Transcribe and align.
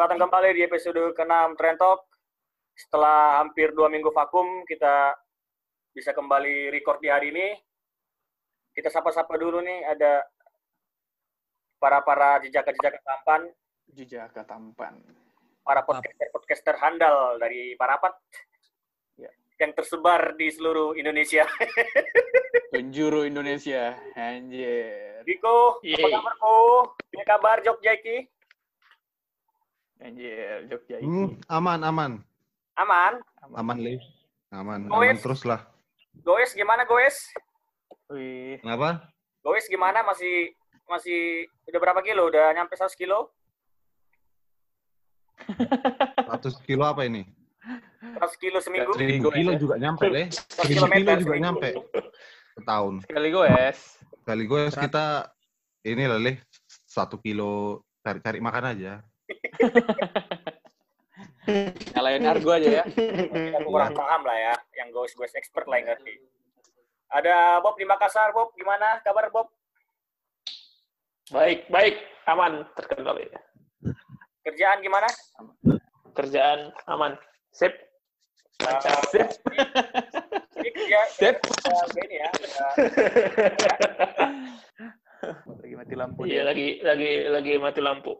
Selamat 0.00 0.16
datang 0.16 0.32
kembali 0.32 0.50
di 0.56 0.62
episode 0.64 1.02
ke-6 1.12 1.60
Trend 1.60 1.76
Talk. 1.76 2.08
Setelah 2.72 3.44
hampir 3.44 3.68
dua 3.76 3.92
minggu 3.92 4.08
vakum, 4.08 4.64
kita 4.64 5.12
bisa 5.92 6.16
kembali 6.16 6.72
record 6.72 7.04
di 7.04 7.12
hari 7.12 7.28
ini. 7.28 7.52
Kita 8.72 8.88
sapa-sapa 8.88 9.36
dulu 9.36 9.60
nih, 9.60 9.84
ada 9.84 10.24
para-para 11.76 12.40
jejaka-jejaka 12.40 12.96
tampan, 13.04 13.52
Jejaka 13.92 14.40
tampan. 14.48 15.04
para 15.60 15.84
podcaster-podcaster 15.84 16.80
handal 16.80 17.36
dari 17.36 17.76
Parapat 17.76 18.16
Ya. 19.20 19.28
yang 19.60 19.76
tersebar 19.76 20.32
di 20.32 20.48
seluruh 20.48 20.96
Indonesia. 20.96 21.44
Penjuru 22.72 23.28
Indonesia. 23.28 24.00
Anjir. 24.16 25.28
Riko, 25.28 25.76
apa 25.84 26.08
kabar 26.08 26.34
Ko? 26.40 26.56
Apa 26.88 27.22
kabar 27.36 27.56
Jogja 27.60 27.92
iki? 28.00 28.39
Anjir, 30.00 30.64
Jogja 30.66 30.96
Hmm, 30.98 31.28
ini. 31.28 31.44
aman, 31.46 31.80
aman. 31.82 32.12
Aman? 32.74 33.14
Aman, 33.52 33.76
Le. 33.78 34.00
Aman, 34.50 34.88
Oh, 34.88 34.98
aman 34.98 35.16
terus 35.16 35.44
lah. 35.44 35.68
Goes 36.18 36.52
gimana 36.52 36.82
Goes? 36.82 37.16
Wih, 38.08 38.58
Kenapa? 38.58 39.12
Goes 39.40 39.68
gimana? 39.68 40.00
Masih 40.02 40.56
masih 40.84 41.46
udah 41.68 41.78
berapa 41.78 42.00
kilo? 42.00 42.26
Udah 42.26 42.50
nyampe 42.50 42.74
100 42.74 42.96
kilo? 42.96 43.30
100 45.46 46.66
kilo 46.66 46.84
apa 46.84 47.04
ini? 47.04 47.28
100 48.16 48.34
kilo 48.36 48.58
seminggu? 48.58 48.96
Dari 48.96 49.20
1000 49.20 49.22
gue 49.22 49.32
kilo 49.36 49.52
juga 49.54 49.74
nyampe, 49.76 50.06
Le. 50.08 50.32
100 50.32 50.64
1000 50.66 50.88
kilo 50.90 51.10
juga 51.12 51.20
seminggu. 51.20 51.34
nyampe. 51.38 51.68
Setahun. 52.56 52.94
sekali 53.04 53.28
goes. 53.30 53.78
Kali 54.20 54.42
gue 54.44 54.62
kita 54.70 55.04
ini 55.84 56.04
lah, 56.08 56.18
Le. 56.18 56.32
Satu 56.88 57.20
kilo 57.20 57.84
cari-cari 58.00 58.40
makan 58.40 58.64
aja. 58.74 59.04
Nyalain 61.96 62.24
argo 62.26 62.50
aja 62.54 62.70
ya. 62.82 62.84
Aku 63.58 63.68
kurang 63.70 63.94
paham 63.96 64.22
lah 64.24 64.36
ya. 64.38 64.54
Yang 64.78 64.88
Goes-Goes 64.94 65.34
expert 65.34 65.66
lah 65.66 65.80
yang 65.82 65.88
ngerti. 65.92 66.14
Ada 67.10 67.58
Bob 67.58 67.74
di 67.74 67.84
Makassar. 67.84 68.30
Bob, 68.30 68.54
gimana 68.54 69.02
kabar 69.02 69.26
Bob? 69.34 69.50
Baik, 71.30 71.66
baik, 71.70 71.94
aman, 72.26 72.66
terkendali. 72.74 73.26
Kerjaan 74.42 74.82
gimana? 74.82 75.06
Kerjaan 76.14 76.74
aman. 76.86 77.14
Sip. 77.50 77.70
Lancar. 78.62 78.92
Uh, 78.92 79.02
Sip. 79.10 79.28
Ini 80.60 80.68
kerja, 80.74 81.00
Sip. 81.10 81.36
uh, 81.40 81.86
ini 82.02 82.16
ya. 82.18 82.28
uh, 85.24 85.36
Lagi 85.60 85.74
mati 85.76 85.94
lampu 85.96 86.26
Iya, 86.26 86.42
dia. 86.44 86.48
lagi 86.50 86.66
lagi 86.82 87.10
lagi 87.30 87.52
mati 87.58 87.80
lampu. 87.82 88.14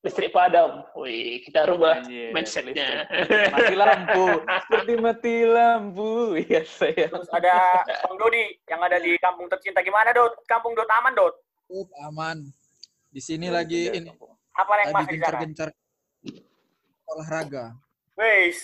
Listrik 0.00 0.32
padam. 0.32 0.80
Wih, 0.96 1.44
kita 1.44 1.68
rubah 1.68 2.00
Anjir, 2.00 2.32
mindsetnya. 2.32 3.04
Mati 3.52 3.74
lampu. 3.76 4.26
Seperti 4.64 4.92
mati 4.96 5.36
lampu. 5.44 6.40
Iya, 6.40 6.64
saya. 6.64 7.04
terus 7.12 7.28
ada 7.28 7.84
Bang 8.08 8.16
Dodi 8.16 8.56
yang 8.64 8.80
ada 8.80 8.96
di 8.96 9.20
kampung 9.20 9.52
tercinta. 9.52 9.84
Gimana 9.84 10.16
Dot? 10.16 10.40
Kampung 10.48 10.72
Dot 10.72 10.88
aman 10.88 11.12
Dot? 11.12 11.34
Up, 11.68 11.88
aman. 12.08 12.48
Di 13.12 13.20
sini 13.20 13.52
Iya, 13.52 13.60
lagi 13.60 13.80
ini 13.92 14.08
Apa 14.56 14.72
yang 14.80 14.88
lagi 14.88 14.96
masih 14.96 15.10
gencar-gencar 15.20 15.68
olahraga. 17.04 17.64
Weis. 18.16 18.60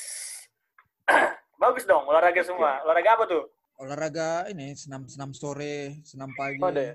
Bagus 1.62 1.84
dong, 1.84 2.08
olahraga 2.08 2.40
semua. 2.48 2.80
Olahraga 2.88 3.10
apa 3.12 3.24
tuh? 3.28 3.44
Olahraga 3.76 4.48
ini 4.48 4.72
senam-senam 4.72 5.36
sore, 5.36 6.00
senam 6.00 6.32
pagi. 6.32 6.64
Oh, 6.64 6.72
ada 6.72 6.80
ya? 6.80 6.94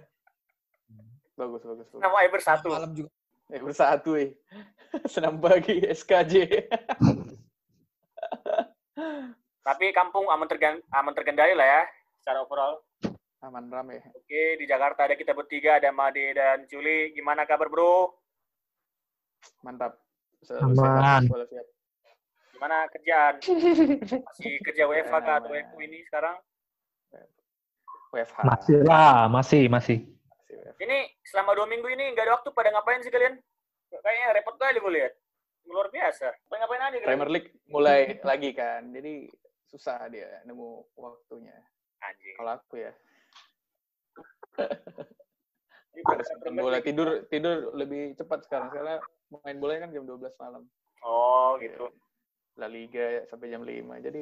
Bagus, 1.38 1.62
bagus, 1.62 1.88
bagus. 1.94 2.02
Nama 2.02 2.18
Eber 2.26 2.42
satu. 2.42 2.70
Malam 2.74 2.94
juga. 2.98 3.10
Eh, 3.52 3.60
bersatu, 3.60 4.16
eh. 4.16 4.32
Senam 5.12 5.44
pagi, 5.44 5.84
SKJ. 5.84 6.36
Tapi 9.68 9.86
kampung 9.92 10.32
aman, 10.32 10.48
tergan- 10.48 10.84
aman 10.96 11.14
terkendali 11.14 11.52
lah 11.54 11.68
ya, 11.68 11.82
secara 12.24 12.42
overall. 12.48 12.80
Aman 13.42 13.68
rame. 13.74 14.00
Oke, 14.16 14.56
di 14.62 14.66
Jakarta 14.70 15.04
ada 15.10 15.18
kita 15.18 15.34
bertiga, 15.34 15.82
ada 15.82 15.90
Made 15.92 16.38
dan 16.38 16.64
Juli. 16.70 17.12
Gimana 17.12 17.44
kabar 17.44 17.68
bro? 17.68 18.14
Mantap. 19.66 19.98
Aman. 20.62 21.26
Gimana 22.54 22.86
kerjaan? 22.94 23.42
Masih 23.42 24.54
kerja 24.62 24.86
WFH 24.86 25.14
atau. 25.18 25.50
WFU 25.50 25.78
ini 25.82 26.06
sekarang? 26.06 26.38
WFH. 28.14 28.38
Masih 28.46 28.78
lah, 28.86 29.26
masih, 29.26 29.64
masih. 29.66 29.98
Ini 30.82 30.98
selama 31.28 31.56
dua 31.56 31.68
minggu 31.70 31.88
ini 31.88 32.12
nggak 32.14 32.26
ada 32.28 32.34
waktu 32.40 32.50
pada 32.52 32.70
ngapain 32.74 33.02
sih 33.04 33.14
kalian? 33.14 33.40
Kayaknya 33.92 34.28
repot 34.36 34.56
kali 34.56 34.80
gue 34.80 34.94
lihat. 34.96 35.14
Luar 35.68 35.88
biasa. 35.92 36.28
Ngapain 36.32 36.60
ngapain 36.64 36.82
aja 36.82 36.98
kalian? 36.98 37.10
Premier 37.10 37.32
League 37.32 37.50
mulai 37.68 38.00
lagi 38.30 38.50
kan, 38.56 38.82
jadi 38.92 39.14
susah 39.72 40.08
dia 40.12 40.28
nemu 40.48 40.84
waktunya. 40.96 41.56
Anjing. 42.02 42.36
Kalau 42.36 42.52
aku 42.58 42.76
ya, 42.82 42.92
harus 46.10 46.30
bola 46.50 46.80
tidur 46.82 47.30
tidur 47.30 47.78
lebih 47.78 48.18
cepat 48.18 48.48
sekarang. 48.50 48.74
Karena 48.74 48.96
main 49.46 49.58
bola 49.62 49.78
kan 49.78 49.94
jam 49.94 50.04
12 50.04 50.34
malam. 50.42 50.64
Oh 51.06 51.56
gitu. 51.62 51.94
La 52.58 52.68
Liga 52.68 53.24
sampai 53.30 53.54
jam 53.54 53.62
5. 53.62 54.02
Jadi 54.02 54.22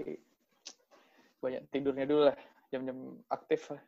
banyak 1.40 1.62
tidurnya 1.72 2.04
dulu 2.04 2.28
lah, 2.28 2.38
jam-jam 2.68 3.16
aktif 3.32 3.72
lah 3.72 3.80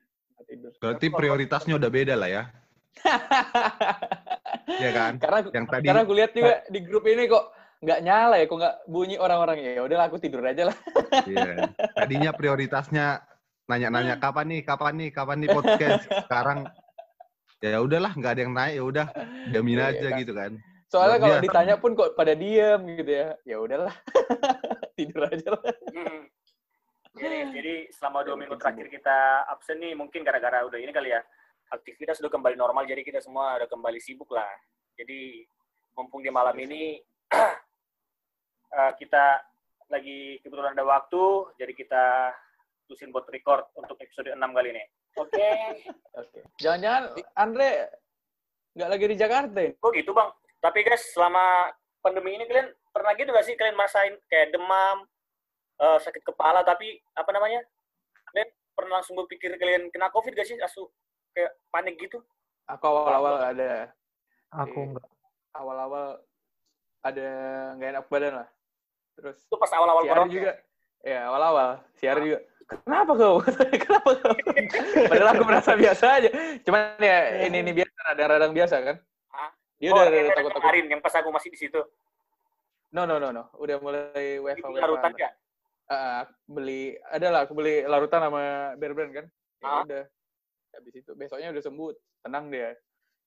tidur. 0.48 0.72
Berarti 0.80 1.08
prioritasnya 1.10 1.74
udah 1.78 1.90
beda 1.92 2.16
lah 2.16 2.30
ya. 2.30 2.44
Iya 4.72 4.92
kan? 4.94 5.14
Karena 5.18 5.40
Yang 5.52 5.66
tadi 5.68 5.86
karena 5.90 6.02
aku 6.06 6.14
lihat 6.16 6.32
juga 6.38 6.54
di 6.70 6.80
grup 6.86 7.04
ini 7.10 7.26
kok 7.28 7.52
nggak 7.82 8.00
nyala 8.06 8.36
ya, 8.38 8.46
kok 8.46 8.58
nggak 8.62 8.76
bunyi 8.88 9.16
orang-orangnya. 9.18 9.72
Ya 9.74 9.82
udahlah 9.84 10.06
aku 10.08 10.18
tidur 10.22 10.46
aja 10.46 10.70
lah. 10.70 10.78
Iya. 11.26 11.72
Tadinya 11.98 12.32
prioritasnya 12.32 13.26
nanya-nanya 13.66 14.16
kapan 14.24 14.46
nih, 14.54 14.62
kapan 14.62 14.94
nih, 15.02 15.10
kapan 15.12 15.38
nih 15.42 15.50
podcast. 15.50 16.04
Sekarang 16.08 16.60
ya 17.62 17.80
udahlah, 17.82 18.12
nggak 18.14 18.32
ada 18.38 18.42
yang 18.42 18.54
naik, 18.54 18.74
ya 18.78 18.84
udah 18.86 19.06
diamin 19.50 19.80
Iya, 19.82 19.86
aja 19.92 20.08
kan. 20.08 20.20
gitu 20.22 20.34
kan. 20.38 20.52
Soalnya 20.92 21.18
kalau 21.24 21.38
ditanya 21.40 21.76
pun 21.80 21.92
kok 21.96 22.14
pada 22.14 22.34
diem 22.36 22.82
gitu 23.00 23.12
ya. 23.12 23.28
Ya 23.48 23.58
udahlah. 23.58 23.96
tidur 24.98 25.26
aja 25.26 25.48
lah. 25.58 25.64
Jadi, 27.12 27.38
jadi 27.52 27.76
selama 27.92 28.24
dua 28.24 28.40
minggu 28.40 28.56
terakhir 28.56 28.88
kita 28.88 29.44
absen 29.52 29.84
nih, 29.84 29.92
mungkin 30.00 30.24
gara-gara 30.24 30.64
udah 30.64 30.80
ini 30.80 30.96
kali 30.96 31.12
ya, 31.12 31.20
aktivitas 31.72 32.24
udah 32.24 32.32
kembali 32.32 32.56
normal, 32.56 32.88
jadi 32.88 33.04
kita 33.04 33.20
semua 33.20 33.60
udah 33.60 33.68
kembali 33.68 34.00
sibuk 34.00 34.32
lah. 34.32 34.48
Jadi 34.96 35.44
mumpung 35.96 36.24
di 36.24 36.32
malam 36.32 36.56
ini 36.56 36.96
eh, 38.80 38.92
kita 38.96 39.44
lagi 39.92 40.40
kebetulan 40.40 40.72
ada 40.72 40.88
waktu, 40.88 41.52
jadi 41.60 41.74
kita 41.76 42.04
tusin 42.88 43.12
buat 43.12 43.28
record 43.28 43.68
untuk 43.76 44.00
episode 44.00 44.32
6 44.32 44.40
kali 44.40 44.72
ini. 44.72 44.84
Oke, 45.20 45.52
Oke. 46.16 46.40
Jangan-jangan 46.64 47.20
Andre 47.36 47.92
nggak 48.72 48.90
lagi 48.96 49.06
di 49.12 49.18
Jakarta 49.20 49.58
ya? 49.60 49.72
kok 49.76 49.92
gitu 49.92 50.16
bang? 50.16 50.32
Tapi 50.64 50.80
guys, 50.88 51.04
selama 51.12 51.76
pandemi 52.00 52.40
ini 52.40 52.48
kalian 52.48 52.72
pernah 52.96 53.12
gitu 53.20 53.36
gak 53.36 53.44
sih 53.44 53.56
kalian 53.60 53.76
merasain 53.76 54.16
kayak 54.32 54.56
demam, 54.56 55.04
eh, 55.82 55.98
sakit 56.00 56.24
kepala, 56.24 56.62
tapi 56.62 56.86
apa 57.12 57.30
namanya? 57.30 57.62
Kalian 58.30 58.48
pernah 58.72 58.94
langsung 58.98 59.18
berpikir 59.18 59.52
kalian 59.56 59.90
kena 59.90 60.08
COVID 60.10 60.32
gak 60.32 60.46
sih? 60.46 60.58
Asu 60.58 60.88
kayak 61.32 61.52
panik 61.70 61.98
gitu? 61.98 62.22
Aku 62.68 62.86
awal-awal 62.86 63.42
ada 63.42 63.92
Aku 64.54 64.78
Oke. 64.78 64.88
enggak. 64.90 65.08
awal-awal 65.52 66.06
ada 67.02 67.28
nggak 67.76 67.90
enak 67.92 68.06
badan 68.08 68.34
lah. 68.40 68.48
Terus 69.16 69.38
Itu 69.42 69.56
pas 69.56 69.72
awal-awal 69.72 70.02
si 70.02 70.08
Ari 70.08 70.16
corona. 70.16 70.32
juga, 70.32 70.52
ya 71.02 71.20
awal-awal 71.28 71.70
si 71.94 72.06
Ari 72.06 72.22
juga. 72.24 72.40
Kenapa 72.64 73.12
kau? 73.14 73.36
Kenapa 73.84 74.10
kau? 74.16 74.34
Padahal 75.12 75.30
aku 75.34 75.44
merasa 75.44 75.72
biasa 75.76 76.06
aja. 76.16 76.30
Cuman 76.64 76.96
ya 76.98 77.18
ini 77.44 77.58
ini 77.60 77.72
biasa, 77.74 77.96
radang-radang 78.08 78.54
biasa 78.54 78.76
kan. 78.80 78.96
Hah? 79.30 79.50
Dia 79.76 79.90
Oh, 79.92 79.98
udah 79.98 80.08
takut-takut. 80.32 80.52
kemarin 80.56 80.86
yang 80.88 81.02
pas 81.04 81.16
aku 81.16 81.30
masih 81.32 81.50
di 81.52 81.60
situ. 81.60 81.82
No 82.92 83.04
no 83.04 83.20
no 83.20 83.32
no, 83.32 83.48
udah 83.56 83.76
mulai 83.80 84.40
WFH 84.40 84.68
WFH. 84.68 85.24
Ah, 85.92 86.24
beli 86.48 86.96
ada 87.04 87.28
lah 87.28 87.44
aku 87.44 87.52
beli 87.52 87.84
larutan 87.84 88.24
sama 88.24 88.72
Bear 88.80 88.96
Brand 88.96 89.12
kan. 89.12 89.26
Ya 89.60 89.68
Ah. 89.68 89.84
udah. 89.84 90.04
Habis 90.72 90.94
itu 90.96 91.12
besoknya 91.14 91.52
udah 91.52 91.60
sembuh, 91.60 91.92
tenang 92.24 92.48
dia. 92.48 92.72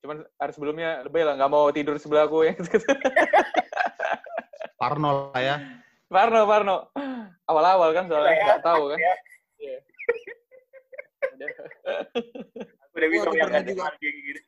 Cuman 0.01 0.25
hari 0.35 0.51
sebelumnya 0.51 1.05
lebih 1.05 1.21
lah 1.21 1.37
nggak 1.37 1.47
mau 1.47 1.69
tidur 1.69 1.95
sebelah 1.95 2.25
aku 2.25 2.41
yang 2.43 2.57
Parno 4.81 5.29
lah 5.29 5.39
ya. 5.39 5.55
Parno, 6.05 6.45
Parno. 6.45 6.75
Awal-awal 7.45 7.89
kan 7.93 8.09
soalnya 8.09 8.33
ya, 8.33 8.43
nggak 8.43 8.63
tahu 8.65 8.83
kan. 8.89 8.97
ya. 8.97 9.13
Iya. 9.55 9.77
Udah. 11.35 11.49
Aku 12.81 12.95
udah 12.95 13.07
bisa 13.07 13.27
juga. 13.61 13.93
kayak 13.95 14.13
gitu. 14.17 14.41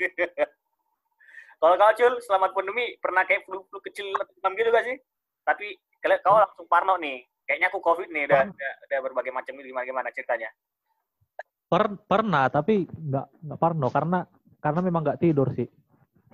Kalau 1.58 1.76
kau 1.76 1.94
Cul, 1.94 2.14
selama 2.22 2.48
pandemi 2.50 2.98
pernah 2.98 3.26
kayak 3.26 3.46
flu-flu 3.46 3.78
kecil 3.82 4.14
demam 4.14 4.54
gitu 4.54 4.70
gak 4.70 4.86
sih? 4.86 4.98
Tapi 5.42 5.74
kalian 6.00 6.22
kau 6.22 6.38
langsung 6.38 6.66
parno 6.66 6.98
nih. 6.98 7.22
Kayaknya 7.48 7.68
aku 7.72 7.80
COVID 7.80 8.08
nih, 8.12 8.24
udah, 8.28 8.44
udah, 8.52 8.74
udah 8.84 9.00
berbagai 9.08 9.32
macam 9.32 9.56
ini 9.56 9.72
gimana 9.72 9.88
gimana 9.88 10.10
ceritanya. 10.12 10.52
Per- 11.72 12.00
pernah, 12.04 12.52
tapi 12.52 12.84
nggak 12.84 13.28
nggak 13.48 13.60
parno 13.60 13.88
karena 13.88 14.20
karena 14.60 14.80
memang 14.84 15.02
nggak 15.08 15.20
tidur 15.24 15.48
sih. 15.56 15.68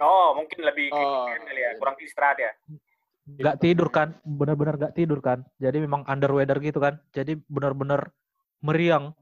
Oh, 0.02 0.34
mungkin 0.34 0.66
lebih 0.66 0.90
Oh, 0.90 1.30
kali 1.30 1.62
ya, 1.62 1.78
kurang 1.78 2.02
istirahat 2.02 2.38
ya. 2.42 2.52
Nggak 3.30 3.62
tidur 3.62 3.94
kan, 3.94 4.18
benar-benar 4.26 4.82
nggak 4.82 4.98
tidur 4.98 5.22
kan. 5.22 5.46
Jadi 5.62 5.78
memang 5.86 6.02
under 6.10 6.34
weather 6.34 6.58
gitu 6.58 6.82
kan. 6.82 6.98
Jadi 7.14 7.38
benar-benar 7.46 8.10
meriang. 8.66 9.14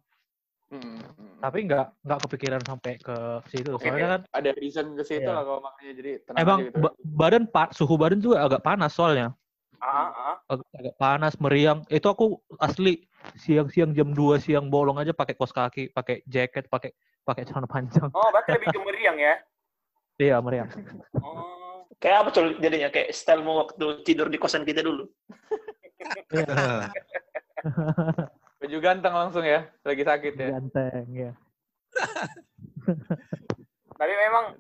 Hmm. 0.72 0.96
Tapi 1.44 1.68
nggak 1.68 2.08
nggak 2.08 2.20
kepikiran 2.24 2.64
sampai 2.64 2.96
ke 3.04 3.44
situ. 3.52 3.76
Soalnya 3.76 4.20
kan 4.20 4.22
ada 4.32 4.52
reason 4.56 4.96
ke 4.96 5.04
situ 5.04 5.28
Iya. 5.28 5.36
lah 5.36 5.44
kalau 5.44 5.60
makanya 5.60 5.94
jadi 6.00 6.12
tenang 6.24 6.40
emang 6.40 6.58
aja 6.58 6.66
gitu. 6.72 6.78
ba- 6.80 6.98
badan 7.04 7.44
pak 7.52 7.70
suhu 7.76 7.96
badan 8.00 8.24
juga 8.24 8.48
agak 8.48 8.64
panas 8.64 8.96
soalnya. 8.96 9.36
Ah, 9.82 10.14
ah. 10.14 10.36
Agak, 10.46 10.68
agak 10.78 10.96
panas, 11.02 11.34
meriang. 11.42 11.82
Itu 11.90 12.14
aku 12.14 12.38
asli 12.62 13.10
siang-siang 13.34 13.98
jam 13.98 14.14
2 14.14 14.38
siang 14.38 14.70
bolong 14.70 15.02
aja 15.02 15.10
pakai 15.10 15.34
kos 15.34 15.50
kaki, 15.50 15.90
pakai 15.90 16.22
jaket, 16.30 16.70
pakai 16.70 16.94
pakai 17.26 17.50
celana 17.50 17.66
panjang. 17.66 18.14
Oh, 18.14 18.30
berarti 18.30 18.62
lebih 18.62 18.70
ke 18.70 18.80
meriang 18.88 19.18
ya. 19.18 19.36
Iya, 20.22 20.38
meriang. 20.38 20.70
Oh. 21.18 21.90
Kayak 21.98 22.18
apa 22.26 22.30
tuh 22.30 22.44
jadinya? 22.62 22.90
Kayak 22.94 23.10
stylemu 23.14 23.52
waktu 23.66 23.86
tidur 24.06 24.30
di 24.30 24.38
kosan 24.38 24.66
kita 24.66 24.86
dulu. 24.86 25.10
Iya, 26.34 26.90
Baju 28.62 28.78
ganteng 28.78 29.14
langsung 29.18 29.46
ya, 29.46 29.66
lagi 29.82 30.04
sakit 30.06 30.34
ya. 30.38 30.50
ganteng 30.54 31.06
ya. 31.14 31.32
Tapi 34.02 34.14
memang 34.18 34.58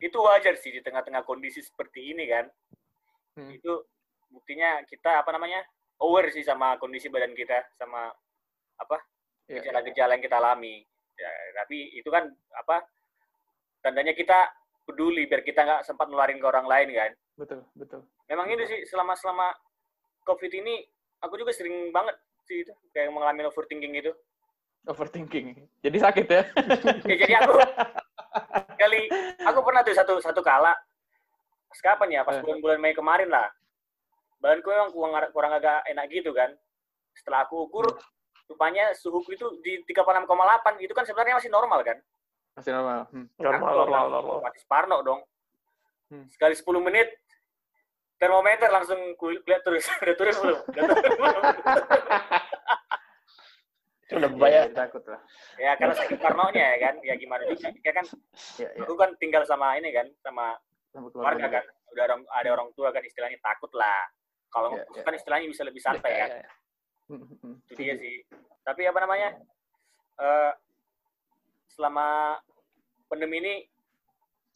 itu 0.00 0.18
wajar 0.20 0.56
sih 0.60 0.72
di 0.72 0.80
tengah-tengah 0.84 1.24
kondisi 1.24 1.64
seperti 1.64 2.12
ini 2.12 2.28
kan. 2.28 2.44
Hmm. 3.36 3.52
Itu 3.52 3.84
buktinya 4.30 4.82
kita 4.86 5.22
apa 5.22 5.30
namanya? 5.32 5.62
aware 5.96 6.28
sih 6.28 6.44
sama 6.44 6.76
kondisi 6.76 7.08
badan 7.08 7.32
kita 7.32 7.56
sama 7.80 8.12
apa? 8.76 9.00
Iya, 9.48 9.64
gejala-gejala 9.64 10.20
yang 10.20 10.24
kita 10.24 10.36
alami. 10.36 10.84
Ya, 11.16 11.30
tapi 11.56 11.96
itu 11.96 12.08
kan 12.12 12.28
apa? 12.52 12.84
Tandanya 13.80 14.12
kita 14.12 14.52
peduli 14.84 15.24
biar 15.24 15.40
kita 15.40 15.64
nggak 15.64 15.82
sempat 15.88 16.12
nularin 16.12 16.36
ke 16.36 16.46
orang 16.46 16.68
lain 16.68 16.92
kan. 16.92 17.12
betul, 17.36 17.60
betul. 17.72 18.00
Memang 18.28 18.48
ini 18.52 18.64
sih 18.68 18.84
selama 18.84 19.16
selama 19.16 19.56
COVID 20.24 20.52
ini 20.52 20.84
aku 21.24 21.40
juga 21.40 21.56
sering 21.56 21.88
banget 21.96 22.16
sih 22.44 22.60
itu 22.60 22.72
kayak 22.92 23.08
mengalami 23.08 23.48
overthinking 23.48 23.96
gitu. 23.96 24.12
Overthinking. 24.84 25.56
Jadi 25.80 25.96
sakit 25.96 26.26
ya. 26.28 26.42
Ya, 27.08 27.16
jadi 27.24 27.34
aku 27.40 27.56
kali 28.76 29.00
aku 29.40 29.58
pernah 29.64 29.80
tuh 29.80 29.96
satu 29.96 30.14
satu 30.20 30.44
kala 30.44 30.76
pas 31.66 31.80
kapan 31.80 32.08
ya 32.12 32.20
pas 32.20 32.36
Eh. 32.36 32.42
bulan-bulan 32.44 32.78
Mei 32.78 32.92
kemarin 32.92 33.32
lah 33.32 33.48
badanku 34.40 34.68
memang 34.68 34.90
kurang, 34.92 35.32
kurang 35.32 35.52
agak 35.56 35.82
enak 35.88 36.06
gitu 36.12 36.30
kan. 36.36 36.52
Setelah 37.16 37.48
aku 37.48 37.68
ukur 37.68 37.86
rupanya 38.46 38.94
suhuku 38.94 39.34
itu 39.34 39.46
di 39.64 39.82
36,8 39.88 40.78
itu 40.84 40.92
kan 40.94 41.04
sebenarnya 41.08 41.38
masih 41.40 41.50
normal 41.50 41.80
kan? 41.82 41.98
Masih 42.54 42.72
normal. 42.72 43.00
Hmm. 43.10 43.26
Normal, 43.36 43.72
normal, 43.84 44.04
normal. 44.10 44.36
otomatis 44.40 44.64
parno 44.68 44.98
dong. 45.02 45.20
Hmm. 46.06 46.30
sekali 46.30 46.54
10 46.54 46.86
menit 46.86 47.18
termometer 48.14 48.70
langsung 48.70 48.96
ku 49.18 49.34
lihat 49.34 49.66
terus. 49.66 49.90
Udah 50.02 50.14
turun 50.14 50.36
belum? 50.38 50.60
Udah 54.06 54.30
udah 54.30 54.30
Iya, 54.46 54.70
takut 54.70 55.02
lah. 55.10 55.18
ya 55.58 55.74
karena 55.74 55.94
sakit 55.98 56.18
parnonya 56.22 56.62
ya 56.62 56.78
kan? 56.78 56.94
Ya 57.02 57.14
gimana 57.18 57.42
juga. 57.50 57.74
Ya 57.82 57.90
kan? 57.92 58.06
Iya, 58.54 58.68
iya. 58.70 58.86
aku 58.86 58.94
kan 58.94 59.10
tinggal 59.18 59.42
sama 59.50 59.74
ini 59.74 59.90
kan 59.90 60.06
sama 60.22 60.54
Sama 60.94 61.10
keluarga 61.10 61.60
kan. 61.60 61.64
Udah 61.90 62.02
orang 62.06 62.22
ada 62.30 62.48
orang 62.54 62.68
tua 62.78 62.94
kan 62.94 63.02
istilahnya 63.02 63.42
takut 63.42 63.74
lah 63.74 64.06
kalau 64.56 64.68
Iya, 64.72 64.80
ngekos 64.82 64.96
iya. 64.96 65.04
kan 65.04 65.14
istilahnya 65.14 65.46
bisa 65.52 65.62
lebih 65.62 65.82
santai 65.84 66.12
kan 66.16 66.30
Hmm, 67.06 67.22
hmm, 67.22 67.38
hmm. 67.38 67.54
itu 67.70 67.78
dia 67.78 67.94
sih 68.00 68.16
tapi 68.64 68.82
apa 68.82 68.98
namanya 68.98 69.28
eh 70.16 70.52
selama 71.70 72.34
pandemi 73.06 73.36
ini 73.38 73.54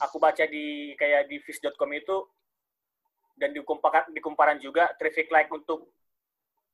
aku 0.00 0.16
baca 0.16 0.42
di 0.48 0.96
kayak 0.96 1.28
di 1.28 1.36
fish.com 1.38 1.92
itu 1.92 2.16
dan 3.36 3.52
di 3.52 3.60
kumparan, 3.62 4.08
di 4.10 4.18
kumparan 4.18 4.58
juga 4.58 4.90
traffic 4.96 5.30
light 5.30 5.46
untuk 5.52 5.92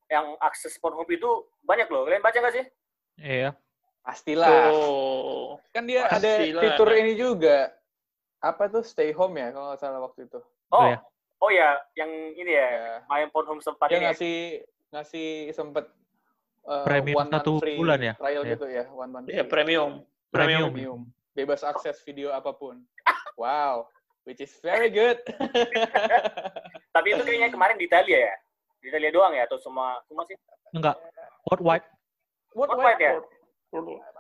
yang 0.07 0.39
akses 0.39 0.79
Pornhub 0.79 1.11
itu 1.11 1.29
banyak 1.61 1.91
loh 1.91 2.07
kalian 2.07 2.23
baca 2.23 2.39
nggak 2.39 2.57
sih 2.57 2.67
Iya. 3.17 3.57
Pastilah. 4.05 4.71
Oh. 4.77 5.57
Kan 5.73 5.89
dia 5.89 6.05
ada 6.07 6.21
Pastilah. 6.21 6.63
fitur 6.63 6.89
ini 6.95 7.17
juga. 7.17 7.73
Apa 8.39 8.69
tuh 8.69 8.85
stay 8.85 9.11
home 9.11 9.41
ya 9.41 9.51
kalau 9.51 9.73
nggak 9.73 9.81
salah 9.81 9.99
waktu 9.99 10.29
itu. 10.29 10.39
oh 10.71 10.85
iya. 10.87 11.01
Oh 11.39 11.51
ya 11.51 11.77
yang 11.95 12.09
ini 12.33 12.53
ya 12.53 12.69
Ya. 12.69 12.95
main 13.07 13.29
Pornhub 13.29 13.61
sempat 13.61 13.89
Dia 13.89 13.97
ini 13.97 14.05
ya. 14.05 14.09
ngasih 14.13 14.37
ngasih 14.89 15.29
sempet 15.51 15.85
uh, 16.65 16.85
Premium 16.85 17.17
one 17.19 17.31
satu 17.31 17.53
free 17.59 17.77
bulan 17.77 18.01
ya? 18.01 18.13
Trial 18.17 18.43
Iya. 18.43 18.53
gitu 18.55 18.67
ya, 18.67 18.85
one 18.91 19.11
month. 19.11 19.27
Ya, 19.29 19.45
premium. 19.45 20.03
Premium. 20.29 20.69
Premium. 20.73 21.01
Bebas 21.33 21.61
akses 21.63 22.01
video 22.03 22.31
apa 22.31 22.51
pun. 22.51 22.81
Wow, 23.37 23.85
which 24.25 24.41
is 24.41 24.49
very 24.65 24.89
good. 24.89 25.21
tapi 26.97 27.13
itu 27.13 27.21
kayaknya 27.21 27.53
kemarin 27.53 27.77
di 27.77 27.85
Italia 27.85 28.33
ya 28.33 28.35
di 28.81 28.89
Italia 28.89 29.13
doang 29.13 29.37
ya 29.37 29.45
atau 29.45 29.61
semua 29.61 30.01
semua 30.09 30.25
sih 30.25 30.37
Enggak. 30.73 30.97
Worldwide. 31.45 31.85
What, 32.57 32.73
white 32.73 32.97
ya? 32.97 33.21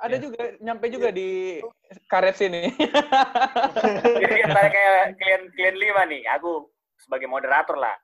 Ada 0.04 0.14
Iya. 0.14 0.18
juga 0.20 0.42
nyampe 0.60 0.86
juga 0.92 1.08
di 1.08 1.58
karet 2.06 2.36
sini. 2.36 2.68
Jadi 4.20 4.36
antara 4.44 4.68
kayak 4.68 5.16
klien 5.16 5.42
klien 5.50 5.76
lima 5.76 6.04
nih, 6.04 6.22
aku 6.28 6.68
sebagai 6.96 7.26
moderator 7.26 7.76
lah. 7.76 7.94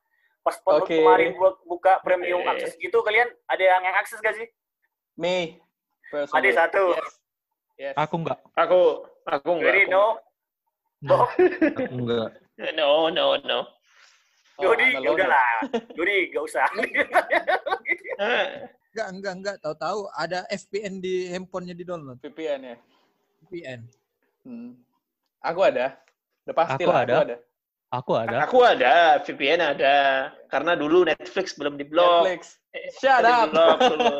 Pas 0.42 0.58
Oke. 0.66 0.98
kemarin 0.98 1.38
buka 1.62 2.02
premium 2.02 2.42
Oke. 2.42 2.50
akses 2.58 2.74
gitu, 2.76 2.98
kalian 3.00 3.30
ada 3.46 3.62
yang 3.62 3.82
yang 3.82 3.96
akses 3.96 4.18
gak 4.18 4.34
sih? 4.34 4.48
Me. 5.14 5.60
Ada 6.12 6.66
satu. 6.66 6.92
Yes. 6.92 7.12
Yes. 7.78 7.94
Aku 7.96 8.20
enggak. 8.20 8.38
Aku, 8.52 8.80
aku 9.24 9.48
enggak. 9.56 9.68
Jadi 9.70 9.82
no, 9.88 10.04
Enggak. 11.00 11.18
Aku 11.18 11.34
enggak. 11.34 11.90
enggak. 11.90 12.30
No, 12.78 13.08
no, 13.08 13.34
no. 13.42 13.64
Oh, 14.60 14.62
Dodi, 14.70 14.92
I'm 14.92 15.00
ya 15.02 15.08
alone. 15.08 15.16
udahlah. 15.18 15.48
Dodi, 15.96 16.18
gak 16.30 16.44
usah. 16.44 16.68
Ah, 18.20 18.68
Enggak, 18.92 19.08
enggak, 19.08 19.34
enggak. 19.40 19.56
Tahu-tahu 19.64 20.04
ada 20.12 20.44
VPN 20.46 21.00
di 21.00 21.32
handphonenya 21.32 21.72
di 21.74 21.82
download. 21.82 22.20
VPN 22.20 22.60
ya. 22.62 22.76
VPN. 23.42 23.80
Hmm. 24.44 24.76
Aku 25.40 25.64
ada. 25.64 25.96
Udah 26.44 26.54
pasti 26.54 26.84
Aku 26.84 26.92
lah, 26.92 27.02
ada. 27.02 27.12
aku 27.16 27.22
ada. 27.24 27.36
Aku 27.92 28.16
ada. 28.16 28.48
Aku 28.48 28.64
ada, 28.64 29.20
VPN 29.20 29.60
ada. 29.60 30.32
Karena 30.48 30.72
dulu 30.72 31.04
Netflix 31.04 31.52
belum 31.60 31.76
diblok. 31.76 32.24
Netflix. 32.24 32.56
Shut 32.96 33.20
up. 33.20 33.52
Diblok 33.52 33.78
dulu. 33.84 34.16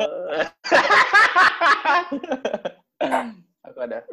aku 3.65 3.77
ada. 3.81 4.05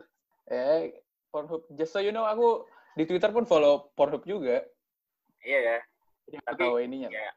Eh, 0.48 0.96
Pornhub. 1.28 1.68
Just 1.76 1.92
so 1.92 2.00
you 2.00 2.08
know, 2.08 2.24
aku 2.24 2.64
di 2.96 3.04
Twitter 3.04 3.28
pun 3.36 3.44
follow 3.44 3.92
Pornhub 4.00 4.24
juga. 4.24 4.64
Iya 5.44 5.60
ya, 5.60 5.78
Jadi 6.28 6.36
aku 6.40 6.48
Tapi, 6.52 6.62
tahu 6.64 6.76
ininya. 6.80 7.08
ya. 7.12 7.32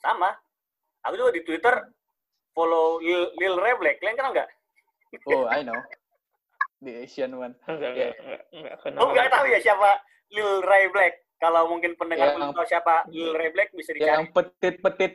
sama. 0.00 0.36
Aku 1.08 1.16
juga 1.16 1.32
di 1.36 1.42
Twitter 1.44 1.72
follow 2.52 3.00
Lil, 3.00 3.32
Lil 3.40 3.56
Ray 3.56 3.76
Black. 3.80 3.96
Kalian 4.04 4.16
kenal 4.20 4.32
nggak? 4.36 4.48
Oh, 5.32 5.48
I 5.56 5.64
know. 5.64 5.76
The 6.84 7.08
Asian 7.08 7.32
one. 7.36 7.56
Enggak, 7.64 7.96
enggak, 7.96 8.12
enggak, 8.20 8.42
enggak 8.52 8.76
kenal. 8.84 9.00
Oh, 9.00 9.08
nggak 9.12 9.32
tahu 9.32 9.44
ya 9.48 9.58
siapa 9.64 10.04
Lil 10.32 10.60
Ray 10.64 10.92
Black. 10.92 11.25
Kalau 11.36 11.68
mungkin 11.68 11.92
pendengar 11.94 12.28
Yang- 12.28 12.36
belum 12.38 12.50
tahu 12.52 12.66
siapa 12.66 12.94
Lil 13.08 13.30
Ray 13.32 13.50
Black 13.50 13.68
bisa 13.70 13.92
Yang 13.92 14.00
dicari. 14.00 14.32
petit-petit. 14.32 15.12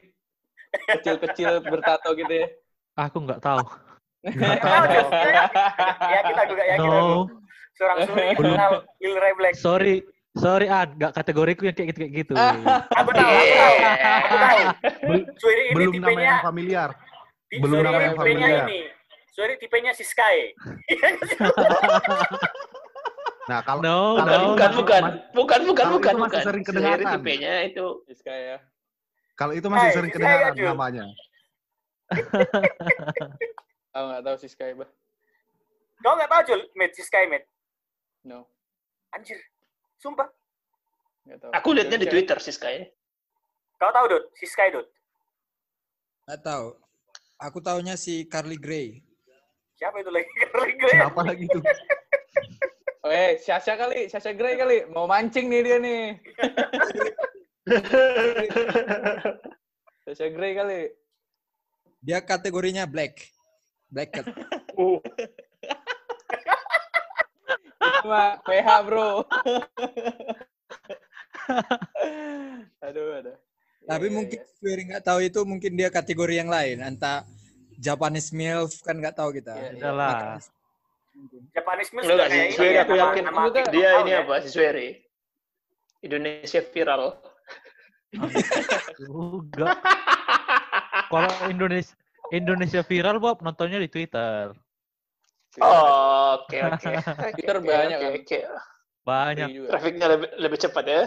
Kecil-kecil 0.72 1.52
bertato 1.74 2.10
gitu 2.14 2.32
ya. 2.32 2.48
Aku 2.96 3.18
enggak 3.20 3.40
tahu. 3.40 3.64
Nggak 4.22 4.60
tahu, 4.62 4.84
ya 6.14 6.20
kita 6.24 6.42
juga 6.46 6.64
yakin 6.64 6.86
aku. 6.86 6.94
No. 6.94 7.26
Seorang 7.74 7.98
suri 8.06 8.28
kenal 8.36 8.72
Lil 8.98 9.16
Ray 9.18 9.34
Black. 9.34 9.54
Sorry. 9.56 10.06
Sorry, 10.34 10.70
An. 10.70 10.96
Enggak 10.96 11.12
kategoriku 11.14 11.66
yang 11.66 11.74
kayak 11.74 11.90
gitu 11.90 12.00
kayak 12.00 12.14
gitu. 12.22 12.34
Aku 12.38 13.10
tahu, 13.12 13.28
aku 13.28 13.52
tahu. 13.52 13.76
Aku 13.82 14.36
tahu. 14.38 14.60
Bel- 15.04 15.28
Suri 15.36 15.62
ini 15.62 15.74
belum 15.74 15.92
nama 15.92 15.98
tipenya, 15.98 16.24
yang 16.24 16.40
familiar. 16.42 16.90
belum 17.52 17.68
Suri 17.74 17.84
nama 17.84 18.00
yang 18.00 18.14
tipenya 18.14 18.46
familiar. 18.48 18.64
ini. 18.64 18.80
Suri 19.32 19.54
tipenya 19.58 19.92
si 19.92 20.04
Sky. 20.06 20.38
Nah, 23.52 23.60
kalau 23.68 23.84
No, 23.84 24.16
Kalau 24.16 24.32
no. 24.32 24.48
bukan, 24.56 24.64
masih- 24.64 24.80
bukan, 24.80 25.02
masih- 25.04 25.24
bukan, 25.36 25.60
bukan, 25.68 25.76
kalau 25.76 25.92
bukan, 26.00 26.14
itu 26.16 26.22
masih 26.24 26.32
bukan. 26.32 26.42
sering 26.48 26.64
Seri 26.64 26.70
kedengaran. 26.72 27.12
tipenya 27.20 27.54
itu. 27.68 27.88
Siska 28.08 28.32
ya. 28.32 28.58
kalau 29.36 29.52
itu 29.52 29.68
masih 29.68 29.90
Hai, 29.90 29.96
sering 29.98 30.12
kedengaran 30.14 30.52
Jul. 30.56 30.68
namanya. 30.72 31.04
Aku 33.92 34.06
nggak 34.08 34.24
tahu 34.24 34.36
Siska 34.40 34.64
ya, 34.64 34.74
bah. 34.78 34.90
Kau 36.00 36.16
nggak 36.16 36.32
tahu 36.32 36.42
Jul, 36.48 36.62
Mate, 36.74 36.94
si 36.96 37.04
Sky, 37.04 37.28
Mate? 37.28 37.48
No, 38.24 38.48
Anjir. 39.12 39.36
Sumpah. 39.98 40.32
nggak 41.28 41.40
tahu. 41.42 41.52
Aku 41.52 41.68
lihatnya 41.76 41.98
di. 42.00 42.08
Twitter 42.08 42.38
sih 42.40 42.56
Sky. 42.56 42.88
Kau 43.76 43.92
tahu, 43.92 44.06
Dot? 44.08 44.24
Si 44.32 44.46
Sky, 44.46 44.72
Dot? 44.72 44.88
Enggak 46.24 46.42
tahu. 46.46 46.68
Aku 47.36 47.60
taunya 47.60 47.98
si 47.98 48.24
Carly 48.24 48.56
Gray. 48.56 49.02
Siapa 49.76 50.00
itu 50.00 50.08
lagi? 50.08 50.30
Carly 50.48 50.74
Gray. 50.78 50.96
Siapa 50.96 51.20
lagi 51.20 51.46
tuh? 51.50 51.64
Oh, 53.02 53.10
eh, 53.10 53.42
Sasha 53.42 53.74
kali, 53.74 54.06
Sasha 54.14 54.30
Grey 54.30 54.54
kali. 54.62 54.86
Mau 54.94 55.10
mancing 55.10 55.50
nih 55.50 55.62
dia 55.66 55.78
nih. 55.82 56.04
Sasha 60.06 60.30
Grey 60.30 60.54
kali. 60.54 60.94
Dia 62.06 62.22
kategorinya 62.22 62.86
black. 62.86 63.26
Black 63.90 64.10
cat. 64.14 64.26
Uh, 64.78 65.02
sama 68.02 68.38
PH 68.46 68.70
bro. 68.86 69.26
aduh, 72.86 73.08
aduh. 73.18 73.38
Tapi 73.82 74.08
Iya, 74.08 74.14
mungkin 74.14 74.40
iya, 74.46 74.54
Swery 74.62 74.84
nggak 74.94 75.06
tahu 75.06 75.20
itu 75.26 75.40
mungkin 75.42 75.72
dia 75.74 75.90
kategori 75.90 76.34
yang 76.38 76.50
lain. 76.54 76.86
Entah 76.86 77.26
Japanese 77.82 78.30
MILF 78.30 78.78
kan 78.86 78.94
nggak 79.02 79.18
tahu 79.18 79.34
kita. 79.42 79.58
Iya, 79.58 79.70
iya. 79.74 79.90
Udah 79.90 80.38
Enggak, 81.12 81.64
sudah 82.02 82.26
sih. 82.26 82.32
kayak 82.32 82.48
ini 82.48 82.56
Swery 82.56 82.74
ya, 82.74 82.82
aku 82.82 82.94
nama- 82.94 83.04
yakin. 83.06 83.24
nama 83.28 83.42
TikTok 83.46 83.72
Dia 83.72 83.90
tahu 83.90 84.02
ini 84.02 84.12
ya. 84.12 84.20
apa? 84.22 84.36
Si 84.40 84.50
Swery. 84.50 84.88
Indonesia 86.02 86.62
viral. 86.64 87.04
Enggak. 89.02 89.76
Kalau 91.08 91.32
Indonesia 91.48 91.94
Indonesia 92.32 92.82
viral 92.82 93.18
Bob 93.20 93.44
nontonnya 93.44 93.78
di 93.78 93.88
Twitter. 93.88 94.56
Oh, 95.60 96.40
oke 96.40 96.58
oke. 96.58 96.90
Twitter 97.36 97.58
banyak 97.60 97.98
oke, 98.00 98.08
kan. 98.08 98.14
oke. 98.18 98.40
Banyak 99.04 99.48
juga. 99.52 99.68
Trafiknya 99.70 100.08
lebih 100.10 100.30
lebih 100.40 100.58
cepat 100.58 100.86
ya. 100.86 101.02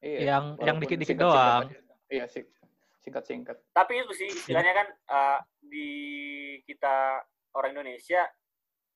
Iya, 0.00 0.18
yang 0.22 0.44
yang 0.56 0.78
walaupun 0.78 0.80
dikit-dikit 0.80 1.12
singkat-singkat 1.12 1.44
doang. 1.44 1.62
aja. 1.66 1.78
Iya, 2.08 2.24
sing- 2.30 2.52
singkat-singkat. 3.00 3.56
Tapi 3.70 3.92
itu 3.98 4.12
sih 4.14 4.28
istilahnya 4.30 4.72
kan 4.72 4.86
eh, 4.88 5.38
di 5.60 5.90
kita 6.64 7.20
orang 7.52 7.74
Indonesia 7.74 8.22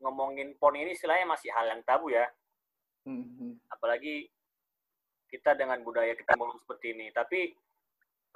ngomongin 0.05 0.53
porn 0.61 0.77
ini 0.77 0.93
istilahnya 0.93 1.25
masih 1.25 1.49
hal 1.57 1.73
yang 1.73 1.81
tabu 1.83 2.13
ya. 2.13 2.29
Hmm, 3.05 3.21
hmm. 3.21 3.53
apalagi 3.69 4.33
kita 5.29 5.53
dengan 5.53 5.77
budaya 5.85 6.13
kita 6.17 6.37
mulung 6.37 6.61
seperti 6.61 6.93
ini. 6.93 7.09
Tapi 7.11 7.53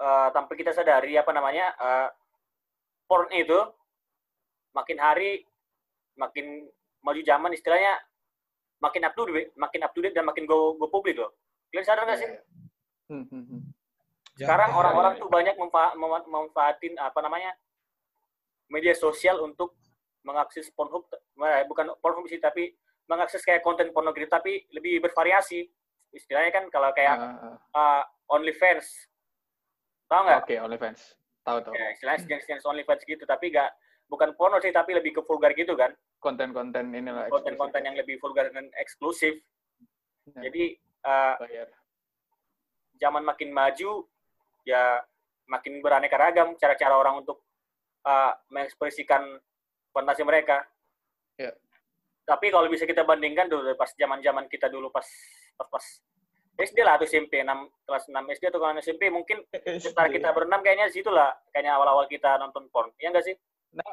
eh, 0.00 0.28
tanpa 0.32 0.52
kita 0.56 0.72
sadari 0.72 1.14
apa 1.20 1.30
namanya 1.36 1.76
eh, 1.76 2.08
porn 3.04 3.28
itu 3.36 3.60
makin 4.72 4.98
hari 5.00 5.44
makin 6.18 6.68
maju 7.00 7.20
zaman 7.22 7.54
istilahnya 7.54 7.96
makin 8.82 9.06
up 9.06 9.14
to 9.14 9.24
date, 9.30 9.54
makin 9.54 9.80
up 9.86 9.92
to 9.94 10.00
date 10.02 10.14
dan 10.16 10.26
makin 10.26 10.44
go 10.44 10.74
go 10.74 10.90
publik 10.90 11.16
loh. 11.16 11.32
Kalian 11.70 11.86
sadar 11.86 12.04
nggak 12.08 12.20
sih? 12.20 12.30
Hmm, 13.08 13.24
hmm, 13.28 13.44
hmm. 13.44 13.62
Sekarang 14.38 14.70
orang-orang 14.74 15.18
tuh 15.18 15.30
banyak 15.30 15.54
memfa- 15.58 15.96
memanfaatin 15.98 16.94
apa 16.98 17.18
namanya 17.22 17.54
media 18.70 18.94
sosial 18.94 19.42
untuk 19.42 19.74
mengakses 20.28 20.68
Pornhub, 20.76 21.08
eh, 21.16 21.64
bukan 21.64 21.96
Pornhub 22.04 22.28
sih 22.28 22.36
tapi 22.36 22.76
mengakses 23.08 23.40
kayak 23.40 23.64
konten 23.64 23.88
pornografi 23.90 24.28
tapi 24.28 24.52
lebih 24.76 25.00
bervariasi. 25.00 25.64
Istilahnya 26.12 26.52
kan 26.52 26.64
kalau 26.68 26.92
kayak 26.92 27.16
ah. 27.16 27.56
uh, 27.72 28.04
OnlyFans. 28.28 29.08
Tahu 30.08 30.20
nggak? 30.24 30.40
Oke, 30.44 30.56
OnlyFans. 30.60 31.00
Tahu 31.44 31.58
tahu. 31.64 31.72
Ya, 31.72 31.86
istilahnya 31.96 32.20
sejenis-jenis 32.24 32.64
OnlyFans 32.68 33.02
gitu, 33.08 33.24
tapi 33.24 33.52
nggak 33.52 33.70
bukan 34.08 34.36
porno 34.36 34.60
sih, 34.60 34.72
tapi 34.72 34.96
lebih 34.96 35.20
ke 35.20 35.22
vulgar 35.24 35.52
gitu 35.56 35.72
kan. 35.76 35.92
Konten-konten 36.20 36.92
inilah. 36.92 37.28
Konten-konten 37.32 37.84
yang 37.84 37.96
lebih 37.96 38.20
vulgar 38.20 38.52
dan 38.52 38.68
eksklusif. 38.76 39.40
Ya. 40.36 40.48
Jadi 40.48 40.76
uh, 41.08 41.36
bayar. 41.40 41.68
zaman 43.00 43.24
makin 43.24 43.54
maju, 43.54 44.04
ya 44.68 45.00
makin 45.48 45.80
beraneka 45.80 46.20
ragam 46.20 46.52
cara-cara 46.60 46.92
orang 46.92 47.24
untuk 47.24 47.40
uh, 48.04 48.34
mengekspresikan 48.52 49.38
fantasi 49.98 50.22
mereka. 50.22 50.62
Ya. 51.34 51.50
Tapi 52.22 52.54
kalau 52.54 52.70
bisa 52.70 52.86
kita 52.86 53.02
bandingkan 53.02 53.50
dulu 53.50 53.74
pas 53.74 53.90
zaman-zaman 53.98 54.46
kita 54.46 54.70
dulu 54.70 54.94
pas 54.94 55.06
pas, 55.58 55.66
pas 55.66 55.84
SD 56.58 56.82
lah 56.86 56.98
atau 56.98 57.06
SMP 57.06 57.42
6 57.42 57.86
kelas 57.86 58.04
6 58.10 58.34
SD 58.38 58.44
atau 58.50 58.60
kelas 58.62 58.82
SMP 58.82 59.10
mungkin 59.10 59.42
sekitar 59.82 60.06
kita 60.14 60.30
berenam 60.30 60.62
kayaknya 60.62 60.86
di 60.90 60.94
situ 60.94 61.10
lah 61.10 61.34
kayaknya 61.50 61.74
awal-awal 61.74 62.06
kita 62.06 62.38
nonton 62.38 62.70
porn. 62.70 62.94
Iya 63.02 63.10
enggak 63.10 63.26
sih? 63.26 63.34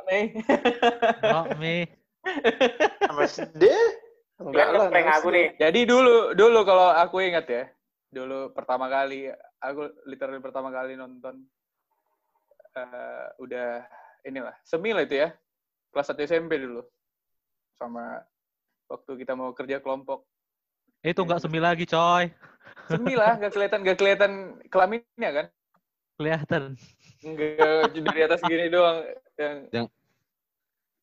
Mei. 0.05 0.31
Oh, 1.33 1.45
Mi. 1.57 1.83
Sama 3.05 3.25
dia? 3.57 3.81
Enggak 4.35 4.67
lah. 4.75 4.91
prank 4.91 5.09
aku 5.15 5.31
nih. 5.31 5.47
Jadi 5.55 5.88
dulu 5.88 6.35
dulu 6.35 6.59
kalau 6.67 6.91
aku 6.91 7.24
ingat 7.24 7.47
ya, 7.47 7.63
dulu 8.12 8.51
pertama 8.51 8.91
kali 8.91 9.31
aku 9.63 9.88
literally 10.07 10.43
pertama 10.43 10.75
kali 10.75 11.00
nonton 11.00 11.39
eh, 12.75 13.25
udah 13.39 13.83
inilah 14.27 14.55
semil 14.67 15.00
itu 15.00 15.24
ya 15.24 15.29
kelas 15.95 16.11
1 16.11 16.27
SMP 16.27 16.59
dulu 16.59 16.83
sama 17.71 18.19
waktu 18.91 19.11
kita 19.15 19.31
mau 19.31 19.55
kerja 19.55 19.79
kelompok 19.79 20.27
Itu 20.99 21.23
nggak 21.23 21.39
semi 21.39 21.57
lagi, 21.57 21.87
coy. 21.87 22.27
semi 22.91 23.15
lah 23.15 23.39
gak 23.39 23.55
kelihatan 23.55 23.79
gak 23.79 23.95
kelihatan 23.95 24.31
kelaminnya 24.67 25.31
kan 25.31 25.45
Kelihatan. 26.15 26.63
enggak 27.21 27.91
dari 27.95 28.21
atas 28.21 28.39
gini 28.43 28.67
doang 28.67 29.07
yang 29.39 29.55
Yang- 29.71 29.89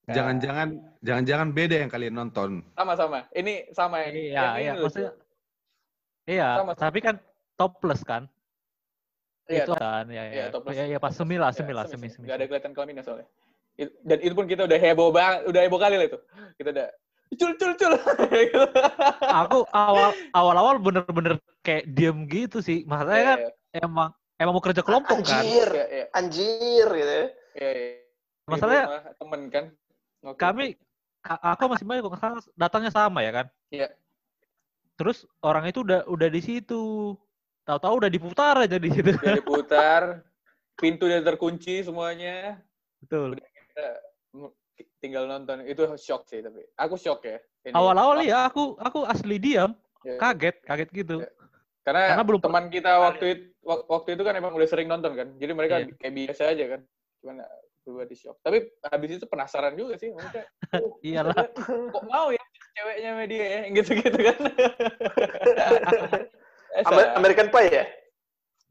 Ya, 0.02 0.18
Jangan-jangan 0.18 0.68
jangan-jangan 0.99 1.49
beda 1.54 1.76
yang 1.78 1.87
kalian 1.87 2.11
nonton. 2.12 2.66
sama-sama 2.75 3.22
ini 3.32 3.70
sama 3.70 4.02
yang 4.02 4.12
Iya, 4.12 4.34
yang 4.34 4.54
iya, 4.58 4.72
maksudnya 4.76 5.12
Iya, 6.22 6.49
Sama- 6.58 6.75
tapi 6.75 6.99
kan 6.99 7.14
topless 7.54 8.02
kan? 8.02 8.26
Iya, 9.46 9.62
itu 9.62 9.72
kan, 9.75 10.04
ya, 10.11 10.22
iya, 10.26 10.42
ya. 10.42 10.46
topless. 10.50 10.75
Ya, 10.75 10.84
ya, 10.87 10.99
pas 10.99 11.14
semi 11.14 11.38
lah, 11.38 11.50
Ya, 11.50 11.62
semi 11.62 11.70
lah, 11.70 11.87
semi, 11.87 12.06
semi. 12.06 12.26
Gak 12.26 12.34
ada 12.34 12.46
kelihatan 12.46 12.72
kelaminnya 12.75 13.02
soalnya. 13.02 13.26
Dan 13.79 14.19
itu 14.21 14.35
pun 14.37 14.45
kita 14.45 14.69
udah 14.69 14.79
heboh 14.79 15.09
banget, 15.11 15.49
udah 15.49 15.61
heboh 15.64 15.81
kali 15.81 15.97
lah 15.97 16.07
itu. 16.07 16.19
Kita 16.61 16.69
udah 16.71 16.88
cul 17.33 17.52
cul 17.57 17.73
cul. 17.81 17.93
Aku 19.43 19.64
awal 19.73 20.12
awal-awal 20.37 20.76
bener-bener 20.76 21.41
kayak 21.64 21.88
diem 21.88 22.29
gitu 22.29 22.61
sih. 22.61 22.85
Maksudnya 22.85 23.25
kan 23.25 23.38
Iya, 23.41 23.50
emang 23.81 24.09
emang 24.37 24.52
mau 24.52 24.62
kerja 24.62 24.85
kelompok 24.85 25.25
kan. 25.25 25.41
Anjir. 25.41 25.69
iya, 25.73 25.85
iya, 25.88 26.05
Anjir 26.12 26.87
gitu 26.93 27.12
ya. 27.12 27.26
iya, 27.57 27.71
iya. 27.73 27.91
Masalahnya 28.45 28.85
temen 29.17 29.41
kan. 29.49 29.64
Waktu 30.23 30.38
kami 30.38 30.67
aku 31.25 31.64
masih 31.73 31.85
banyak 31.88 32.05
salah 32.21 32.43
datangnya 32.55 32.93
sama 32.93 33.25
ya 33.25 33.33
kan. 33.33 33.47
Iya. 33.73 33.88
Terus 35.00 35.25
orang 35.41 35.64
itu 35.67 35.81
udah 35.81 36.05
udah 36.05 36.29
di 36.29 36.41
situ. 36.45 37.17
Tahu-tahu 37.64 38.05
udah 38.05 38.11
diputar 38.12 38.55
aja 38.61 38.76
di 38.76 38.91
situ. 38.91 39.14
udah 39.17 39.38
diputar, 39.38 40.02
pintu 40.76 41.07
udah 41.07 41.23
terkunci 41.23 41.81
semuanya. 41.81 42.59
Betul. 43.00 43.38
M- 43.38 43.51
tinggal 44.99 45.26
nonton. 45.26 45.62
Itu 45.64 45.85
shock 45.97 46.26
sih 46.26 46.41
tapi. 46.41 46.62
Aku 46.76 46.95
shock 46.97 47.23
ya. 47.23 47.38
Ini- 47.62 47.75
Awal-awal 47.75 48.23
ya 48.23 48.47
aku 48.47 48.75
aku 48.76 49.05
asli 49.05 49.38
diam, 49.38 49.75
Iya. 50.02 50.19
kaget, 50.19 50.57
kaget 50.62 50.91
gitu. 50.93 51.17
Iya. 51.21 51.31
Karena, 51.83 52.02
Karena 52.14 52.25
belum 52.25 52.41
teman 52.41 52.64
kita 52.69 52.91
waktu 53.00 53.25
itu 53.26 53.45
waktu 53.64 54.09
itu 54.14 54.23
kan 54.23 54.35
emang 54.35 54.55
udah 54.55 54.67
sering 54.67 54.87
nonton 54.87 55.12
kan. 55.12 55.29
Jadi 55.37 55.52
mereka 55.52 55.75
Iya. 55.79 55.95
kayak 55.97 56.14
biasa 56.14 56.43
aja 56.49 56.64
kan. 56.69 56.81
Cuman 57.19 57.37
pribadi 57.83 58.14
shock. 58.14 58.38
Tapi 58.38 58.59
habis 58.85 59.11
itu 59.12 59.26
penasaran 59.26 59.75
juga 59.75 59.95
sih 59.97 60.11
maksudnya. 60.11 60.47
oh, 60.79 60.95
Iyalah. 61.07 61.35
Kok 61.91 62.05
mau 62.07 62.31
ya 62.31 62.43
ceweknya 62.73 63.11
sama 63.11 63.25
dia 63.26 63.45
ya 63.45 63.61
gitu-gitu 63.76 64.19
kan. 64.23 64.37
Eh, 66.73 66.83
Amer- 66.83 67.05
sa- 67.05 67.14
American 67.19 67.49
Pie 67.50 67.69
ya? 67.69 67.85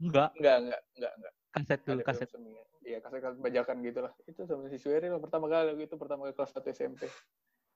Enggak, 0.02 0.30
enggak, 0.34 0.58
enggak, 0.58 0.82
enggak, 0.98 1.14
enggak. 1.14 1.34
kaset 1.52 1.80
dulu, 1.86 2.00
Ada 2.02 2.08
kaset. 2.08 2.30
Film 2.82 2.88
semi. 2.88 2.90
Iya, 2.90 2.98
kaset 3.06 3.22
kaset 3.22 3.40
bajakan 3.40 3.78
gitu 3.86 4.00
lah. 4.02 4.14
Itu 4.26 4.42
sama 4.50 4.70
si 4.70 4.78
Sueri 4.82 5.08
lah 5.08 5.22
pertama 5.22 5.46
kali 5.48 5.78
itu 5.78 5.96
pertama 5.98 6.26
kali 6.28 6.34
kelas 6.34 6.52
1 6.58 6.70
SMP. 6.74 7.02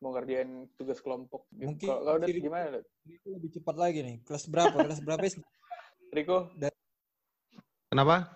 Mau 0.01 0.12
ngerjain 0.12 0.67
tugas 0.75 1.00
kelompok. 1.00 1.47
Gitu. 1.53 1.71
Mungkin 1.71 1.88
Kalau 1.88 2.13
udah 2.19 2.27
gimana? 2.27 2.79
Itu 3.07 3.27
lebih 3.31 3.50
cepat 3.55 3.75
lagi 3.79 4.00
nih. 4.03 4.15
Kelas 4.27 4.43
berapa? 4.50 4.75
Kelas 4.75 5.01
berapa 5.01 5.24
sih? 5.29 5.41
Riko? 6.12 6.51
Kenapa? 7.88 8.27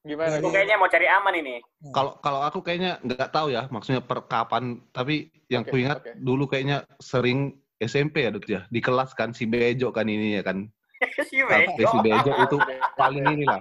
Gimana? 0.00 0.40
Dari- 0.40 0.40
Aku 0.40 0.48
kayaknya 0.48 0.76
mau 0.80 0.88
cari 0.88 1.06
aman 1.10 1.34
ini. 1.36 1.54
Kalau 1.92 2.16
kalau 2.24 2.40
aku 2.40 2.64
kayaknya 2.64 2.96
nggak 3.04 3.28
tahu 3.28 3.52
ya 3.52 3.68
maksudnya 3.68 4.00
per 4.00 4.24
kapan, 4.24 4.80
tapi 4.96 5.28
yang 5.52 5.68
Oke, 5.68 5.76
kuingat 5.76 5.98
oke. 6.00 6.12
dulu 6.16 6.48
kayaknya 6.48 6.88
sering 6.96 7.60
SMP 7.76 8.24
ya 8.24 8.32
Dut 8.32 8.48
ya. 8.48 8.64
Di 8.72 8.80
kelas 8.80 9.12
kan 9.12 9.36
si 9.36 9.44
Bejo 9.44 9.92
kan 9.92 10.08
ini 10.08 10.40
ya 10.40 10.42
kan. 10.44 10.64
si 11.28 11.44
Sampai 11.44 11.84
si 11.84 11.98
Bejo. 12.00 12.32
Bejo 12.32 12.32
itu 12.40 12.56
paling 13.00 13.24
inilah, 13.28 13.60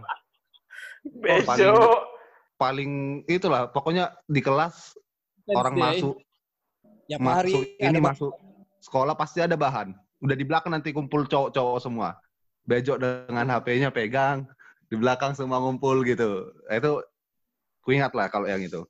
Besok. 1.03 2.08
Paling 2.59 3.23
itulah 3.31 3.71
pokoknya 3.71 4.11
di 4.27 4.43
kelas 4.43 4.93
orang 5.47 5.79
masuk 5.79 6.19
hari 7.07 7.55
masuk 7.55 7.63
ada 7.79 7.87
ini 7.87 7.99
masuk 8.03 8.33
sekolah 8.79 9.15
pasti 9.15 9.43
ada 9.43 9.55
bahan. 9.59 9.93
Udah 10.19 10.35
di 10.35 10.43
belakang 10.43 10.75
nanti 10.75 10.91
kumpul 10.91 11.27
cowok-cowok 11.27 11.79
semua. 11.79 12.15
Bejo 12.67 12.99
dengan 12.99 13.47
HP-nya 13.47 13.89
pegang, 13.91 14.47
di 14.91 14.95
belakang 14.99 15.35
semua 15.35 15.63
ngumpul 15.63 16.03
gitu. 16.03 16.51
Itu 16.67 17.03
kuingat 17.83 18.11
lah 18.15 18.27
kalau 18.27 18.47
yang 18.47 18.59
itu. 18.59 18.83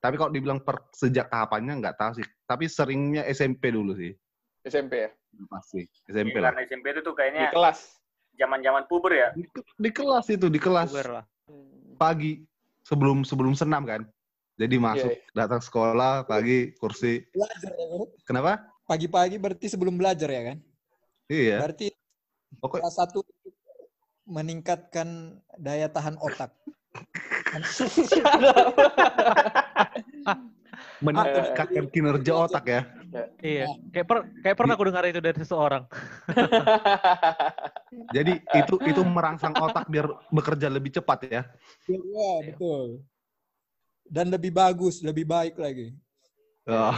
Tapi 0.00 0.16
kalau 0.16 0.32
dibilang 0.32 0.64
per 0.64 0.88
sejak 0.96 1.28
kapannya 1.28 1.76
nggak 1.84 1.96
tahu 2.00 2.20
sih. 2.20 2.26
Tapi 2.48 2.64
seringnya 2.64 3.28
SMP 3.28 3.68
dulu 3.68 3.92
sih. 3.92 4.16
SMP 4.64 5.08
ya? 5.08 5.10
Pasti 5.48 5.84
SMP 6.08 6.40
lah. 6.40 6.52
Karena 6.52 6.64
SMP 6.64 6.86
itu 6.96 7.00
tuh 7.04 7.12
Di 7.12 7.18
kayaknya 7.20 7.52
kelas. 7.52 7.78
zaman-zaman 8.40 8.82
puber 8.88 9.12
ya. 9.12 9.28
Di, 9.36 9.44
di 9.76 9.90
kelas 9.92 10.26
itu, 10.32 10.48
di 10.48 10.56
kelas 10.56 10.88
Puber 10.88 11.08
lah. 11.20 11.24
pagi 12.00 12.40
sebelum 12.90 13.22
sebelum 13.22 13.54
senam 13.54 13.86
kan. 13.86 14.02
Jadi 14.58 14.76
masuk 14.76 15.14
iya. 15.14 15.32
datang 15.32 15.62
sekolah 15.62 16.26
pagi 16.26 16.74
kursi. 16.76 17.22
belajar 17.30 17.70
ya? 17.70 17.86
Kenapa? 18.26 18.66
Pagi-pagi 18.84 19.38
berarti 19.38 19.70
sebelum 19.70 19.94
belajar 19.94 20.26
ya 20.26 20.42
kan? 20.52 20.58
Iya. 21.30 21.62
Berarti 21.62 21.94
Pokok 22.58 22.82
salah 22.82 23.06
satu 23.06 23.22
meningkatkan 24.26 25.38
daya 25.54 25.86
tahan 25.86 26.18
otak. 26.18 26.50
meningkatkan 31.00 31.88
kinerja 31.88 32.32
otak 32.36 32.64
ya. 32.68 32.80
Iya. 33.40 33.66
Kayak 33.90 34.06
per, 34.06 34.18
kayak 34.44 34.56
pernah 34.56 34.74
aku 34.76 34.84
dengar 34.86 35.04
itu 35.08 35.20
dari 35.20 35.38
seseorang. 35.40 35.84
Jadi 38.16 38.32
itu 38.54 38.74
itu 38.86 39.00
merangsang 39.02 39.56
otak 39.56 39.88
biar 39.90 40.06
bekerja 40.30 40.68
lebih 40.70 40.92
cepat 40.94 41.18
ya. 41.26 41.42
Ya, 41.88 42.32
betul. 42.46 43.02
Dan 44.06 44.30
lebih 44.30 44.52
bagus, 44.54 45.02
lebih 45.02 45.26
baik 45.26 45.58
lagi. 45.58 45.96
Oh. 46.68 46.94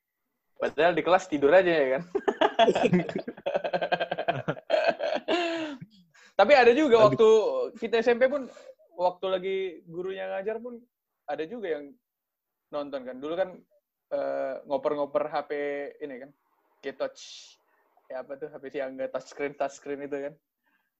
Padahal 0.60 0.96
di 0.96 1.04
kelas 1.04 1.28
tidur 1.28 1.52
aja 1.52 1.68
ya 1.68 1.86
kan. 1.96 2.02
Tapi 6.36 6.52
ada 6.52 6.72
juga 6.76 7.00
Lagi- 7.00 7.16
waktu 7.16 7.28
kita 7.80 8.04
SMP 8.04 8.28
pun 8.28 8.48
waktu 8.96 9.26
lagi 9.28 9.56
gurunya 9.88 10.28
ngajar 10.32 10.60
pun 10.60 10.80
ada 11.28 11.44
juga 11.48 11.76
yang 11.76 11.92
nonton 12.70 13.02
kan. 13.04 13.16
Dulu 13.18 13.34
kan 13.36 13.50
eh, 14.12 14.54
ngoper-ngoper 14.66 15.24
HP 15.28 15.50
ini 16.02 16.16
kan. 16.26 16.30
Touch 16.86 17.58
ya 18.06 18.22
apa 18.22 18.38
tuh? 18.38 18.46
HP 18.46 18.70
siang 18.70 18.94
nggak 18.94 19.10
touchscreen 19.10 19.58
touchscreen 19.58 20.06
itu 20.06 20.30
kan. 20.30 20.34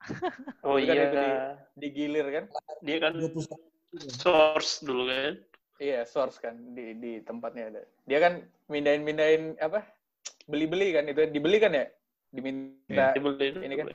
Oh 0.67 0.75
Dulu 0.77 0.91
kan 0.91 0.97
iya. 0.99 1.05
itu 1.07 1.17
di- 1.17 1.43
digilir 1.87 2.27
kan. 2.35 2.45
Dia 2.83 2.97
kan 2.99 3.15
21. 3.15 3.47
source 4.11 4.83
dulu 4.83 5.07
kan. 5.07 5.39
iya 5.79 6.03
source 6.03 6.43
kan. 6.43 6.59
Di 6.75 6.99
di 6.99 7.23
tempatnya 7.23 7.71
ada. 7.71 7.83
Dia 8.11 8.19
kan 8.19 8.43
mindahin 8.67 9.07
mindahin 9.07 9.55
apa? 9.63 9.87
Beli-beli 10.51 10.99
kan. 10.99 11.07
Itu 11.07 11.23
dibeli 11.31 11.63
kan 11.63 11.71
ya? 11.71 11.87
Diminta 12.35 13.15
Dia 13.15 13.23
beli 13.23 13.47
ini 13.63 13.75
kan. 13.79 13.87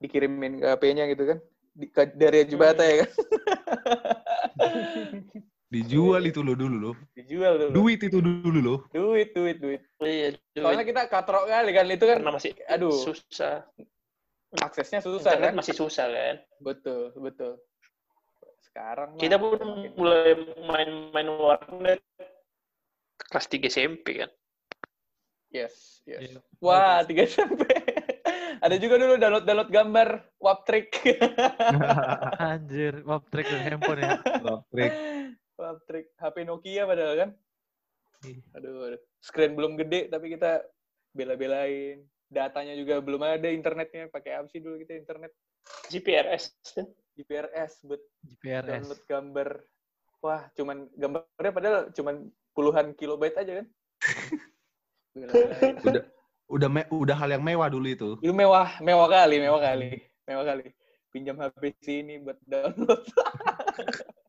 dikirimin 0.00 0.64
ke 0.64 0.66
HP-nya 0.72 1.04
gitu 1.12 1.24
kan. 1.28 1.38
Di, 1.74 1.86
ke, 1.92 2.02
dari 2.16 2.46
Jibata 2.48 2.86
ya 2.86 3.02
kan 3.04 3.10
Dijual 5.64 6.22
itu 6.24 6.40
lo 6.40 6.54
dulu 6.54 6.76
lo. 6.78 6.92
dijual 7.12 7.58
dulu 7.58 7.70
Duit 7.72 7.98
itu 7.98 8.18
dulu 8.20 8.58
lo. 8.60 8.74
duit 8.90 9.32
duit 9.32 9.56
duit 9.58 9.80
Oh 9.98 10.06
iya. 10.06 10.36
soalnya 10.54 10.84
kita 10.84 11.02
katrok 11.08 11.48
kali 11.48 11.70
kan 11.70 11.86
itu 11.88 12.04
kan 12.04 12.16
karena 12.20 12.32
masih 12.32 12.52
aduh. 12.68 12.94
susah. 12.94 13.64
aksesnya 14.54 15.02
susah 15.02 15.34
Internet 15.34 15.50
kan 15.50 15.54
masih 15.58 15.74
susah 15.74 16.06
kan. 16.06 16.36
betul 16.60 17.10
betul 17.16 17.58
sekarang 18.62 19.14
mah 19.14 19.20
Kita 19.20 19.36
pun 19.36 19.58
mulai 19.94 20.34
main-main 20.62 21.28
warnet 21.32 21.98
kelas 23.24 23.46
3 23.48 23.66
SMP 23.66 24.22
kan. 24.22 24.30
yes 25.50 26.02
yes 26.04 26.22
Iya. 26.28 26.38
wah 26.58 27.02
tiga 27.02 27.24
SMP 27.24 27.66
ada 28.64 28.76
juga 28.76 28.94
dulu 28.94 29.14
download 29.16 29.42
download 29.42 29.70
gambar 29.70 30.08
Waptrick 30.38 31.02
Anjir, 32.46 33.02
wap 33.02 33.26
track 33.26 33.46
dan 33.46 33.60
handphone 33.64 34.00
ya. 34.00 34.18
Trik. 34.70 34.92
Waptrick 35.64 36.12
HP 36.14 36.36
Nokia 36.44 36.84
padahal 36.84 37.14
kan 37.16 37.30
Iya. 38.24 38.40
aduh, 38.56 38.88
aduh. 38.88 39.00
screen 39.20 39.52
belum 39.52 39.76
gede 39.76 40.08
tapi 40.08 40.32
kita 40.32 40.64
bela-belain 41.12 42.00
datanya 42.26 42.72
juga 42.72 42.96
belum 42.98 43.20
ada 43.20 43.52
internetnya 43.52 44.08
pakai 44.08 44.40
apa 44.40 44.48
sih 44.48 44.64
dulu 44.64 44.80
kita 44.80 44.96
internet 44.96 45.32
GPRS. 45.88 46.56
GPRS 47.14 47.84
buat 47.84 48.00
GPRS. 48.24 48.68
download 48.68 49.02
gambar 49.04 49.48
wah 50.18 50.42
cuman 50.52 50.88
gambarnya 50.96 51.52
padahal 51.52 51.80
cuman 51.92 52.14
puluhan 52.52 52.96
kilobyte 52.96 53.36
aja 53.36 53.60
kan. 53.60 53.66
Udah 55.84 56.02
udah 56.44 56.68
me- 56.68 56.90
udah 56.90 57.16
hal 57.16 57.30
yang 57.30 57.44
mewah 57.44 57.68
dulu 57.68 57.86
itu. 57.86 58.08
itu 58.18 58.32
mewah 58.32 58.76
mewah 58.80 59.06
kali 59.06 59.36
mewah 59.38 59.60
kali 59.62 60.00
mewah 60.24 60.44
kali 60.44 60.66
pinjam 61.08 61.36
HP 61.38 61.62
sini 61.78 62.18
buat 62.18 62.36
download 62.44 63.00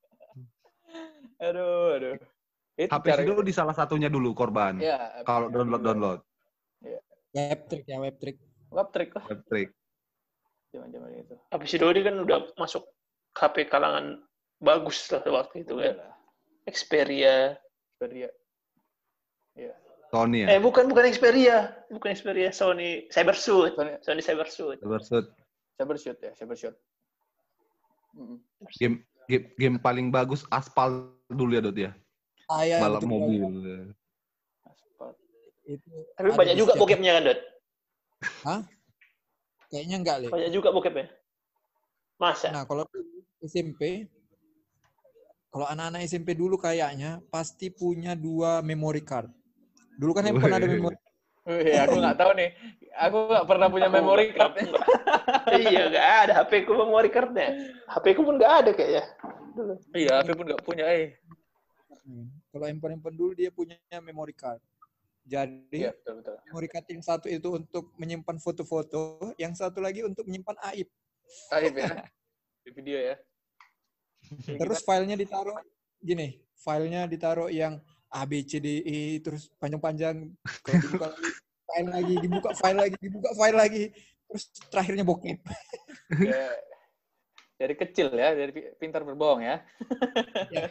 aduh 1.45 1.95
aduh 1.97 2.15
itu 2.75 2.91
HP 2.91 3.05
dulu 3.23 3.39
di 3.39 3.55
salah 3.55 3.71
satunya 3.71 4.11
dulu 4.11 4.35
korban. 4.35 4.75
ya 4.83 5.23
Kalau 5.23 5.47
download 5.47 5.79
download. 5.79 6.19
Web 7.31 7.59
trick 7.71 7.87
ya, 7.87 7.97
web 8.03 8.15
trick. 8.19 8.37
Waptrick 8.71 9.15
lah 9.15 9.23
Trik. 9.47 9.71
zaman-zaman 10.75 11.07
itu 11.15 11.35
Habis 11.47 11.71
itu 11.71 11.85
dia 11.87 12.03
kan 12.03 12.15
udah 12.19 12.39
masuk 12.59 12.83
HP 13.31 13.71
kalangan 13.71 14.19
bagus 14.59 15.07
lah 15.07 15.23
waktu 15.23 15.63
itu 15.63 15.79
kan. 15.79 15.95
Lah. 15.95 16.13
Xperia. 16.67 17.55
Xperia. 17.95 18.29
Sony 20.11 20.45
Eh 20.45 20.55
ya. 20.55 20.59
bukan 20.61 20.87
bukan 20.91 21.11
Xperia, 21.11 21.75
bukan 21.91 22.13
Xperia, 22.15 22.49
Sony 22.53 23.07
Cybersuit. 23.11 23.73
Sony 23.75 23.99
Sony 24.03 24.21
Cybersuit. 24.21 24.79
Cybershoot. 24.79 25.25
Cybershoot 25.75 26.17
ya, 26.21 26.31
Cybershoot. 26.37 26.75
Mm-mm. 28.15 28.39
Game 28.79 29.03
game 29.27 29.45
game 29.59 29.77
paling 29.81 30.13
bagus 30.13 30.47
aspal 30.53 31.11
dulu 31.31 31.51
ya 31.57 31.61
Dot 31.61 31.77
ya. 31.77 31.91
Ah, 32.45 32.61
ya, 32.61 32.77
Balap 32.77 33.01
betul. 33.01 33.09
mobil. 33.09 33.41
Aspal. 34.65 35.09
Itu 35.65 35.89
Tapi 36.13 36.27
ada 36.29 36.37
banyak 36.37 36.55
juga 36.57 36.73
bokepnya 36.77 37.11
kan, 37.17 37.23
Dot? 37.25 37.39
Kayaknya 39.73 39.95
enggak, 39.97 40.15
Le. 40.21 40.27
Banyak 40.29 40.51
juga 40.53 40.69
bokepnya. 40.69 41.09
Masa? 42.21 42.53
Nah, 42.53 42.63
kalau 42.69 42.85
SMP, 43.41 44.07
kalau 45.49 45.65
anak-anak 45.67 46.05
SMP 46.05 46.37
dulu 46.37 46.55
kayaknya 46.61 47.19
pasti 47.33 47.73
punya 47.73 48.13
dua 48.13 48.61
memory 48.61 49.01
card. 49.01 49.27
Dulu 49.97 50.11
kan 50.13 50.27
handphone 50.27 50.55
ada 50.55 50.67
memory 50.69 50.95
Wih, 51.45 51.77
aku 51.77 52.01
nggak 52.01 52.17
tahu 52.17 52.31
nih. 52.41 52.49
Aku 53.05 53.17
nggak 53.29 53.45
pernah 53.45 53.67
punya 53.69 53.85
memory 53.85 54.33
card. 54.33 54.65
Iya, 55.53 55.93
nggak 55.93 56.07
ada. 56.25 56.33
HP 56.41 56.65
ku 56.65 56.73
memory 56.73 57.13
cardnya. 57.13 57.53
HP 57.85 58.17
ku 58.17 58.25
pun 58.25 58.41
nggak 58.41 58.53
ada 58.65 58.71
kayaknya. 58.73 59.05
Dulu. 59.55 59.73
Iya, 59.95 60.19
HP 60.19 60.35
pun 60.35 60.45
nggak 60.51 60.63
punya. 60.67 60.85
Eh, 60.91 61.15
Hmm. 62.05 62.29
Kalau 62.53 62.69
handphone-handphone 62.69 63.17
dulu 63.17 63.31
dia 63.33 63.49
punya 63.49 63.81
memory 63.97 64.37
card. 64.37 64.61
Jadi 65.25 65.73
iya 65.73 65.89
betul 65.89 66.21
betul. 66.21 66.37
memory 66.53 66.69
card 66.69 66.85
yang 66.93 67.01
satu 67.01 67.25
itu 67.25 67.49
untuk 67.49 67.89
menyimpan 67.97 68.37
foto-foto, 68.37 69.33
yang 69.41 69.57
satu 69.57 69.81
lagi 69.81 70.05
untuk 70.05 70.21
menyimpan 70.29 70.53
aib. 70.69 70.85
Aib 71.49 71.73
ya. 71.73 72.05
Di 72.61 72.69
video 72.69 72.97
ya. 73.01 73.15
Terus 74.45 74.85
filenya 74.85 75.17
ditaruh 75.17 75.57
gini, 75.97 76.45
filenya 76.53 77.09
ditaruh 77.09 77.49
yang 77.49 77.81
A 78.13 78.21
B 78.29 78.45
C 78.45 78.61
D 78.61 78.85
E 78.85 79.17
terus 79.25 79.49
panjang-panjang. 79.57 80.29
Kalau 80.61 80.77
dibuka 80.77 81.09
lagi, 81.09 81.29
file 81.65 81.89
lagi, 81.89 82.15
dibuka 82.21 82.49
file 82.53 82.77
lagi, 82.77 82.95
dibuka 83.01 83.29
file 83.33 83.57
lagi. 83.57 83.83
Terus 84.29 84.43
terakhirnya 84.69 85.01
bokep. 85.01 85.41
Ya, 86.21 86.53
dari 87.55 87.75
kecil 87.75 88.11
ya, 88.11 88.35
dari 88.35 88.51
pi- 88.51 88.71
pintar 88.75 89.01
berbohong 89.07 89.41
ya. 89.43 89.63
Ya. 90.51 90.67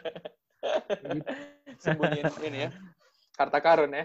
Sembunyiin 1.82 2.28
ini 2.44 2.68
ya. 2.68 2.70
Harta 3.36 3.58
karun 3.60 3.92
ya. 3.92 4.04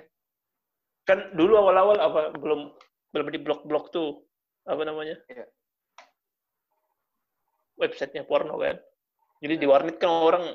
Kan 1.08 1.36
dulu 1.36 1.60
awal-awal 1.60 1.98
apa 2.00 2.22
belum 2.36 2.72
belum 3.12 3.28
di 3.34 3.40
blok-blok 3.42 3.92
tuh 3.92 4.24
apa 4.68 4.82
namanya? 4.88 5.20
Iya. 5.28 5.46
Websitenya 7.80 8.28
porno 8.28 8.60
kan. 8.60 8.76
Jadi 9.40 9.56
di 9.56 9.66
warnet 9.68 9.98
kan 10.00 10.12
orang 10.12 10.46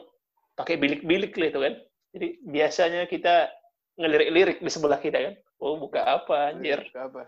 pakai 0.56 0.76
bilik-bilik 0.76 1.32
lah 1.40 1.48
itu 1.48 1.60
kan. 1.60 1.74
Jadi 2.14 2.28
biasanya 2.44 3.02
kita 3.08 3.48
ngelirik-lirik 3.96 4.58
di 4.60 4.70
sebelah 4.70 5.00
kita 5.00 5.18
kan. 5.18 5.34
Oh 5.60 5.80
buka 5.80 6.04
apa 6.04 6.52
anjir. 6.52 6.84
Ke 6.92 7.00
apa? 7.08 7.24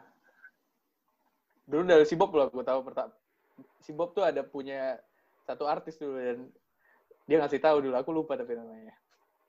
Dulu 1.66 1.82
dari 1.82 2.06
si 2.06 2.14
Bob 2.14 2.30
loh, 2.30 2.46
gue 2.46 2.62
tahu 2.62 2.80
pertama. 2.86 3.10
Si 3.86 3.94
Bob 3.94 4.18
tuh 4.18 4.26
ada 4.26 4.42
punya 4.42 4.98
satu 5.46 5.62
artis 5.70 5.94
dulu 5.94 6.18
dan 6.18 6.50
dia 7.22 7.38
ngasih 7.38 7.62
tahu 7.62 7.86
dulu. 7.86 7.94
Aku 7.94 8.10
lupa 8.10 8.34
tapi 8.34 8.58
namanya. 8.58 8.90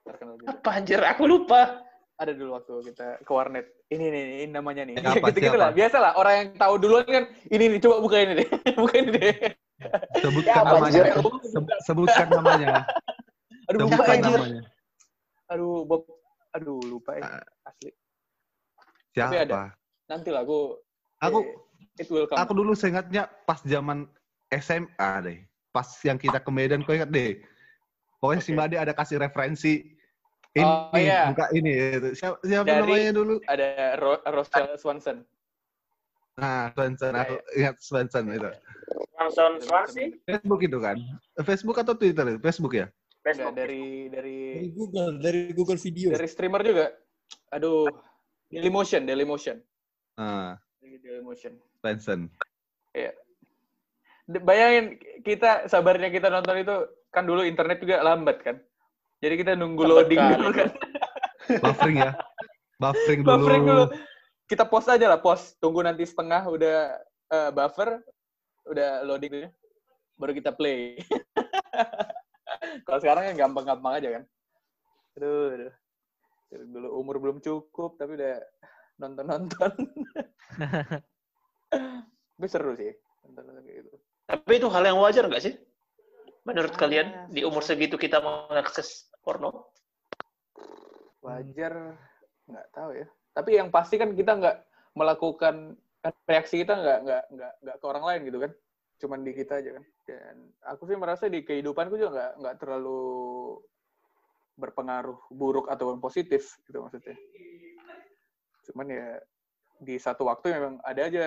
Terkenal 0.05 0.37
gitu. 0.37 0.45
Apa 0.45 0.69
anjir? 0.77 1.01
Aku 1.01 1.25
lupa. 1.25 1.81
Ada 2.21 2.37
dulu 2.37 2.53
waktu 2.53 2.93
kita 2.93 3.25
ke 3.25 3.31
warnet. 3.33 3.65
Ini 3.89 4.05
nih, 4.13 4.23
ini 4.45 4.53
namanya 4.53 4.85
nih. 4.85 5.01
Siapa, 5.01 5.33
gitu-gitu 5.33 5.57
siapa? 5.57 5.63
lah. 5.65 5.69
Biasa 5.73 5.97
lah. 5.97 6.11
Orang 6.21 6.33
yang 6.37 6.49
tahu 6.53 6.73
duluan 6.77 7.05
kan, 7.09 7.23
ini 7.49 7.65
nih, 7.65 7.79
coba 7.81 7.97
buka 7.97 8.17
ini 8.21 8.33
deh. 8.37 8.47
buka 8.81 8.93
ini 8.97 9.09
deh. 9.17 9.35
Sebutkan 10.21 10.53
Ya, 10.53 10.69
namanya. 10.69 11.01
Se- 11.41 11.77
sebutkan 11.85 12.27
namanya. 12.29 12.67
Aduh, 13.73 13.79
lupa 13.89 13.93
Sebutkan 13.97 14.15
anjir. 14.21 14.37
namanya. 14.37 14.61
Aduh, 15.49 15.75
Bob. 15.85 16.01
Aduh, 16.53 16.77
lupa 16.85 17.11
ya. 17.17 17.41
Asli. 17.65 17.89
Tapi 19.13 19.37
ada. 19.37 19.53
Siapa? 19.53 19.61
Nanti 20.09 20.29
lah, 20.29 20.41
aku... 20.45 20.77
Aku 21.17 21.37
eh, 21.41 22.01
It 22.01 22.09
will 22.13 22.29
come. 22.29 22.37
aku 22.37 22.53
dulu 22.53 22.77
seingatnya 22.77 23.25
pas 23.45 23.57
zaman 23.65 24.05
SMA 24.51 25.11
deh. 25.23 25.39
Pas 25.69 25.87
yang 26.03 26.17
kita 26.17 26.39
ke 26.39 26.49
Medan, 26.49 26.81
kau 26.81 26.95
ingat 26.95 27.11
deh. 27.11 27.39
Pokoknya 28.17 28.41
si 28.41 28.51
Oke. 28.51 28.57
Made 28.57 28.77
ada 28.79 28.93
kasih 28.95 29.21
referensi. 29.21 29.93
Ini, 30.57 30.65
Oh, 30.65 30.89
iya. 30.97 31.29
buka 31.29 31.53
ini. 31.53 31.69
gitu. 31.93 32.07
Siapa, 32.17 32.35
siapa 32.41 32.65
Dari- 32.65 32.81
namanya 32.81 33.11
dulu? 33.13 33.35
Ada 33.45 33.67
Ro 34.01 34.17
Rosel 34.25 34.73
Swanson. 34.81 35.17
Nah, 36.37 36.69
Swenson. 36.73 37.13
Ya, 37.13 37.21
Aku 37.25 37.35
ingat 37.53 37.75
Swenson 37.77 38.25
itu. 38.29 38.49
Langsung 39.17 39.57
Swansea, 39.61 40.13
Facebook 40.23 40.61
itu 40.61 40.77
kan? 40.77 40.97
Facebook 41.41 41.77
atau 41.77 41.93
Twitter? 41.93 42.25
itu? 42.29 42.39
Facebook 42.41 42.73
ya? 42.73 42.87
Facebook. 43.25 43.53
dari 43.53 44.07
dari 44.07 44.37
Dari 44.55 44.69
Google, 44.71 45.11
dari 45.19 45.41
Google 45.51 45.77
Video. 45.81 46.09
dari 46.13 46.29
streamer 46.29 46.61
juga. 46.63 46.85
Aduh, 47.51 47.89
Dailymotion, 48.47 49.03
Dailymotion. 49.03 49.57
Nah, 50.15 50.55
Dari 50.79 50.97
Dailymotion. 51.01 51.53
Swenson. 51.83 52.29
D- 52.95 53.13
Bayangin 54.27 54.99
kita 55.23 55.71
sabarnya 55.71 56.11
kita 56.11 56.27
nonton 56.27 56.59
itu 56.59 56.75
kan 57.15 57.23
dulu 57.23 57.47
internet 57.47 57.79
juga 57.79 58.03
lambat 58.03 58.43
kan. 58.43 58.59
Jadi 59.23 59.33
kita 59.39 59.55
nunggu 59.55 59.87
Lambat 59.87 59.95
loading 60.03 60.19
kali. 60.19 60.33
dulu 60.35 60.49
kan. 60.51 60.69
Buffering 61.63 61.97
ya. 62.03 62.11
Buffering 62.77 63.19
dulu. 63.23 63.31
Buffering 63.31 63.63
dulu. 63.63 63.85
Kita 64.47 64.63
post 64.67 64.87
aja 64.91 65.07
lah, 65.07 65.19
post. 65.19 65.55
Tunggu 65.63 65.79
nanti 65.81 66.03
setengah 66.03 66.43
udah 66.47 66.77
eh, 67.31 67.49
buffer, 67.55 68.03
udah 68.67 69.07
loading 69.07 69.31
dulu. 69.31 69.47
Baru 70.19 70.31
kita 70.35 70.51
play. 70.51 70.99
Kalau 72.85 72.99
sekarang 72.99 73.31
kan 73.31 73.35
gampang-gampang 73.47 73.93
aja 73.97 74.09
kan. 74.19 74.23
Aduh, 75.17 75.55
aduh. 75.55 75.73
Dulu 76.51 76.87
umur 76.95 77.15
belum 77.19 77.37
cukup, 77.43 77.99
tapi 77.99 78.15
udah 78.19 78.39
nonton-nonton. 79.01 79.71
tapi 82.37 82.47
seru 82.47 82.77
sih. 82.77 82.93
Nonton-nonton 83.25 83.63
kayak 83.65 83.77
gitu. 83.83 83.91
Tapi 84.27 84.59
itu 84.59 84.67
hal 84.67 84.83
yang 84.83 84.99
wajar 84.99 85.23
nggak 85.23 85.43
sih? 85.43 85.55
Menurut 86.43 86.75
Ah, 86.75 86.79
kalian 86.79 87.07
di 87.31 87.47
umur 87.47 87.63
segitu 87.63 87.95
kita 87.95 88.19
mengakses 88.19 89.07
porno? 89.23 89.71
Wajar, 91.23 91.95
nggak 92.47 92.67
tahu 92.75 92.91
ya. 93.03 93.07
Tapi 93.31 93.49
yang 93.55 93.71
pasti 93.71 93.95
kan 93.95 94.11
kita 94.11 94.35
nggak 94.35 94.57
melakukan 94.95 95.75
kan 96.03 96.13
reaksi 96.27 96.61
kita 96.63 96.75
nggak 96.75 96.99
nggak 97.03 97.23
nggak 97.35 97.53
nggak 97.63 97.77
ke 97.79 97.85
orang 97.87 98.03
lain 98.03 98.21
gitu 98.27 98.37
kan. 98.43 98.51
Cuman 98.99 99.19
di 99.23 99.31
kita 99.31 99.59
aja 99.63 99.69
kan. 99.79 99.85
Dan 100.07 100.35
aku 100.63 100.87
sih 100.87 100.97
merasa 100.99 101.31
di 101.31 101.43
kehidupanku 101.43 101.95
juga 101.95 102.11
nggak 102.15 102.31
nggak 102.43 102.55
terlalu 102.59 102.99
berpengaruh 104.57 105.19
buruk 105.31 105.71
ataupun 105.71 106.03
positif 106.03 106.59
gitu 106.67 106.83
maksudnya. 106.83 107.15
Cuman 108.67 108.87
ya 108.91 109.07
di 109.77 109.95
satu 110.01 110.25
waktu 110.27 110.57
memang 110.57 110.81
ada 110.81 111.01
aja 111.05 111.23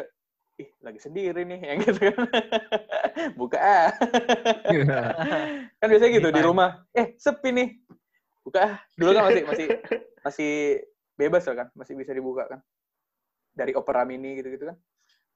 ih 0.61 0.69
lagi 0.85 1.01
sendiri 1.01 1.43
nih 1.49 1.61
yang 1.73 1.79
gitu 1.81 2.01
kan. 2.13 2.17
Buka 3.35 3.59
ah. 3.59 3.91
kan 5.81 5.87
biasanya 5.89 6.13
gitu 6.13 6.29
di 6.29 6.43
rumah. 6.45 6.85
Eh, 6.93 7.17
sepi 7.17 7.51
nih. 7.51 7.69
Buka 8.45 8.61
ah. 8.61 8.75
Dulu 8.95 9.11
kan 9.17 9.23
masih 9.33 9.45
masih 9.49 9.67
masih 10.27 10.53
bebas 11.17 11.45
lah 11.49 11.57
kan, 11.65 11.69
masih 11.73 11.95
bisa 11.97 12.13
dibuka 12.13 12.45
kan. 12.49 12.61
Dari 13.57 13.73
Opera 13.73 14.05
Mini 14.05 14.37
gitu-gitu 14.41 14.69
kan. 14.69 14.77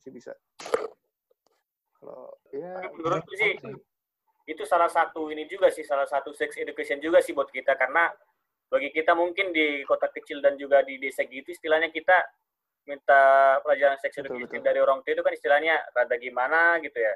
Masih 0.01 0.11
bisa. 0.13 0.33
Kalau 1.99 2.37
ya 2.53 2.85
menurutku 2.93 3.33
sih 3.37 3.57
itu 4.45 4.61
salah 4.69 4.93
satu 4.93 5.33
ini 5.33 5.49
juga 5.49 5.73
sih 5.73 5.81
salah 5.89 6.05
satu 6.05 6.37
sex 6.37 6.61
education 6.61 7.01
juga 7.01 7.25
sih 7.25 7.33
buat 7.33 7.49
kita 7.49 7.81
karena 7.81 8.13
bagi 8.69 8.93
kita 8.93 9.17
mungkin 9.17 9.57
di 9.57 9.81
kota 9.89 10.13
kecil 10.13 10.45
dan 10.45 10.61
juga 10.61 10.85
di 10.85 11.01
desa 11.01 11.25
gitu 11.25 11.49
istilahnya 11.49 11.89
kita 11.89 12.13
minta 12.85 13.23
pelajaran 13.65 13.97
Betul, 13.97 14.25
education 14.45 14.61
dari 14.61 14.81
orang 14.81 15.01
tua 15.01 15.13
itu 15.17 15.23
kan 15.25 15.33
istilahnya 15.33 15.75
rada 15.91 16.17
gimana 16.21 16.77
gitu 16.85 17.01
ya 17.01 17.15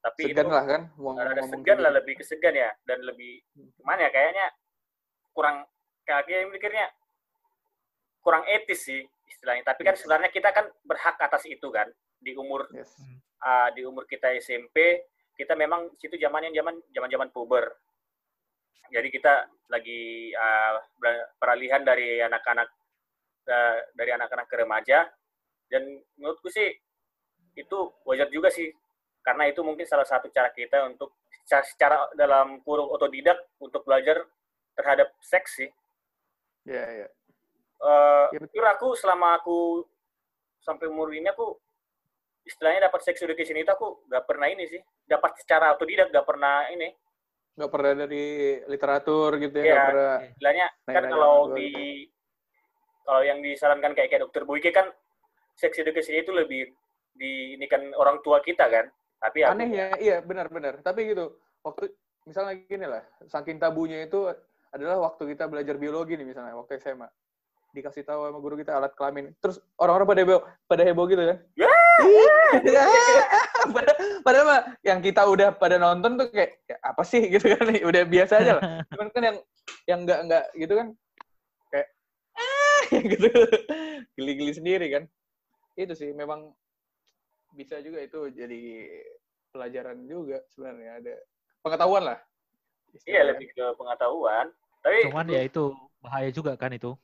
tapi 0.00 0.32
segan 0.32 0.48
itu 0.48 0.52
lah 0.56 0.64
kan 0.64 0.82
mau 0.96 1.12
rada 1.12 1.42
segan 1.44 1.78
lah 1.84 1.92
gitu. 1.92 1.98
lebih 2.00 2.14
kesegan 2.24 2.54
ya 2.56 2.70
dan 2.88 3.04
lebih 3.04 3.44
gimana 3.76 4.08
ya 4.08 4.10
kayaknya 4.10 4.46
kurang 5.36 5.56
kayaknya 6.08 6.48
mikirnya 6.48 6.86
kurang 8.24 8.44
etis 8.48 8.88
sih 8.88 9.04
istilahnya 9.28 9.64
tapi 9.64 9.84
kan 9.84 9.94
Yes. 9.94 10.00
sebenarnya 10.04 10.30
kita 10.32 10.48
kan 10.50 10.66
berhak 10.84 11.16
atas 11.20 11.44
itu 11.44 11.68
kan 11.68 11.88
di 12.20 12.32
umur 12.32 12.64
Yes. 12.72 12.96
uh, 13.44 13.68
di 13.76 13.84
umur 13.84 14.08
kita 14.08 14.32
SMP 14.40 15.04
kita 15.36 15.52
memang 15.52 15.92
situ 16.00 16.16
zamannya 16.16 16.52
zaman 16.52 16.80
zaman 16.92 17.08
zaman 17.12 17.28
puber 17.32 17.68
jadi 18.90 19.06
kita 19.06 19.32
lagi 19.68 20.32
uh, 20.34 20.80
ber- 20.96 21.28
peralihan 21.38 21.84
dari 21.84 22.18
anak-anak 22.20 22.68
uh, 23.50 23.76
dari 23.92 24.14
anak-anak 24.14 24.46
ke 24.46 24.56
remaja 24.56 25.10
dan 25.66 25.82
menurutku 26.14 26.46
sih 26.48 26.70
itu 27.54 27.78
wajar 28.06 28.30
juga 28.30 28.48
sih 28.48 28.70
karena 29.20 29.50
itu 29.50 29.60
mungkin 29.60 29.84
salah 29.84 30.06
satu 30.06 30.30
cara 30.30 30.48
kita 30.48 30.86
untuk 30.86 31.12
secara, 31.44 31.64
secara 31.66 31.96
dalam 32.14 32.62
kurung 32.62 32.88
otodidak 32.88 33.36
untuk 33.58 33.82
belajar 33.82 34.22
terhadap 34.74 35.10
seks 35.20 35.60
sih 35.60 35.70
Ya, 36.62 36.84
ya. 36.84 37.08
Eh, 37.80 38.24
Ya, 38.30 38.38
betul. 38.38 38.52
jujur 38.52 38.64
aku 38.68 38.88
selama 38.92 39.40
aku 39.40 39.88
sampai 40.60 40.92
umur 40.92 41.08
ini 41.10 41.24
aku 41.24 41.56
istilahnya 42.44 42.92
dapat 42.92 43.00
sex 43.00 43.16
education 43.24 43.56
itu 43.56 43.72
aku 43.72 44.04
gak 44.06 44.28
pernah 44.28 44.44
ini 44.44 44.68
sih 44.68 44.80
dapat 45.08 45.40
secara 45.40 45.72
otodidak 45.72 46.12
gak 46.12 46.28
pernah 46.28 46.68
ini 46.68 46.92
Nggak 47.50 47.72
pernah 47.72 47.92
dari 47.92 48.26
literatur 48.68 49.36
gitu 49.36 49.56
ya, 49.60 49.64
Iya. 49.64 49.72
nggak 49.74 49.88
pernah 49.90 50.16
istilahnya 50.24 50.66
kan 50.86 51.04
kalau 51.10 51.34
di 51.52 51.66
gitu. 51.68 52.19
Kalau 53.10 53.26
yang 53.26 53.42
disarankan 53.42 53.90
kayak 53.98 54.14
kayak 54.14 54.22
dokter 54.22 54.46
Boyke 54.46 54.70
kan 54.70 54.86
sex 55.58 55.74
education 55.82 56.14
itu 56.14 56.30
lebih 56.30 56.70
di 57.10 57.58
ini 57.58 57.66
kan 57.66 57.90
orang 57.98 58.22
tua 58.22 58.38
kita 58.38 58.70
kan. 58.70 58.86
Tapi 59.18 59.42
aku, 59.42 59.52
aneh 59.58 59.68
ya 59.74 59.86
iya 59.98 60.16
benar-benar 60.22 60.78
tapi 60.80 61.10
gitu 61.10 61.34
waktu 61.60 61.90
misalnya 62.24 62.54
gini 62.64 62.86
lah 62.86 63.02
saking 63.28 63.58
tabunya 63.60 64.06
itu 64.06 64.30
adalah 64.70 65.10
waktu 65.10 65.34
kita 65.34 65.44
belajar 65.50 65.74
biologi 65.76 66.14
nih 66.14 66.24
misalnya 66.24 66.54
waktu 66.54 66.78
SMA 66.78 67.10
dikasih 67.74 68.02
tahu 68.02 68.26
sama 68.26 68.38
guru 68.38 68.54
kita 68.58 68.78
alat 68.78 68.94
kelamin. 68.98 69.34
Terus 69.38 69.58
orang-orang 69.78 70.06
pada 70.06 70.20
heboh 70.22 70.40
pada 70.66 70.82
heboh 70.86 71.06
gitu 71.10 71.22
kan 71.22 71.38
Ya! 71.54 71.74
Iya. 72.00 72.82
padahal, 73.70 73.96
padahal 74.26 74.46
mah 74.48 74.60
yang 74.82 74.98
kita 75.04 75.22
udah 75.22 75.52
pada 75.54 75.76
nonton 75.76 76.16
tuh 76.16 76.32
kayak 76.32 76.64
"Ya, 76.66 76.76
apa 76.82 77.02
sih? 77.04 77.22
Gitu 77.34 77.46
kan. 77.54 77.66
Udah 77.84 78.02
biasa 78.08 78.42
aja 78.42 78.52
lah. 78.58 78.62
Cuman 78.90 79.08
kan 79.12 79.22
yang 79.22 79.36
yang 79.86 80.00
nggak 80.02 80.20
nggak 80.26 80.44
gitu 80.58 80.72
kan 80.74 80.86
gitu 83.12 83.28
geli-geli 84.18 84.52
sendiri 84.52 84.86
kan 84.90 85.04
itu 85.78 85.94
sih 85.94 86.10
memang 86.12 86.50
bisa 87.54 87.78
juga 87.82 88.02
itu 88.02 88.30
jadi 88.30 88.60
pelajaran 89.50 90.06
juga 90.06 90.38
sebenarnya 90.54 90.92
ada 91.02 91.14
pengetahuan 91.62 92.02
lah 92.14 92.18
iya 93.06 93.26
lebih 93.26 93.50
ke 93.54 93.64
pengetahuan 93.78 94.50
tapi 94.80 95.12
Cuman 95.12 95.28
ya 95.28 95.44
itu 95.44 95.76
bahaya 96.00 96.32
juga 96.32 96.56
kan 96.56 96.72
itu. 96.72 96.96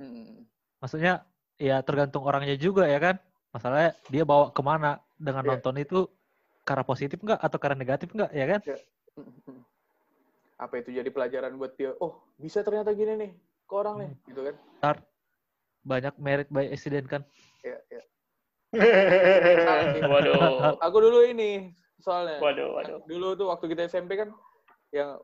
Mm. 0.00 0.48
Maksudnya 0.80 1.20
ya 1.60 1.84
tergantung 1.84 2.24
orangnya 2.24 2.56
juga 2.56 2.88
ya 2.88 2.96
kan. 2.96 3.20
Masalahnya 3.52 3.92
dia 4.08 4.24
bawa 4.24 4.48
ke 4.48 4.62
mana 4.64 4.96
dengan 5.20 5.44
Iya. 5.44 5.50
nonton 5.52 5.76
itu 5.76 6.08
karena 6.64 6.84
positif 6.88 7.20
nggak 7.20 7.36
atau 7.36 7.58
karena 7.60 7.76
negatif 7.84 8.08
nggak 8.16 8.32
ya 8.32 8.46
kan? 8.48 8.60
Mm-mm. 9.12 9.60
apa 10.56 10.78
itu 10.78 10.94
jadi 10.94 11.10
pelajaran 11.10 11.58
buat 11.58 11.74
dia 11.76 11.92
oh 12.00 12.22
bisa 12.38 12.62
ternyata 12.64 12.94
gini 12.96 13.12
nih 13.18 13.32
ke 13.66 13.74
orang 13.74 13.98
nih 13.98 14.10
gitu 14.30 14.40
kan 14.46 14.56
Ntar 14.78 14.96
banyak 15.82 16.14
merit 16.18 16.48
by 16.50 16.66
accident 16.70 17.06
kan. 17.10 17.22
ya, 17.62 17.78
ya. 17.90 18.02
waduh, 20.12 20.80
aku 20.80 20.96
dulu 20.96 21.28
ini 21.28 21.76
soalnya 22.00 22.40
waduh, 22.40 22.72
waduh. 22.74 22.98
dulu 23.04 23.36
tuh 23.36 23.46
waktu 23.52 23.68
kita 23.68 23.86
SMP 23.86 24.16
kan 24.16 24.32
yang 24.90 25.20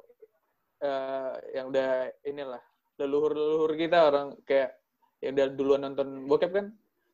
eh, 0.84 1.32
yang 1.56 1.72
udah 1.72 2.12
inilah 2.28 2.62
leluhur-leluhur 3.00 3.72
kita 3.74 4.12
orang 4.12 4.36
kayak 4.44 4.76
yang 5.24 5.34
udah 5.34 5.46
duluan 5.56 5.80
nonton 5.82 6.28
bokep 6.28 6.50
kan 6.54 6.66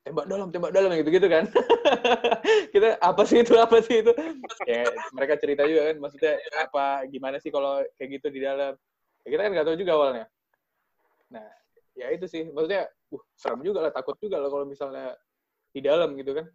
tembak 0.05 0.29
dalam 0.29 0.49
tembak 0.53 0.73
dalam 0.77 0.93
gitu 1.01 1.11
gitu 1.17 1.29
kan 1.33 1.49
kita 2.77 3.01
apa 3.01 3.23
sih 3.25 3.41
itu 3.41 3.57
apa 3.57 3.81
sih 3.81 4.05
itu 4.05 4.13
ya 4.69 4.85
mereka 5.17 5.41
cerita 5.41 5.65
juga 5.65 5.89
kan 5.89 5.97
maksudnya 5.97 6.35
apa 6.61 7.09
gimana 7.09 7.41
sih 7.41 7.49
kalau 7.49 7.81
kayak 7.97 8.21
gitu 8.21 8.29
di 8.29 8.45
dalam 8.45 8.77
ya, 9.25 9.29
kita 9.33 9.41
kan 9.49 9.51
nggak 9.57 9.67
tahu 9.71 9.77
juga 9.81 9.93
awalnya 9.97 10.27
nah 11.33 11.49
ya 11.95 12.11
itu 12.13 12.27
sih. 12.27 12.51
Maksudnya 12.51 12.87
uh 12.91 13.23
serem 13.39 13.63
juga 13.63 13.83
lah 13.83 13.93
takut 13.95 14.19
juga 14.19 14.39
lah 14.43 14.51
kalau 14.51 14.67
misalnya 14.67 15.15
di 15.71 15.81
dalam 15.81 16.15
gitu 16.19 16.35
kan. 16.37 16.47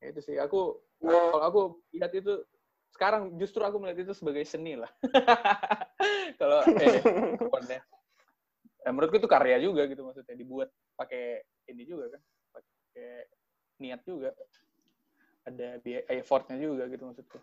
Ya, 0.00 0.12
itu 0.12 0.20
sih. 0.20 0.36
Aku 0.40 0.80
kalau 1.00 1.40
aku 1.44 1.60
lihat 1.96 2.12
itu 2.16 2.44
sekarang 2.94 3.34
justru 3.40 3.60
aku 3.66 3.82
melihat 3.82 4.06
itu 4.06 4.12
sebagai 4.14 4.46
seni 4.46 4.78
lah. 4.78 4.90
Kalau 6.40 6.62
eh. 6.78 7.02
Eh, 8.84 8.92
menurutku 8.92 9.18
itu 9.18 9.26
karya 9.26 9.58
juga 9.58 9.88
gitu 9.90 10.04
maksudnya 10.06 10.36
dibuat 10.38 10.70
pakai 10.94 11.42
ini 11.72 11.82
juga 11.82 12.14
kan. 12.14 12.22
Pakai 12.54 13.10
niat 13.82 14.00
juga. 14.06 14.30
Ada 15.44 15.82
biaya 15.82 16.06
effortnya 16.14 16.56
juga 16.56 16.86
gitu 16.86 17.02
maksudku. 17.02 17.38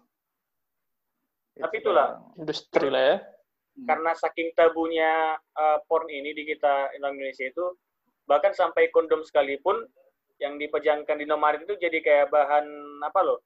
Tapi 1.60 1.76
Itu 1.78 1.82
itulah. 1.84 2.24
Industri 2.40 2.88
lah 2.88 3.04
ya. 3.04 3.18
Karena 3.82 4.12
saking 4.14 4.54
tabunya 4.54 5.34
uh, 5.54 5.78
porn 5.86 6.06
ini 6.08 6.32
di 6.32 6.46
kita 6.46 6.94
Indonesia 6.94 7.44
itu 7.44 7.66
bahkan 8.24 8.54
sampai 8.54 8.90
kondom 8.90 9.22
sekalipun 9.22 9.86
yang 10.38 10.58
dipejangkan 10.58 11.18
di 11.18 11.26
Indomaret 11.26 11.66
itu 11.66 11.78
jadi 11.78 11.98
kayak 12.00 12.28
bahan 12.30 12.66
apa 13.02 13.20
loh 13.22 13.40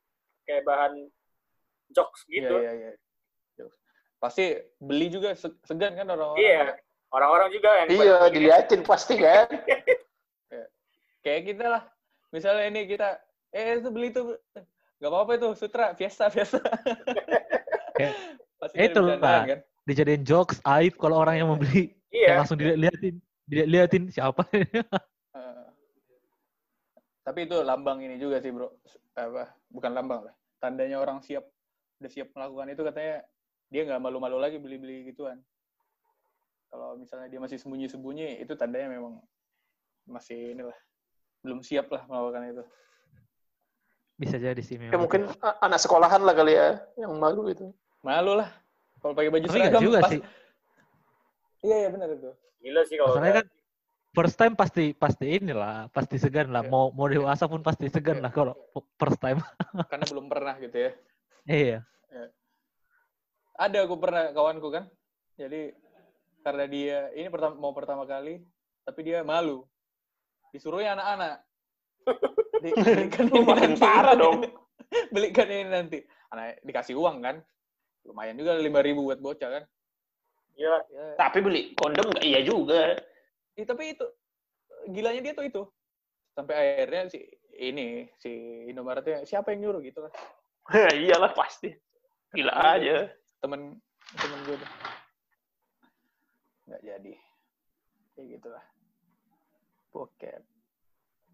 kayak 0.44 0.64
bahan 0.64 1.08
jokes 1.90 2.24
Iya, 2.28 2.36
gitu 2.42 2.56
iya, 2.58 2.72
iya. 2.74 2.92
Pasti 4.16 4.46
beli 4.80 5.12
juga 5.12 5.36
se- 5.36 5.60
segan 5.64 5.94
kan 5.94 6.08
orang-orang. 6.08 6.40
iya 6.40 6.64
orang-orang 7.12 7.50
juga 7.52 7.70
yang 7.84 7.88
Iya, 7.92 8.18
diliatin 8.28 8.82
pasti 8.82 9.16
kan. 9.20 9.46
Kayak 11.24 11.42
kita 11.46 11.66
lah. 11.66 11.84
Misalnya 12.30 12.70
ini 12.70 12.86
kita, 12.86 13.18
eh 13.50 13.82
itu 13.82 13.90
beli 13.90 14.14
tuh. 14.14 14.38
Gak 15.02 15.10
apa-apa 15.10 15.32
itu, 15.36 15.48
sutra, 15.58 15.98
fiesta, 15.98 16.30
fiesta. 16.30 16.62
Kayak, 17.98 18.14
Pasti 18.62 18.76
itu 18.78 19.00
lah. 19.02 19.18
kan. 19.20 19.60
Dijadiin 19.86 20.26
jokes 20.26 20.58
aib 20.66 20.98
kalau 20.98 21.22
orang 21.22 21.38
yang 21.38 21.50
membeli 21.54 21.94
iya 22.10 22.34
yang 22.34 22.38
langsung 22.42 22.58
diliatin 22.58 23.22
diliatin 23.46 24.04
siapa 24.10 24.42
Eh, 25.36 25.66
tapi 27.22 27.44
itu 27.44 27.58
lambang 27.60 28.00
ini 28.00 28.16
juga 28.16 28.40
sih 28.40 28.50
bro. 28.56 28.72
Apa? 29.14 29.52
Bukan 29.68 29.92
lambang 29.92 30.24
lah. 30.24 30.34
Tandanya 30.64 30.98
orang 31.04 31.20
siap, 31.20 31.44
udah 32.00 32.08
siap 32.08 32.32
melakukan 32.32 32.72
itu 32.72 32.82
katanya 32.88 33.16
dia 33.68 33.82
nggak 33.84 34.00
malu-malu 34.00 34.40
lagi 34.40 34.58
beli-beli 34.62 35.12
gituan. 35.12 35.44
Kalau 36.72 36.96
misalnya 36.96 37.28
dia 37.28 37.40
masih 37.44 37.60
sembunyi-sembunyi, 37.60 38.40
itu 38.40 38.56
tandanya 38.56 38.88
memang 38.96 39.20
masih 40.08 40.56
inilah 40.56 40.78
belum 41.44 41.60
siap 41.60 41.92
lah 41.92 42.08
melakukan 42.08 42.56
itu. 42.56 42.64
Bisa 44.16 44.40
jadi 44.40 44.62
sih 44.64 44.80
Ya 44.80 44.88
memang. 44.88 45.04
mungkin 45.04 45.28
a- 45.44 45.60
anak 45.68 45.84
sekolahan 45.84 46.24
lah 46.24 46.32
kali 46.32 46.56
ya 46.56 46.80
yang 46.96 47.12
malu 47.20 47.52
itu. 47.52 47.76
Malu 48.00 48.40
lah. 48.40 48.48
Kalau 49.06 49.14
pakai 49.14 49.30
baju 49.30 49.46
Tapi 49.46 49.54
seragam 49.54 49.82
juga 49.86 50.00
pas- 50.02 50.12
sih. 50.18 50.22
Iya, 51.62 51.76
iya 51.78 51.90
benar 51.94 52.10
itu. 52.10 52.32
Gila 52.58 52.82
sih 52.90 52.96
kalau 52.98 53.10
Masalahnya 53.14 53.36
kan 53.38 53.48
first 54.18 54.36
time 54.36 54.54
pasti 54.58 54.86
pasti 54.98 55.26
inilah, 55.30 55.78
pasti 55.94 56.18
segan 56.18 56.50
lah. 56.50 56.66
Iya. 56.66 56.74
Mau 56.74 56.90
mau 56.90 57.06
dewasa 57.06 57.46
pun 57.46 57.62
pasti 57.62 57.86
segan 57.86 58.18
Iya. 58.18 58.26
lah 58.26 58.32
kalau 58.34 58.54
first 58.98 59.22
time. 59.22 59.38
Karena 59.94 60.06
belum 60.10 60.26
pernah 60.26 60.58
gitu 60.58 60.78
ya. 60.90 60.92
iya. 61.46 61.78
Ada 63.56 63.86
aku 63.86 63.96
pernah 64.02 64.34
kawanku 64.34 64.74
kan. 64.74 64.90
Jadi 65.38 65.70
karena 66.42 66.66
dia 66.66 66.98
ini 67.14 67.30
pertama 67.30 67.54
mau 67.54 67.78
pertama 67.78 68.10
kali, 68.10 68.42
tapi 68.82 69.06
dia 69.06 69.22
malu. 69.22 69.70
Disuruhnya 70.50 70.98
anak-anak. 70.98 71.36
Di, 72.58 72.70
belikan 72.98 73.26
ini 73.30 73.42
nanti. 73.46 73.78
parah 73.78 74.18
dong. 74.18 74.42
belikan 75.14 75.46
ini 75.46 75.70
nanti. 75.70 76.02
Anak 76.34 76.58
dikasih 76.66 76.98
uang 76.98 77.22
kan. 77.22 77.38
Lumayan 78.06 78.38
juga 78.38 78.56
lima 78.62 78.80
ribu 78.86 79.10
buat 79.10 79.20
bocah 79.20 79.50
kan. 79.50 79.64
Gila. 80.56 80.80
Ya, 80.88 81.06
Tapi 81.20 81.38
beli 81.44 81.62
kondom 81.76 82.08
nggak 82.14 82.26
iya 82.26 82.40
juga. 82.46 82.96
Ih, 83.60 83.66
tapi 83.68 83.98
itu 83.98 84.06
gilanya 84.94 85.22
dia 85.26 85.34
tuh 85.36 85.46
itu. 85.46 85.64
Sampai 86.38 86.56
akhirnya 86.56 87.12
si 87.12 87.20
ini 87.56 88.08
si 88.20 88.32
Indomaretnya 88.70 89.26
siapa 89.26 89.52
yang 89.52 89.68
nyuruh 89.68 89.82
gitu 89.84 90.06
lah. 90.06 90.14
Iyalah 90.96 91.34
pasti. 91.34 91.74
Gila 92.32 92.54
aja. 92.54 93.10
Temen 93.42 93.76
temen 94.16 94.40
gue 94.48 94.56
tuh. 94.56 94.72
Nggak 96.70 96.82
jadi. 96.82 97.14
Kayak 98.16 98.28
gitulah. 98.40 98.66
Bokep. 99.92 100.42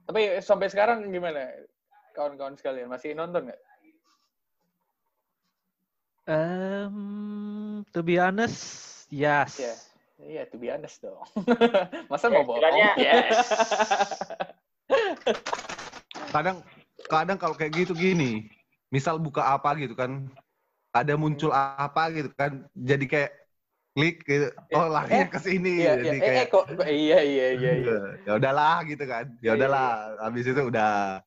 Tapi 0.06 0.22
sampai 0.42 0.68
sekarang 0.70 1.06
gimana? 1.10 1.46
Kawan-kawan 2.12 2.58
sekalian 2.60 2.92
masih 2.92 3.16
nonton 3.16 3.48
nggak? 3.48 3.62
Um, 6.30 7.82
to 7.92 8.06
be 8.06 8.22
honest, 8.22 8.62
yes. 9.10 9.58
Iya. 9.58 9.74
Iya, 10.22 10.42
to 10.54 10.62
be 10.62 10.70
honest 10.70 11.02
dong. 11.02 11.18
Masa 12.14 12.30
Ya, 12.30 12.38
mau 12.38 12.46
bohong? 12.46 12.62
Yes. 12.94 13.38
kadang 16.32 16.64
kadang 17.12 17.36
kalau 17.36 17.56
kayak 17.56 17.76
gitu 17.76 17.92
gini 17.92 18.48
misal 18.88 19.20
buka 19.20 19.44
apa 19.44 19.76
gitu 19.76 19.92
kan 19.92 20.32
ada 20.92 21.20
muncul 21.20 21.52
apa 21.52 22.08
gitu 22.12 22.32
kan 22.32 22.64
jadi 22.72 23.04
kayak 23.04 23.32
klik 23.92 24.24
gitu 24.24 24.48
oh 24.72 24.88
larinya 24.88 25.28
ke 25.28 25.40
sini 25.40 25.84
Iya, 25.84 25.92
iya. 25.92 26.04
jadi 26.04 26.18
Eh, 26.18 26.24
kayak 26.24 26.40
eh, 26.40 26.48
kok 26.48 26.66
kok- 26.72 26.88
iya 26.88 27.20
iya 27.20 27.48
iya 27.52 27.72
iya. 27.84 27.96
ya 28.24 28.32
udahlah 28.40 28.84
gitu 28.88 29.04
kan 29.04 29.28
Iya, 29.40 29.44
ya 29.44 29.52
udahlah 29.60 29.88
habis 30.24 30.46
itu 30.48 30.62
udah 30.62 31.20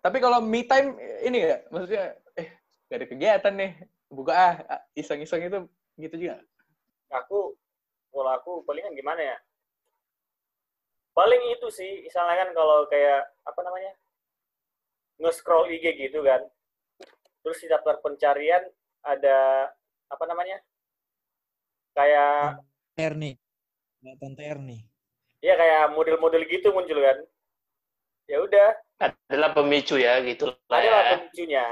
Tapi 0.00 0.16
kalau 0.16 0.40
me 0.40 0.64
time 0.64 0.96
ini 1.20 1.44
ya, 1.44 1.60
maksudnya 1.68 2.16
eh 2.32 2.48
gak 2.88 2.96
ada 3.00 3.06
kegiatan 3.08 3.52
nih, 3.52 3.70
buka 4.10 4.34
ah 4.66 4.82
iseng-iseng 4.98 5.46
itu 5.46 5.58
gitu 6.02 6.16
juga. 6.18 6.42
aku 7.14 7.54
kalau 8.10 8.30
aku 8.34 8.52
palingan 8.66 8.94
gimana 8.98 9.22
ya 9.22 9.36
paling 11.14 11.42
itu 11.54 11.66
sih 11.70 12.02
misalnya 12.06 12.46
kan 12.46 12.50
kalau 12.54 12.86
kayak 12.90 13.22
apa 13.46 13.60
namanya 13.62 13.92
nge-scroll 15.22 15.70
IG 15.70 15.94
gitu 16.10 16.22
kan 16.26 16.42
terus 17.42 17.58
di 17.62 17.68
daftar 17.70 17.98
pencarian 18.02 18.62
ada 19.06 19.70
apa 20.10 20.24
namanya 20.26 20.58
kayak 21.94 22.60
Ernie. 22.98 23.36
Kelihatan 24.00 24.32
Ernie. 24.40 24.82
ya 25.40 25.56
kayak 25.56 25.92
model-model 25.96 26.42
gitu 26.48 26.72
muncul 26.72 26.98
kan 27.00 27.18
ya 28.28 28.38
udah 28.42 28.70
Adalah 29.00 29.56
pemicu 29.56 29.96
ya 29.96 30.20
gitu 30.20 30.52
lah 30.68 30.78
ada 30.78 30.84
ya. 30.84 30.92
lah 30.92 31.04
pemicunya 31.16 31.64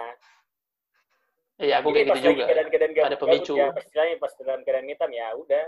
Iya, 1.59 1.83
aku 1.83 1.91
Jadi 1.91 1.97
kayak 1.97 2.07
gitu 2.09 2.29
juga. 2.29 2.45
keadaan-keadaan 2.47 2.93
gabut- 2.93 3.09
Ada 3.09 3.19
pemicu. 3.19 3.53
gabut 3.53 3.59
ya, 3.59 3.67
pas 3.69 3.83
istilahnya 3.83 4.17
pas 4.17 4.33
dalam 4.37 4.61
keadaan 4.63 4.87
hitam 4.87 5.11
ya 5.11 5.27
udah 5.35 5.65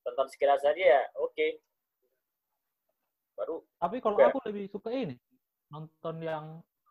tonton 0.00 0.26
sekilas 0.28 0.62
aja 0.62 0.78
ya 0.78 1.02
oke 1.16 1.46
baru 3.34 3.56
Tapi 3.76 3.96
kalau 3.98 4.16
Ya. 4.16 4.28
aku 4.28 4.38
lebih 4.44 4.64
suka 4.68 4.88
ini 4.88 5.16
nonton 5.68 6.14
yang 6.20 6.44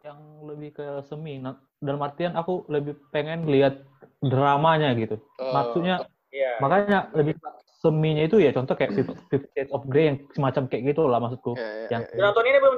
yang 0.04 0.20
lebih 0.44 0.76
ke 0.76 0.84
semi. 1.02 1.40
Nah, 1.40 1.56
dalam 1.80 2.02
artian 2.02 2.36
aku 2.36 2.68
lebih 2.68 3.00
pengen 3.10 3.48
lihat 3.48 3.80
dramanya 4.20 4.92
gitu. 4.94 5.16
Oh, 5.40 5.54
Maksudnya 5.54 6.04
ya 6.28 6.60
makanya 6.60 7.08
lebih 7.14 7.40
seminya 7.80 8.20
itu 8.22 8.36
ya 8.38 8.52
contoh 8.52 8.76
kayak 8.76 8.92
Fifty 9.30 9.48
Shades 9.50 9.72
of 9.72 9.88
Grey 9.88 10.12
yang 10.12 10.18
semacam 10.30 10.68
kayak 10.68 10.92
gitu 10.92 11.08
lah 11.08 11.18
maksudku. 11.18 11.56
Iya, 11.56 11.64
iya, 11.64 11.88
yang- 11.90 12.04
iya. 12.04 12.14
udah 12.14 12.26
nonton 12.28 12.44
ini 12.44 12.58
belum 12.60 12.76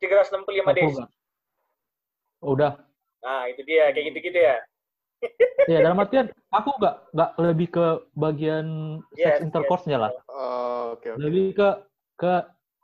365 0.00 0.64
Aku 0.64 0.72
days 0.72 0.96
Udah. 2.40 2.72
Nah 3.24 3.48
itu 3.48 3.64
dia 3.64 3.88
kayak 3.90 4.12
gitu-gitu 4.12 4.40
ya 4.44 4.56
Ya 5.72 5.80
dalam 5.80 5.96
artian 5.96 6.28
aku 6.52 6.76
nggak 6.76 6.96
nggak 7.16 7.30
lebih 7.40 7.68
ke 7.72 7.86
bagian 8.12 9.00
Yes, 9.16 9.40
sex 9.40 9.48
intercourse-nya 9.48 9.96
lah. 9.96 10.12
Oh, 10.28 10.92
oke 10.98 11.16
oke. 11.16 11.18
Lebih 11.20 11.56
ke 11.56 11.68
ke 12.20 12.32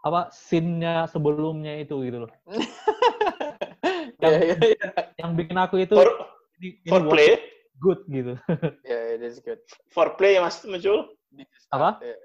apa 0.01 0.33
scene-nya 0.33 1.05
sebelumnya 1.13 1.77
itu 1.77 2.01
gitu 2.01 2.25
loh. 2.25 2.33
Iya 4.21 4.37
iya 4.53 4.57
iya. 4.77 4.87
Yang 5.17 5.33
bikin 5.33 5.57
aku 5.57 5.77
itu 5.81 5.97
For, 5.97 6.09
ini, 6.61 6.69
ini 6.85 6.91
for 6.93 7.03
play, 7.09 7.41
good 7.81 8.01
gitu. 8.13 8.37
Iya, 8.89 8.99
iya, 9.09 9.15
that's 9.17 9.41
good. 9.41 9.57
for 9.89 10.13
play 10.21 10.37
ya 10.37 10.45
Mas 10.45 10.61
muncul. 10.69 11.17
Apa? 11.73 12.05
Iya. 12.05 12.17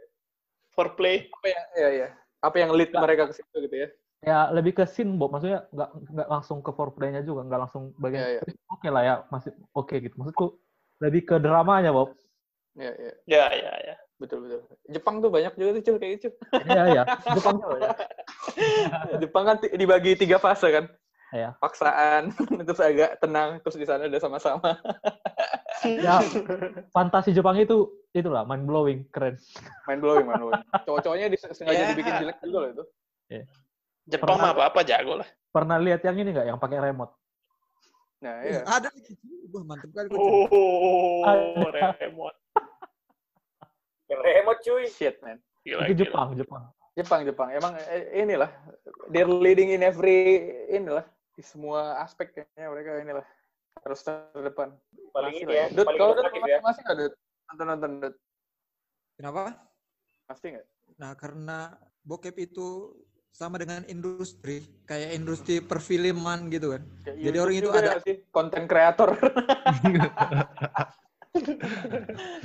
For 0.75 0.91
play. 0.99 1.31
Apa 1.31 1.47
yang 1.47 1.63
iya 1.79 1.89
iya. 1.95 2.07
Apa 2.43 2.55
yang 2.59 2.75
lead 2.75 2.91
Nggak. 2.91 3.03
mereka 3.07 3.23
ke 3.31 3.33
situ 3.39 3.55
gitu 3.63 3.75
ya? 3.75 3.89
Ya 4.25 4.49
lebih 4.49 4.73
ke 4.73 4.83
scene 4.89 5.13
Bob 5.15 5.29
maksudnya 5.31 5.69
nggak 5.69 5.89
nggak 6.11 6.27
langsung 6.27 6.59
ke 6.59 6.73
foreplay-nya 6.73 7.21
juga 7.21 7.45
nggak 7.45 7.61
langsung 7.69 7.93
bagian 8.01 8.25
Iya, 8.25 8.29
iya. 8.41 8.53
oke 8.73 8.87
lah 8.89 9.03
ya 9.05 9.15
masih 9.29 9.51
oke 9.71 9.95
gitu 10.01 10.15
maksudku 10.17 10.57
lebih 10.97 11.21
ke 11.23 11.35
dramanya 11.37 11.93
Bob 11.93 12.17
Iya 12.75 12.91
iya. 12.99 13.13
Ya, 13.23 13.45
ya, 13.55 13.73
ya. 13.87 13.95
Betul 14.19 14.43
betul. 14.43 14.59
Jepang 14.91 15.23
tuh 15.23 15.31
banyak 15.31 15.55
juga 15.55 15.79
tuh 15.79 15.95
kayak 15.95 16.11
gitu. 16.19 16.27
iya 16.67 16.83
ya 16.91 17.03
Jepang 17.39 17.55
juga 17.55 17.77
ya 17.79 19.15
Jepang 19.15 19.43
kan 19.47 19.55
dibagi 19.63 20.19
tiga 20.19 20.35
fase 20.43 20.67
kan. 20.75 20.85
Iya. 21.31 21.55
Paksaan, 21.59 22.35
terus 22.67 22.79
agak 22.79 23.19
tenang, 23.19 23.59
terus 23.63 23.75
di 23.75 23.87
sana 23.87 24.07
udah 24.07 24.21
sama-sama. 24.21 24.75
ya 25.83 26.19
fantasi 26.91 27.31
Jepang 27.31 27.55
itu 27.59 27.91
itulah 28.11 28.43
mind 28.43 28.63
blowing 28.67 29.03
keren 29.11 29.35
Main 29.87 29.99
blowing, 29.99 30.23
main 30.27 30.39
blowing. 30.39 30.63
Cowok-cowoknya 30.87 31.31
sengaja 31.51 31.75
Ya. 31.75 31.87
dibikin 31.95 32.13
jelek 32.23 32.37
juga 32.43 32.57
loh 32.59 32.69
itu. 32.71 32.83
Jepang 34.05 34.37
mah 34.37 34.53
apa-apa 34.53 34.85
jago 34.85 35.19
lah. 35.21 35.29
pernah 35.49 35.77
lihat 35.81 36.01
yang 36.05 36.17
ini 36.19 36.29
nggak 36.29 36.47
yang 36.53 36.59
pakai 36.61 36.77
remote 36.79 37.13
Nah, 38.23 38.41
Eh, 38.41 38.57
iya. 38.57 38.61
Ada 38.65 38.89
lagi. 38.89 39.13
Wah, 39.53 39.63
mantep 39.67 39.91
kali. 39.93 40.07
Coach. 40.09 40.49
Oh, 40.49 41.67
Ada. 41.69 41.93
remote. 41.99 42.37
remote 44.09 44.59
cuy 44.65 44.85
Shit, 44.89 45.21
man. 45.21 45.37
Gila, 45.61 45.85
itu 45.85 45.93
gila. 45.93 45.99
Jepang 46.09 46.29
Jepang 46.33 46.63
Jepang, 46.95 47.21
Jepang. 47.27 47.49
Emang 47.51 47.75
eh, 47.75 48.23
inilah, 48.23 48.47
they're 49.11 49.27
leading 49.27 49.75
in 49.75 49.83
every, 49.83 50.47
inilah, 50.71 51.03
di 51.35 51.43
semua 51.43 51.99
aspek 51.99 52.31
kayaknya 52.31 52.71
mereka 52.71 52.89
inilah. 53.03 53.25
Harus 53.83 53.99
terdepan. 54.01 54.71
paling 55.11 55.35
ini 55.35 55.47
lah 55.47 55.55
ya 55.55 55.65
Dut, 55.75 55.87
kalau 55.95 56.15
Dut, 56.15 56.23
inovatif 56.23 56.41
masih, 56.41 56.51
ya 56.55 56.59
masih 56.63 56.81
nggak, 56.81 56.97
Dut? 56.97 57.13
Nonton-nonton, 57.51 57.91
Dut? 57.99 58.15
Kenapa? 59.19 59.41
Masih 60.31 60.47
nggak? 60.55 60.65
Nah, 60.95 61.11
karena 61.19 61.57
bokep 62.07 62.35
itu 62.39 62.67
sama 63.35 63.59
dengan 63.59 63.83
industri, 63.91 64.63
kayak 64.87 65.11
industri 65.19 65.59
perfilman 65.59 66.47
gitu 66.47 66.71
kan. 66.71 66.87
Kayak 67.03 67.19
Jadi 67.19 67.37
orang 67.43 67.55
itu 67.59 67.69
ada- 67.75 67.99
sih? 67.99 68.23
Konten 68.31 68.63
kreator. 68.63 69.11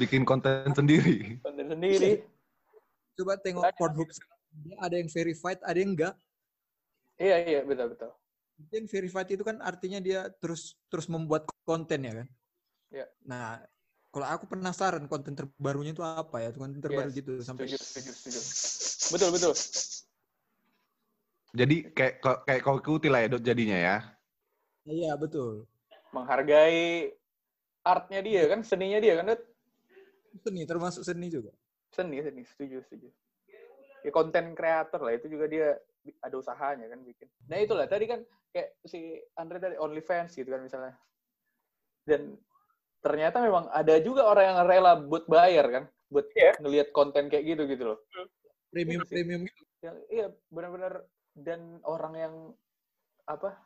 bikin 0.03 0.27
konten 0.27 0.75
sendiri 0.75 1.39
Konten 1.47 1.71
sendiri. 1.71 2.27
Coba 3.15 3.39
tengok 3.39 3.71
Ada. 3.71 3.79
Pornhub 3.79 4.11
ada 4.83 4.95
yang 4.99 5.07
verified, 5.07 5.63
ada 5.63 5.79
yang 5.79 5.95
enggak. 5.95 6.15
Iya, 7.15 7.37
iya, 7.47 7.61
betul-betul. 7.63 8.11
Yang 8.75 8.87
verified 8.91 9.31
itu 9.31 9.47
kan 9.47 9.63
artinya 9.63 10.03
dia 10.03 10.27
terus 10.43 10.75
terus 10.91 11.07
membuat 11.07 11.47
konten 11.63 12.03
ya 12.03 12.13
kan. 12.19 12.27
Iya. 12.91 13.07
Nah, 13.31 13.63
kalau 14.11 14.27
aku 14.27 14.51
penasaran 14.51 15.07
konten 15.07 15.39
terbarunya 15.39 15.95
itu 15.95 16.03
apa 16.03 16.43
ya, 16.43 16.51
konten 16.51 16.83
terbaru 16.83 17.15
Yes, 17.15 17.19
gitu 17.23 17.33
sampai 17.47 17.71
Setuju, 17.71 17.79
setuju, 17.79 18.11
setuju. 18.11 18.41
Betul, 19.15 19.29
betul. 19.39 19.55
Jadi 21.51 21.77
kayak 21.91 22.15
kayak 22.47 22.61
kau 22.63 22.79
ikuti 22.79 23.09
lah 23.11 23.27
ya 23.27 23.29
dot 23.31 23.43
jadinya 23.43 23.79
ya 23.79 23.97
Iya, 24.89 25.13
betul. 25.21 25.69
Menghargai 26.11 27.13
artnya 27.85 28.21
dia 28.25 28.43
kan, 28.49 28.61
seninya 28.65 28.99
dia 28.99 29.21
kan, 29.21 29.29
Dut? 29.33 29.43
Seni 30.41 30.63
termasuk 30.65 31.03
seni 31.05 31.29
juga. 31.29 31.53
Seni, 31.93 32.23
seni, 32.23 32.43
setuju, 32.47 32.81
setuju. 32.87 33.09
Ya 34.01 34.11
konten 34.15 34.57
kreator 34.57 35.05
lah, 35.05 35.13
itu 35.13 35.29
juga 35.29 35.45
dia 35.51 35.77
ada 36.25 36.35
usahanya 36.41 36.89
kan 36.89 37.01
bikin. 37.05 37.29
Nah 37.45 37.61
itulah, 37.61 37.85
tadi 37.85 38.09
kan 38.09 38.25
kayak 38.57 38.73
si 38.89 39.21
Andre 39.37 39.61
tadi 39.61 39.77
OnlyFans 39.77 40.33
gitu 40.33 40.49
kan 40.49 40.65
misalnya. 40.65 40.97
Dan 42.09 42.41
ternyata 43.05 43.45
memang 43.45 43.69
ada 43.69 44.01
juga 44.01 44.25
orang 44.25 44.45
yang 44.49 44.59
rela 44.67 44.93
buat 44.97 45.29
bayar 45.29 45.67
kan. 45.69 45.85
buat 46.11 46.27
Iya. 46.35 46.59
ngelihat 46.59 46.89
konten 46.91 47.31
kayak 47.31 47.55
gitu 47.55 47.71
gitu 47.71 47.95
loh. 47.95 47.99
Premium 48.75 49.07
premium 49.07 49.47
gitu. 49.47 49.63
Yang 49.79 49.97
iya 50.11 50.27
benar-benar 50.51 51.07
dan 51.41 51.81
orang 51.89 52.15
yang 52.17 52.35
apa 53.25 53.57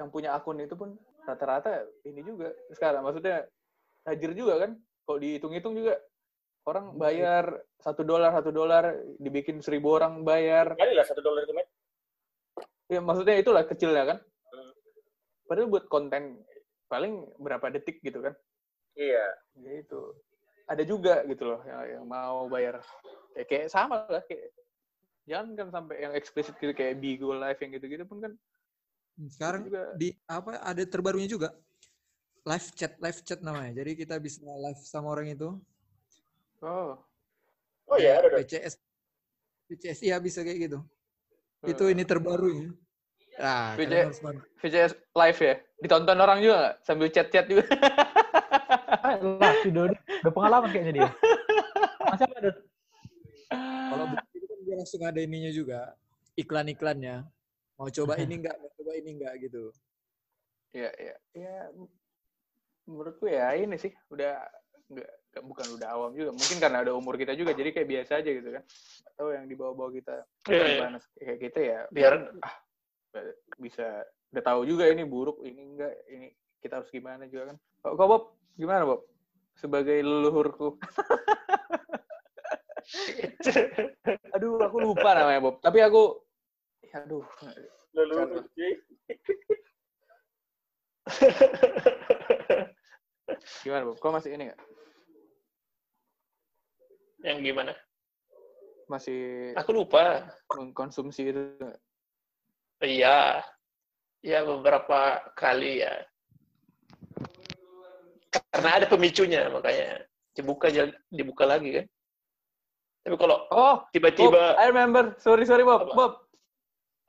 yang 0.00 0.08
punya 0.10 0.34
akun 0.34 0.58
itu 0.58 0.74
pun 0.74 0.98
rata-rata 1.22 1.86
ini 2.02 2.20
juga. 2.26 2.50
Sekarang 2.74 3.06
maksudnya 3.06 3.46
hadir 4.06 4.34
juga 4.34 4.66
kan? 4.66 4.70
Kalau 5.06 5.18
dihitung-hitung 5.18 5.74
juga 5.78 5.98
orang 6.66 6.94
bayar 6.94 7.58
satu 7.82 8.06
dolar 8.06 8.30
satu 8.30 8.54
dolar 8.54 8.94
dibikin 9.18 9.62
seribu 9.62 9.98
orang 9.98 10.22
bayar. 10.22 10.74
Kali 10.78 10.94
lah 10.94 11.06
satu 11.06 11.22
dolar 11.22 11.42
itu, 11.46 11.54
Met. 11.54 11.68
ya 12.90 13.00
maksudnya 13.00 13.36
itulah 13.40 13.62
kecilnya 13.64 14.04
kan? 14.04 14.18
Hmm. 14.52 14.72
padahal 15.48 15.68
buat 15.68 15.84
konten 15.88 16.44
paling 16.86 17.24
berapa 17.40 17.72
detik 17.72 18.04
gitu 18.04 18.20
kan? 18.20 18.34
Iya. 18.94 19.26
ya 19.58 19.72
itu. 19.80 20.00
Ada 20.68 20.84
juga 20.86 21.24
gitu 21.26 21.48
loh 21.48 21.60
yang, 21.66 22.00
yang 22.00 22.04
mau 22.06 22.46
bayar. 22.46 22.78
Ya, 23.32 23.44
kayak 23.48 23.72
sama 23.72 24.04
lah 24.12 24.22
kayak 24.28 24.52
jangan 25.28 25.54
kan 25.54 25.68
sampai 25.70 25.96
yang 26.02 26.12
eksplisit 26.18 26.54
gitu 26.58 26.72
kayak 26.74 26.98
Bigo 26.98 27.32
Live 27.34 27.60
yang 27.62 27.70
gitu-gitu 27.78 28.04
pun 28.06 28.18
kan 28.20 28.32
Sekarang 29.28 29.62
itu 29.64 29.68
juga 29.70 29.82
di 29.94 30.08
apa 30.24 30.58
ada 30.58 30.82
terbarunya 30.88 31.28
juga 31.28 31.52
live 32.42 32.68
chat 32.74 32.96
live 32.98 33.20
chat 33.22 33.38
namanya. 33.44 33.84
Jadi 33.84 34.02
kita 34.02 34.16
bisa 34.18 34.42
live 34.42 34.80
sama 34.82 35.12
orang 35.12 35.30
itu. 35.30 35.54
oh 36.64 36.98
Oh 37.86 37.96
iya, 38.00 38.18
ada. 38.18 38.40
PCS 38.40 38.80
PCS 39.68 40.00
iya 40.02 40.16
bisa 40.16 40.40
kayak 40.40 40.58
gitu. 40.66 40.78
Itu 41.62 41.84
eh, 41.86 41.92
ini. 41.92 42.72
Nah, 43.36 43.76
kalian 43.76 44.10
harus 44.10 44.20
bantu. 44.24 44.42
VCS 44.58 44.92
live 45.12 45.38
ya 45.38 45.54
ditonton 45.82 46.18
orang 46.22 46.38
juga 46.38 46.54
nggak 46.62 46.74
sambil 46.86 47.08
chat-chat 47.10 47.44
juga 47.50 47.66
lah 49.42 49.54
si 49.60 49.68
Dodi 49.74 49.98
udah 50.22 50.32
pengalaman 50.32 50.70
kayaknya 50.70 50.92
dia 50.94 51.10
masa 52.06 52.24
ada 52.38 52.50
dia 54.72 54.80
langsung 54.80 55.04
ada 55.04 55.20
ininya 55.20 55.52
juga. 55.52 55.92
Iklan-iklannya. 56.32 57.28
Mau 57.76 57.92
coba 57.92 58.16
ini 58.16 58.34
enggak, 58.40 58.56
mau 58.56 58.72
coba 58.72 58.96
ini 58.96 59.20
enggak 59.20 59.36
gitu. 59.44 59.68
ya 60.72 60.88
ya 60.96 61.12
ya 61.36 61.68
menurutku 62.88 63.28
ya 63.28 63.52
ini 63.60 63.76
sih 63.76 63.92
udah 64.08 64.40
nggak 64.88 65.10
nggak- 65.36 65.44
bukan 65.44 65.66
udah 65.76 65.88
awam 65.92 66.16
juga. 66.16 66.32
Mungkin 66.32 66.56
karena 66.56 66.80
ada 66.80 66.96
umur 66.96 67.20
kita 67.20 67.36
juga 67.36 67.52
jadi 67.52 67.76
kayak 67.76 67.84
biasa 67.84 68.24
aja 68.24 68.30
gitu 68.32 68.48
kan. 68.48 68.64
Atau 69.12 69.36
yang 69.36 69.44
di 69.44 69.52
bawah-bawah 69.52 69.92
kita 69.92 70.24
Iya, 70.48 70.56
iya. 70.56 70.72
gimana 70.80 70.96
kayak 71.20 71.38
kita 71.44 71.60
ya 71.60 71.78
Biar 71.92 72.12
bisa 73.60 74.08
udah 74.32 74.40
tahu 74.40 74.64
juga 74.64 74.88
ini 74.88 75.04
buruk 75.04 75.44
ini 75.44 75.76
enggak 75.76 75.92
ini 76.08 76.32
kita 76.64 76.80
harus 76.80 76.88
gimana 76.88 77.28
juga 77.28 77.52
kan. 77.52 77.56
Kok 77.84 77.92
kok, 78.00 78.06
Bob? 78.08 78.22
Gimana 78.56 78.88
Bob? 78.88 79.04
Sebagai 79.60 80.00
leluhurku 80.00 80.80
aduh 84.34 84.58
aku 84.62 84.76
lupa 84.82 85.14
namanya 85.14 85.40
Bob 85.42 85.60
tapi 85.62 85.80
aku 85.82 86.22
ya, 86.86 87.02
aduh 87.04 87.24
Lalu, 87.92 88.40
cuy. 88.56 88.72
gimana 93.64 93.84
Bob 93.84 94.00
kau 94.00 94.12
masih 94.14 94.32
ini 94.32 94.48
nggak 94.48 94.60
yang 97.22 97.38
gimana? 97.38 97.72
masih 98.90 99.54
Aku 99.56 99.72
lupa. 99.72 100.26
mengkonsumsi 100.52 101.32
itu? 101.32 101.42
Iya. 102.82 103.40
Ya 104.22 104.38
beberapa 104.46 105.22
kali 105.38 105.82
ya. 105.82 105.94
Karena 108.52 108.70
ada 108.78 108.86
pemicunya 108.90 109.48
makanya 109.48 110.04
dibuka 110.36 110.68
dibuka 111.08 111.44
lagi 111.46 111.82
kan. 111.82 111.86
Tapi 113.02 113.16
kalau 113.18 113.36
oh 113.50 113.82
Bob, 113.82 113.90
tiba-tiba 113.90 114.54
I 114.56 114.70
remember 114.70 115.18
sorry 115.18 115.42
sorry 115.42 115.66
Bob 115.66 115.90
Apa? 115.90 115.94
Bob 115.94 116.12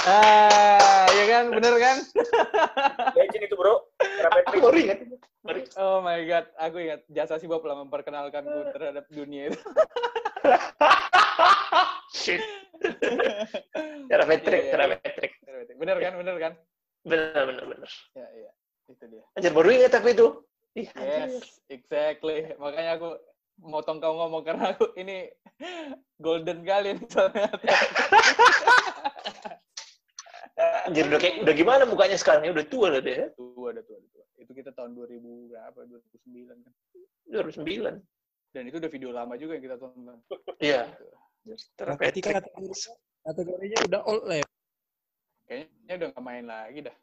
ah 0.01 1.05
ya 1.07 1.23
kan 1.29 1.43
bener 1.51 1.73
kan 1.77 1.97
Legend 3.13 3.43
itu, 3.45 3.53
bro. 3.53 3.85
Aku 4.49 4.57
baru 4.59 4.77
ingat. 4.81 4.97
Oh 5.77 6.01
my 6.01 6.17
god 6.25 6.45
aku 6.57 6.77
ingat 6.79 7.01
jasa 7.07 7.37
si 7.37 7.45
Bob 7.45 7.61
lah 7.63 7.77
memperkenalkanku 7.79 8.73
terhadap 8.73 9.05
dunia 9.09 9.49
itu 9.49 9.59
Shit. 12.11 12.41
Cara 14.09 14.23
Patrick, 14.25 14.61
Iya, 14.61 14.67
iya, 14.67 14.73
cara 14.73 14.83
iya. 14.83 14.97
Patrick. 14.99 15.31
Terapetrik. 15.41 15.77
bener 15.77 15.95
kan 15.97 16.13
bener 16.17 16.35
kan 16.37 16.53
Benar, 17.01 17.43
benar, 17.45 17.63
benar. 17.65 17.89
ya 18.13 18.27
iya 18.35 18.51
itu 18.91 19.06
dia 19.08 19.23
Anjir 19.39 19.51
baru 19.56 19.69
ingat 19.71 19.93
aku 19.95 20.08
itu. 20.12 20.27
Ih. 20.75 20.88
Yes, 20.95 21.60
exactly. 21.67 22.56
Makanya 22.56 22.95
aku 22.95 23.19
motong 23.60 23.99
kau 23.99 24.15
ngomong 24.15 24.43
karena 24.47 24.71
aku 24.71 24.95
ini 24.95 25.27
golden 26.17 26.63
kali 26.63 26.95
nih 26.95 27.08
soalnya. 27.12 27.51
Anjir 30.88 31.08
udah 31.10 31.19
kayak 31.19 31.36
udah 31.43 31.54
gimana 31.56 31.84
mukanya 31.88 32.17
sekarang 32.17 32.47
ya 32.47 32.51
udah 32.54 32.65
tua 32.67 32.88
lah 32.93 33.01
dia. 33.04 33.32
tua, 33.36 33.73
ada 33.73 33.82
tua, 33.84 33.97
ada 33.99 34.08
tua. 34.13 34.25
Itu 34.41 34.51
kita 34.56 34.71
tahun 34.73 34.95
2000 34.97 35.51
berapa? 35.51 35.80
2009 35.88 36.65
kan. 36.65 36.73
2009. 37.32 38.01
Dan 38.51 38.63
itu 38.67 38.75
udah 38.84 38.91
video 38.91 39.10
lama 39.15 39.34
juga 39.39 39.56
yang 39.56 39.63
kita 39.63 39.77
tonton. 39.80 40.19
Iya. 40.60 40.91
Kan 41.80 41.97
Patrick. 41.97 42.25
kategorinya, 43.21 43.77
udah 43.86 44.01
old 44.06 44.23
lah 44.25 44.38
ya. 44.41 44.47
Kayaknya 45.45 45.93
udah 45.97 46.08
nggak 46.13 46.25
main 46.25 46.45
lagi 46.45 46.80
dah. 46.86 46.95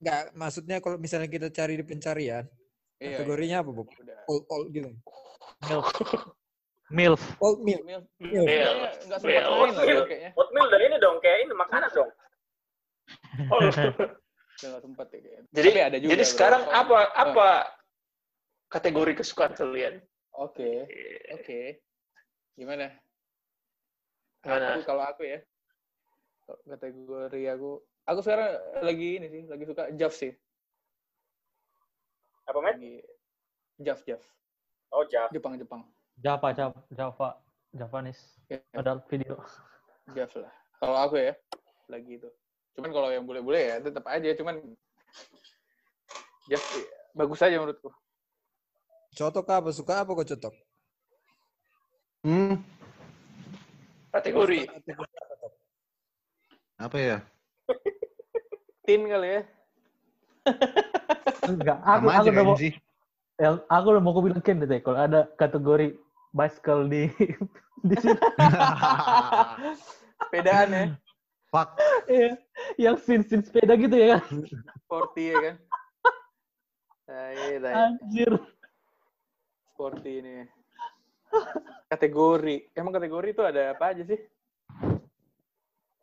Enggak, 0.00 0.22
maksudnya 0.32 0.76
kalau 0.80 0.96
misalnya 0.96 1.28
kita 1.28 1.48
cari 1.48 1.76
di 1.76 1.84
pencarian, 1.84 2.44
Iya, 2.96 3.16
kategorinya 3.16 3.56
apa, 3.60 3.70
Bu? 3.72 3.84
iya. 4.00 4.16
Old 4.26 4.44
old 4.48 4.66
gitu. 4.72 4.90
milf 5.60 5.88
milf 6.90 7.22
Old 7.38 7.60
milk. 7.60 7.84
Milf. 7.84 8.04
Milf. 8.16 8.46
Kayaknya 8.48 8.72
nggak 8.76 8.92
sempat 8.96 9.20
Milf. 9.24 9.60
main 9.60 9.74
lagi 9.76 9.92
Milf. 9.92 10.68
dari 10.68 10.84
ini 10.84 10.96
dong, 10.98 11.16
kayak 11.20 11.38
ini 11.44 11.52
makanan 11.54 11.90
dong. 11.92 12.10
Udah 14.60 14.80
sempat 14.84 15.06
ya 15.08 15.18
kayaknya. 15.18 15.42
jadi 15.50 15.68
Tapi 15.70 15.80
ada 15.80 15.96
juga 15.96 16.10
jadi 16.12 16.24
sekarang 16.24 16.62
beberapa. 16.64 16.80
apa 16.84 16.98
apa 17.14 17.48
kategori 18.68 19.12
kesukaan 19.16 19.52
kalian? 19.52 19.94
Oke, 20.36 20.84
oke. 21.32 21.60
Gimana? 22.54 22.92
Gimana? 24.40 24.66
Aku 24.76 24.80
kalau 24.84 25.04
aku 25.04 25.22
ya 25.24 25.40
kategori 26.66 27.42
aku 27.52 27.70
aku 28.04 28.20
sekarang 28.20 28.50
lagi 28.80 29.08
ini 29.18 29.26
sih 29.28 29.42
lagi 29.46 29.64
suka 29.64 29.82
Jav 29.94 30.12
sih 30.12 30.32
Apa, 32.44 32.58
Met? 32.58 32.76
lagi 32.76 32.94
Jav 33.80 34.00
Jav 34.04 34.20
Oh, 34.90 35.06
Jav. 35.06 35.30
Jepang 35.30 35.54
Jepang 35.54 35.86
Java 36.18 36.50
Java 36.50 36.78
Java 36.90 37.28
Javanese 37.70 38.22
ya, 38.50 38.58
ada 38.74 38.98
video 39.06 39.38
Jav 40.12 40.30
lah 40.36 40.52
kalau 40.76 40.96
aku 40.98 41.14
ya 41.16 41.34
lagi 41.86 42.18
itu 42.18 42.28
cuman 42.74 42.90
kalau 42.90 43.08
yang 43.10 43.22
boleh-boleh 43.22 43.62
ya 43.70 43.76
tetap 43.78 44.02
aja 44.06 44.30
cuman 44.34 44.58
Jav 46.46 46.62
eh, 46.74 46.86
bagus 47.12 47.40
aja 47.40 47.56
menurutku 47.56 47.90
Cotok 49.10 49.42
apa? 49.50 49.74
Suka 49.74 50.06
apa 50.06 50.14
kok 50.14 50.22
cotok? 50.22 50.54
Hmm, 52.22 52.62
Kategori. 54.14 54.70
apa 56.78 56.94
ya? 56.94 57.18
Tin 58.84 59.06
kali 59.06 59.28
ya 59.28 59.42
enggak 61.46 61.78
aku 61.80 62.00
Sama 62.00 62.10
aku 62.10 62.20
aja 62.20 62.30
udah 62.30 62.42
mau 62.42 62.54
kayaknya 62.54 62.58
sih. 62.58 62.72
yang 63.38 63.56
aku 63.66 63.86
udah 63.90 64.02
mau 64.02 64.12
aku 64.12 64.22
bilang 64.24 64.42
Ken 64.42 64.58
deh 64.58 64.80
kalau 64.80 64.98
ada 64.98 65.20
kategori 65.36 65.88
bicycle 66.30 66.86
di 66.86 67.02
di 67.80 67.94
sini 67.96 68.14
sepedaan 70.20 70.70
ya 70.70 70.84
Fuck. 71.50 71.74
Iya, 72.06 72.38
yang 72.78 72.94
sin 72.94 73.26
sin 73.26 73.42
sepeda 73.42 73.74
gitu 73.74 73.90
ya 73.90 74.14
kan 74.14 74.22
sporty 74.86 75.34
ya 75.34 75.38
kan 75.42 75.56
tai. 77.10 77.58
anjir 77.74 78.30
sporty 79.74 80.22
ini 80.22 80.46
kategori 81.90 82.70
emang 82.70 82.94
kategori 82.94 83.28
itu 83.34 83.42
ada 83.42 83.74
apa 83.74 83.84
aja 83.90 84.06
sih 84.06 84.20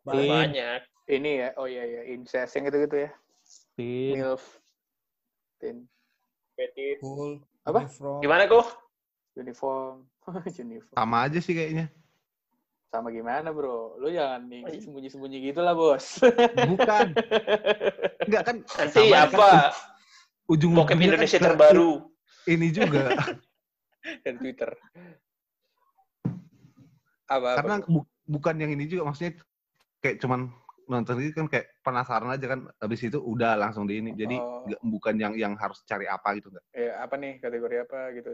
Banyak. 0.03 0.83
Ini 1.07 1.31
ya 1.39 1.49
oh 1.55 1.65
iya 1.65 1.83
iya 1.83 2.01
incest 2.11 2.51
yang 2.53 2.67
gitu 2.67 2.83
gitu 2.83 2.97
ya 3.07 3.11
tin 3.73 4.13
milf 4.15 4.43
tin 5.57 5.87
Petit. 6.57 6.97
Full. 6.97 7.37
Apa? 7.69 7.85
Uniform. 7.85 8.17
Gimana 8.19 8.49
kok? 8.49 8.65
uniform 9.37 10.09
uniform 10.65 10.97
Sama 10.97 11.17
aja 11.23 11.37
sih 11.37 11.53
kayaknya. 11.53 11.87
sama 12.87 13.11
gimana 13.11 13.51
bro 13.51 13.99
lu 13.99 14.09
jangan 14.09 14.47
nih 14.47 14.63
Oh, 14.63 14.71
iya. 14.71 14.79
sembunyi 14.79 15.09
sembunyi 15.11 15.37
gitu 15.43 15.59
lah 15.59 15.75
bos 15.75 16.23
Bukan. 16.55 17.13
Enggak 18.25 18.43
kan 18.43 18.55
Nanti 18.63 18.95
sama 18.95 19.17
apa? 19.27 19.37
kan 19.37 19.75
ujung 20.47 20.71
Indonesia 20.73 21.37
kan 21.37 21.43
ke- 21.43 21.47
terbaru. 21.51 21.91
Ini 22.47 22.67
juga. 22.71 23.11
dari 24.23 24.37
twitter 24.39 24.71
apa, 27.27 27.47
apa 27.53 27.59
Karena 27.59 27.75
bu- 27.85 28.07
bukan 28.23 28.55
yang 28.55 28.71
ini 28.71 28.87
juga 28.87 29.03
maksudnya 29.03 29.35
kayak 29.99 30.23
cuman 30.23 30.47
nonton 30.87 31.19
itu 31.19 31.35
kan 31.35 31.47
kayak 31.47 31.67
penasaran 31.79 32.31
aja 32.31 32.45
kan 32.47 32.59
habis 32.79 33.01
itu 33.01 33.19
udah 33.19 33.55
langsung 33.55 33.83
di 33.83 33.99
ini 33.99 34.11
jadi 34.11 34.35
Oh. 34.35 34.63
nggak- 34.63 34.81
bukan 34.81 35.15
yang 35.15 35.33
yang 35.35 35.53
harus 35.53 35.83
cari 35.83 36.07
apa 36.07 36.35
gitu 36.35 36.47
enggak 36.49 36.65
Ya, 36.71 36.91
apa 36.99 37.15
nih 37.15 37.33
kategori 37.37 37.75
apa 37.83 37.99
gitu. 38.13 38.31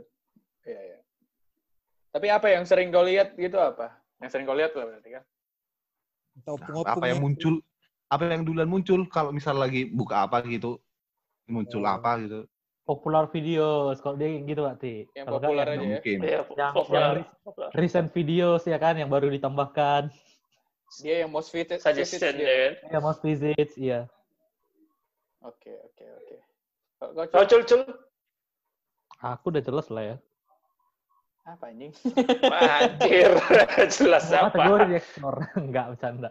Iya, 0.64 0.80
iya. 0.80 1.00
Tapi 2.10 2.28
apa 2.30 2.48
yang 2.48 2.64
sering 2.64 2.88
kau 2.88 3.02
lihat 3.02 3.34
gitu 3.34 3.58
apa? 3.58 3.98
Yang 4.22 4.30
sering 4.32 4.46
kau 4.46 4.54
lihat 4.54 4.72
lah 4.72 4.86
berarti 4.86 5.10
kan? 5.12 5.24
Atau 6.40 6.56
Nah, 6.56 6.86
apa 6.88 7.06
yang 7.06 7.20
ya. 7.20 7.24
muncul 7.26 7.54
apa 8.08 8.24
yang 8.30 8.46
duluan 8.46 8.70
muncul 8.70 9.02
kalau 9.10 9.34
misal 9.34 9.58
lagi 9.58 9.90
buka 9.90 10.24
apa 10.24 10.46
gitu 10.46 10.78
muncul 11.46 11.82
Oh. 11.82 11.90
apa 11.92 12.22
gitu 12.22 12.42
Popular 12.84 13.32
video, 13.32 13.96
kalau 13.96 14.20
dia 14.20 14.28
gitu 14.44 14.60
berarti. 14.60 15.08
Yang 15.16 15.26
Kalau 15.26 15.40
populer 15.40 15.56
kan 15.56 15.72
aja 15.72 15.72
yang 15.74 15.80
ya. 15.80 15.92
mungkin 15.96 16.18
Iya, 16.20 16.32
Yang- 16.52 16.76
populer. 16.76 17.00
yang- 17.16 17.28
populer. 17.40 17.70
recent 17.74 18.08
videos 18.12 18.62
ya 18.68 18.76
kan 18.76 18.94
yang 18.94 19.08
baru 19.08 19.32
ditambahkan. 19.32 20.12
Dia 21.02 21.26
yang 21.26 21.32
most 21.34 21.50
fitted. 21.50 21.80
Suggestion 21.82 22.20
fitted 22.22 22.34
ya 22.38 22.46
dia. 22.46 22.54
kan. 22.84 22.92
Ya 22.94 23.00
most 23.02 23.22
visits, 23.26 23.74
iya. 23.80 24.00
Oke, 25.44 25.74
oke, 25.82 26.06
oke. 26.06 26.38
Kau 27.32 27.46
Cul. 27.66 27.82
Aku 29.24 29.46
udah 29.52 29.64
jelas 29.64 29.88
lah 29.88 30.04
ya. 30.04 30.18
apa 31.44 31.76
anjing? 31.76 31.92
Anjir, 32.48 33.36
jelas 34.00 34.32
apa? 34.32 34.48
Kategori 34.56 34.84
di 34.88 34.96
explore, 34.96 35.44
nggak 35.68 35.86
bercanda. 35.92 36.30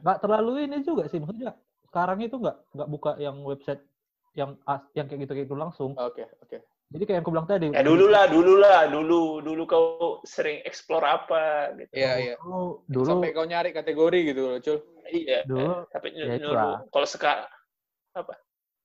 Nggak 0.00 0.18
terlalu 0.24 0.64
ini 0.64 0.80
juga 0.80 1.04
sih, 1.12 1.20
maksudnya 1.20 1.52
sekarang 1.92 2.24
itu 2.24 2.40
nggak 2.40 2.56
nggak 2.72 2.88
buka 2.88 3.20
yang 3.20 3.44
website 3.44 3.84
yang 4.32 4.56
as- 4.64 4.88
yang 4.96 5.12
kayak 5.12 5.28
gitu 5.28 5.32
gitu 5.44 5.52
langsung. 5.52 5.92
Oke, 6.00 6.24
oke. 6.40 6.56
Jadi 6.94 7.10
kayak 7.10 7.16
yang 7.18 7.24
aku 7.26 7.32
bilang 7.34 7.48
tadi. 7.50 7.66
Ya 7.74 7.82
dulu 7.82 8.06
lah, 8.06 8.30
dulu 8.30 8.54
lah, 8.54 8.86
dulu 8.86 9.42
dulu 9.42 9.62
kau 9.66 10.22
sering 10.22 10.62
explore 10.62 11.02
apa 11.02 11.74
gitu. 11.74 11.90
Iya, 11.90 12.12
iya. 12.22 12.34
Dulu, 12.38 12.86
dulu 12.86 13.10
Sampai 13.18 13.34
kau 13.34 13.42
nyari 13.42 13.74
kategori 13.74 14.18
gitu 14.30 14.40
loh, 14.46 14.58
Cul. 14.62 14.78
Iya. 15.10 15.42
Dulu, 15.42 15.90
Tapi 15.90 16.06
ya 16.14 16.38
itulah. 16.38 16.86
kalau 16.94 17.08
sekarang 17.10 17.50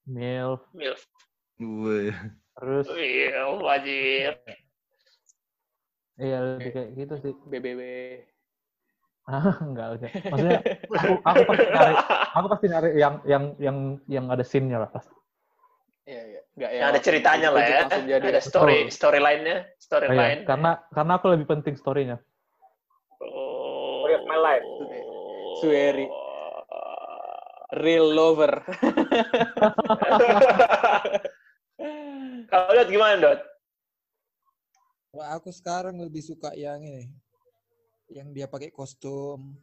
milf, 0.10 0.66
milf, 0.74 1.06
Wih. 1.62 2.18
terus 2.58 2.90
milf 2.90 3.62
wajib. 3.62 4.34
iya 6.18 6.38
lebih 6.42 6.72
kayak 6.74 6.90
gitu 6.98 7.14
sih. 7.22 7.34
BBB. 7.46 7.82
Ah, 9.30 9.54
enggak 9.70 10.02
enggak. 10.02 10.12
Maksudnya 10.34 10.60
aku 10.90 11.14
aku 11.22 11.42
pasti 11.46 11.66
nyari 11.70 11.94
aku 12.34 12.48
pasti 12.50 12.66
nyari 12.74 12.90
yang 12.98 13.16
yang 13.30 13.44
yang 13.62 13.78
yang 14.10 14.26
ada 14.34 14.42
scene-nya 14.42 14.82
lah 14.82 14.90
pasti. 14.90 15.14
Iya, 16.10 16.24
iya. 16.26 16.39
Nggak 16.60 16.72
Yang 16.76 16.90
ada 16.92 17.00
ceritanya 17.00 17.50
lah 17.50 17.64
ya. 17.64 17.82
jadi. 18.04 18.36
Ada 18.36 18.42
story 18.44 18.92
storyline-nya, 18.92 19.58
Oh, 19.58 19.64
iya. 19.64 19.80
storyline. 19.80 20.40
Karena 20.44 20.72
karena 20.92 21.14
aku 21.16 21.32
lebih 21.32 21.48
penting 21.48 21.80
story-nya. 21.80 22.20
Oh. 23.24 24.04
Story 24.04 24.14
of 24.14 24.24
my 24.28 24.36
life. 24.36 24.66
Sueri. 25.64 26.06
Real 27.80 28.12
lover. 28.12 28.60
Kalau 32.50 32.68
lihat 32.74 32.90
gimana, 32.90 33.16
Dot? 33.16 33.40
Kalau 35.10 35.26
aku 35.32 35.50
sekarang 35.50 35.96
lebih 35.96 36.20
suka 36.20 36.52
yang 36.54 36.82
ini. 36.82 37.08
Yang 38.10 38.28
dia 38.34 38.48
pakai 38.50 38.74
kostum. 38.74 39.54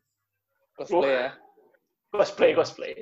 Cosplay 0.72 1.12
ya. 1.12 1.28
Cosplay, 2.08 2.50
cosplay. 2.54 2.94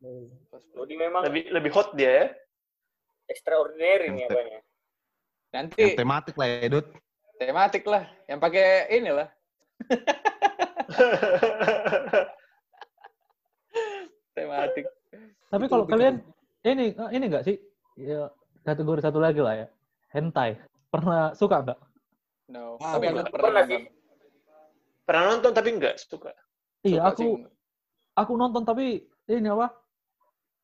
Oh, 0.00 0.30
Cosplay. 0.48 0.78
Jadi 0.80 0.94
memang 0.96 1.22
Lebih 1.26 1.42
lebih 1.50 1.70
hot 1.74 1.92
dia 1.92 2.10
ya. 2.10 2.26
Extraordinary 3.32 4.12
nih 4.12 4.28
apanya. 4.28 4.60
Nanti 5.52 5.80
yang 5.80 5.96
tematik 5.96 6.36
lah 6.36 6.48
ya 6.48 6.68
Dut 6.68 6.86
tematik 7.42 7.82
lah. 7.88 8.04
Yang 8.30 8.38
pakai 8.38 8.66
inilah. 8.92 9.28
tematik. 14.36 14.84
Tapi 15.50 15.64
kalau 15.68 15.84
kalian 15.84 16.22
ini 16.64 16.94
ini 16.94 17.24
enggak 17.26 17.44
sih? 17.44 17.56
Ya, 17.98 18.30
kategori 18.64 19.00
satu 19.04 19.18
lagi 19.20 19.40
lah 19.42 19.54
ya. 19.58 19.66
Hentai. 20.12 20.56
Pernah 20.92 21.32
suka 21.36 21.60
enggak? 21.64 21.78
No. 22.52 22.76
Ah, 22.80 22.96
Tapi 22.96 23.08
aku 23.08 23.16
pernah- 23.16 23.30
pernah, 23.32 23.42
pernah 23.42 23.62
nonton. 23.64 23.80
sih. 23.80 23.82
Pernah 25.02 25.24
nonton 25.34 25.52
tapi 25.52 25.68
enggak 25.72 25.94
suka. 25.98 26.32
Iya, 26.82 27.00
Suka 27.02 27.10
aku 27.14 27.22
sih. 27.22 27.32
aku 28.16 28.32
nonton 28.36 28.62
tapi 28.62 28.86
ini 29.28 29.48
apa? 29.50 29.68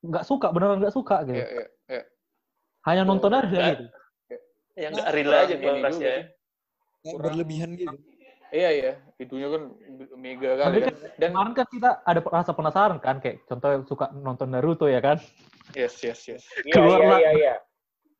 Enggak 0.05 0.25
suka, 0.29 0.47
beneran 0.55 0.79
enggak 0.79 0.95
suka 0.95 1.27
gitu. 1.27 1.43
Iya, 1.43 1.49
iya. 1.49 1.67
Hanya 2.89 3.03
nonton 3.05 3.31
aja 3.31 3.45
gitu. 3.77 3.85
Yang 4.79 4.93
enggak 4.97 5.09
real 5.13 5.29
Kurang 5.29 5.45
aja 5.45 5.55
juga 5.55 6.01
ya. 6.01 6.19
berlebihan 7.19 7.71
gitu. 7.77 7.97
Iya, 8.49 8.69
iya. 8.73 8.93
Itunya 9.21 9.49
kan 9.53 9.63
mega 10.17 10.51
kali 10.57 10.65
Tapi 10.65 10.79
kan. 10.89 10.95
Dan 11.21 11.29
Kemarin 11.37 11.53
kan 11.53 11.67
kita 11.69 11.91
ada 12.01 12.21
rasa 12.25 12.53
penasaran 12.57 12.97
kan 12.97 13.17
kayak 13.21 13.45
contoh 13.45 13.69
suka 13.85 14.09
nonton 14.17 14.49
Naruto 14.49 14.89
ya 14.89 15.05
kan? 15.05 15.21
yes, 15.77 16.01
yes, 16.01 16.25
yes. 16.25 16.43
Iya, 16.65 16.73
Keluar 16.73 16.99
iya, 17.05 17.17
iya, 17.21 17.31
iya. 17.37 17.55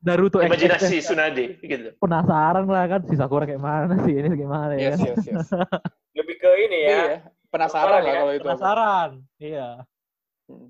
Naruto 0.05 0.39
Imajinasi 0.39 1.01
XX. 1.01 1.05
Tsunade 1.11 1.45
gitu. 1.59 1.89
penasaran 1.99 2.69
lah 2.69 2.85
kan 2.87 3.01
si 3.09 3.17
Sakura 3.17 3.49
kayak 3.49 3.59
mana 3.59 3.97
sih 4.05 4.15
ini 4.15 4.29
kayak 4.31 4.51
mana 4.53 4.75
ya 4.77 4.93
Yes, 4.93 5.01
kan? 5.01 5.09
yes, 5.11 5.25
yes. 5.27 5.49
Lebih 6.21 6.37
ke 6.39 6.51
ini 6.61 6.79
ya. 6.85 6.89
Iya. 6.93 7.17
Penasaran 7.49 7.99
lah 7.99 8.05
ya. 8.05 8.15
kalau 8.21 8.33
itu. 8.37 8.39
apa. 8.39 8.45
penasaran 8.53 9.11
iya 9.41 9.69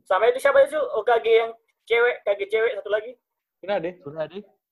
Sama 0.07 0.25
itu 0.31 0.39
siapa 0.39 0.59
itu? 0.65 0.79
OKG 0.79 1.27
yang 1.29 1.51
cewek, 1.85 2.17
KG 2.23 2.41
cewek 2.47 2.73
satu 2.79 2.91
lagi. 2.91 3.13
Benar 3.59 3.79
deh. 3.81 3.95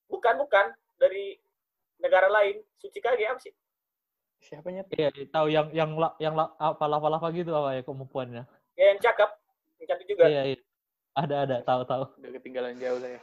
Bukan, 0.06 0.34
bukan. 0.38 0.66
Dari 0.96 1.36
negara 1.98 2.28
lain. 2.28 2.62
Suci 2.76 2.98
KG 2.98 3.20
apa 3.24 3.40
sih? 3.40 3.52
Siapanya? 4.36 4.84
iya 4.94 5.08
iya, 5.10 5.26
tahu 5.26 5.48
yang 5.48 5.66
yang 5.72 5.90
la- 5.96 6.14
yang 6.18 6.34
la- 6.34 6.54
apa 6.54 6.84
lava 6.86 7.08
lava 7.08 7.28
gitu 7.32 7.50
apa 7.50 7.72
ya 7.72 7.82
kemampuannya 7.82 8.44
Ya, 8.76 8.92
yang 8.92 9.00
cakep. 9.00 9.30
Yang 9.80 9.86
cantik 9.90 10.06
juga. 10.06 10.22
iya 10.28 10.42
iya 10.46 10.58
ada 11.16 11.36
ada 11.42 11.56
tahu 11.64 11.82
tahu 11.82 12.04
Udah 12.20 12.30
ketinggalan 12.36 12.76
jauh 12.76 13.00
saya. 13.00 13.18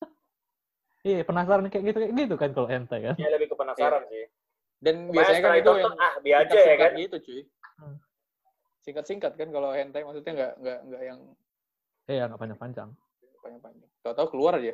iya 1.06 1.20
penasaran 1.22 1.68
kayak 1.68 1.84
gitu 1.84 1.98
kayak 2.00 2.14
gitu 2.16 2.34
kan 2.34 2.50
kalau 2.50 2.66
hentai 2.66 3.00
kan 3.04 3.14
Ya, 3.14 3.28
lebih 3.30 3.52
ke 3.52 3.56
penasaran 3.56 4.02
sih. 4.08 4.24
Dan 4.80 5.12
biasanya 5.12 5.40
kan 5.42 5.52
itu 5.54 5.72
yang 5.78 5.94
ah, 5.96 6.14
biar 6.18 6.38
aja 6.42 6.58
ya 6.58 6.76
kan. 6.76 6.90
gitu, 6.96 7.16
cuy. 7.22 7.40
Hmm. 7.78 7.96
Singkat-singkat 8.82 9.32
kan 9.36 9.48
kalau 9.48 9.70
hentai 9.70 10.02
maksudnya 10.02 10.32
nggak 10.34 10.52
nggak 10.58 10.78
nggak 10.90 11.02
yang 11.04 11.18
iya 12.04 12.22
nggak 12.26 12.40
panjang 12.40 12.58
panjang 12.58 12.88
panjang-panjang. 13.44 13.90
Tahu-tahu 14.00 14.28
keluar 14.32 14.56
aja. 14.56 14.72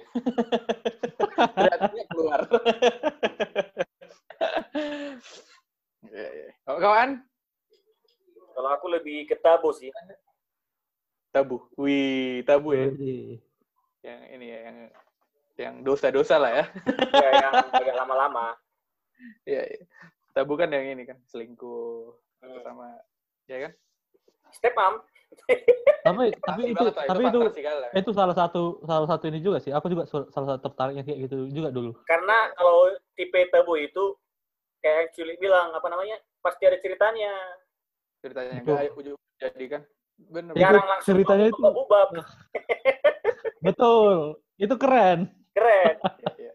Beratnya 1.59 2.05
keluar. 2.15 2.39
Iya, 6.07 6.29
iya. 6.31 6.49
Kalau 6.63 6.79
kawan? 6.79 7.11
Kalau 8.55 8.71
aku 8.71 8.87
lebih 8.95 9.27
ke 9.27 9.35
tabu 9.39 9.75
sih. 9.75 9.91
Tabu. 11.35 11.67
Wih, 11.75 12.47
tabu 12.47 12.75
ya. 12.75 12.87
Yang 14.01 14.21
ini 14.35 14.47
ya, 14.49 14.59
yang 14.71 14.79
yang 15.61 15.75
dosa-dosa 15.85 16.41
lah 16.41 16.51
ya. 16.63 16.65
Ya, 17.13 17.31
yang 17.37 17.53
agak 17.69 17.95
lama-lama. 17.95 18.57
Iya, 19.45 19.63
iya. 19.67 19.83
Tabu 20.33 20.55
kan 20.57 20.71
yang 20.71 20.95
ini 20.95 21.03
kan, 21.05 21.19
selingkuh 21.27 22.15
Hmm. 22.41 22.65
sama 22.65 22.97
ya 23.45 23.69
kan? 23.69 23.73
Step 24.49 24.73
mom. 24.73 25.05
Tapi 26.01 26.33
tapi 26.41 26.61
Asli 26.63 26.73
itu 26.73 26.81
banget 26.81 26.95
tapi 27.07 27.23
itu 27.27 27.39
lah. 27.39 27.91
itu 27.93 28.11
salah 28.11 28.35
satu 28.35 28.63
salah 28.83 29.07
satu 29.07 29.25
ini 29.29 29.39
juga 29.39 29.59
sih 29.61 29.71
aku 29.71 29.87
juga 29.89 30.07
salah 30.07 30.57
satu 30.57 30.71
tertariknya 30.71 31.03
kayak 31.03 31.19
gitu 31.29 31.51
juga 31.51 31.69
dulu 31.71 31.93
Karena 32.07 32.51
kalau 32.55 32.91
tipe 33.15 33.37
tabu 33.51 33.77
itu, 33.77 34.17
kayak 34.81 34.97
yang 34.97 35.09
Culi 35.13 35.35
bilang, 35.37 35.71
apa 35.71 35.87
namanya, 35.87 36.17
pasti 36.41 36.65
ada 36.65 36.81
ceritanya. 36.81 37.31
ceritanya 38.21 38.61
Betul. 38.61 38.75
enggak 38.77 38.97
ujung 38.97 39.19
jadi 39.37 39.65
kan. 39.69 39.83
Bener. 40.21 40.53
Itu 40.53 40.61
Jarang 40.61 40.87
langsung 40.89 41.09
ceritanya 41.09 41.47
itu- 41.49 41.63
bubab 41.65 42.09
betul 43.61 44.17
itu 44.57 44.75
keren 44.77 45.29
Keren. 45.53 45.95
Iya. 46.37 46.53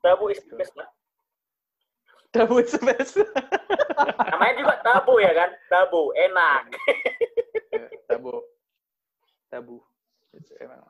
Tabu 0.00 0.30
is 0.30 0.42
the 0.44 0.54
best 0.54 0.74
lah. 0.74 0.88
Tabu 2.34 2.58
is 2.58 2.74
the 2.74 2.82
best. 2.82 3.14
Namanya 4.26 4.54
juga 4.58 4.74
tabu 4.82 5.22
ya 5.22 5.30
kan? 5.30 5.50
Tabu, 5.70 6.10
enak. 6.12 6.62
Ya, 7.70 7.86
tabu. 8.10 8.42
Tabu. 9.46 9.78
Itu 10.34 10.52
emang. 10.58 10.82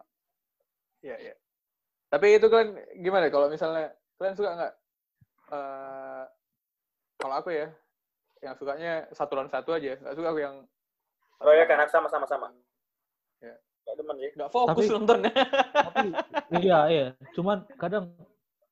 Iya, 1.05 1.16
iya. 1.20 1.34
Tapi 2.09 2.40
itu 2.40 2.49
kan 2.49 2.72
gimana 2.97 3.28
kalau 3.28 3.53
misalnya 3.53 3.92
kalian 4.16 4.36
suka 4.38 4.51
nggak 4.57 4.72
eh 5.53 6.24
kalau 7.20 7.34
aku 7.36 7.53
ya 7.53 7.68
yang 8.40 8.55
sukanya 8.57 9.05
satu 9.12 9.36
lawan 9.36 9.53
satu 9.53 9.76
aja 9.76 10.01
nggak 10.01 10.16
suka 10.16 10.28
aku 10.32 10.40
yang 10.40 10.57
Roya 11.42 11.68
kan 11.68 11.84
sama-sama 11.92 12.24
sama. 12.24 12.49
Ya. 13.45 13.53
Gak 13.84 14.01
demen 14.01 14.16
sih. 14.16 14.32
nggak 14.32 14.49
fokus 14.49 14.88
Tapi- 14.88 14.92
nontonnya 14.97 15.32
tapi 15.76 16.09
iya 16.57 16.78
iya 16.88 17.07
cuman 17.36 17.68
kadang 17.76 18.16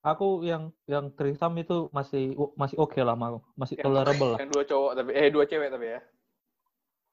aku 0.03 0.42
yang 0.42 0.74
yang 0.90 1.14
trisam 1.14 1.55
itu 1.62 1.86
masih 1.94 2.34
masih 2.59 2.76
oke 2.78 2.98
lah 2.98 3.14
mau 3.14 3.46
masih 3.55 3.78
Yang- 3.78 3.86
tolerable 3.86 4.30
lah 4.34 4.38
yang 4.42 4.50
dua 4.50 4.64
cowok 4.66 4.92
tapi 4.98 5.11
eh 5.14 5.28
dua 5.30 5.44
cewek 5.46 5.68
tapi 5.70 5.86
ya 5.94 6.00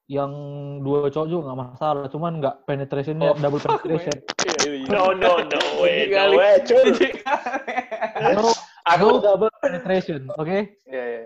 yang 0.09 0.31
dua 0.81 1.05
cowok 1.13 1.27
juga 1.29 1.41
nggak 1.53 1.59
masalah 1.69 2.05
cuman 2.09 2.31
nggak 2.41 2.55
penetrationnya 2.65 3.29
Oh, 3.29 3.37
double 3.37 3.61
penetration 3.65 4.17
Iya, 4.41 4.57
iya, 4.65 4.73
iya. 4.81 4.87
No, 4.89 5.13
no, 5.13 5.37
no 5.45 5.61
way, 5.85 6.09
no 6.09 6.17
kali. 6.17 6.35
way, 6.41 6.53
cuy. 6.67 6.89
No, 8.33 8.49
Aku 8.89 9.05
no 9.05 9.21
double 9.21 9.53
penetration 9.61 10.21
oke 10.33 10.57
Iya, 10.89 11.03
iya. 11.13 11.21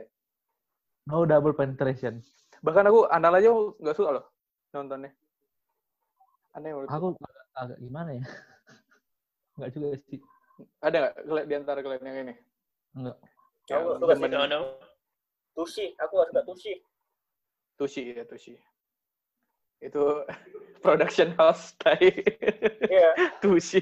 no 1.07 1.23
double 1.23 1.55
penetration 1.55 2.19
Bahkan 2.59 2.83
aku 2.91 3.07
anal 3.07 3.39
aja 3.39 3.51
nggak 3.51 3.95
suka 3.95 4.19
loh 4.19 4.25
nontonnya. 4.75 5.11
Aneh 6.55 6.75
menurut 6.75 6.91
Aku 6.91 7.15
agak, 7.15 7.43
agak 7.55 7.77
gimana 7.79 8.09
ya? 8.19 8.23
Enggak 9.55 9.69
juga 9.75 9.87
sih. 10.07 10.19
Ada 10.79 10.95
nggak 10.99 11.13
kalian 11.25 11.45
di 11.49 11.55
antara 11.55 11.79
kalian 11.81 12.03
yang 12.05 12.17
ini? 12.27 12.35
Enggak. 12.93 13.17
Yang 13.67 13.81
Aku 13.81 13.91
suka 13.97 14.13
sih. 14.13 14.21
demen 14.21 14.31
No, 14.31 14.43
no. 14.45 14.59
Tushi, 15.53 15.85
aku 15.97 16.13
suka 16.29 16.41
Tushi. 16.45 16.73
Tushi 17.77 18.01
ya 18.13 18.23
Tushi. 18.25 18.55
Itu 19.79 20.23
production 20.79 21.33
house 21.35 21.73
tadi. 21.77 22.09
Iya. 22.87 23.37
Tushi. 23.41 23.81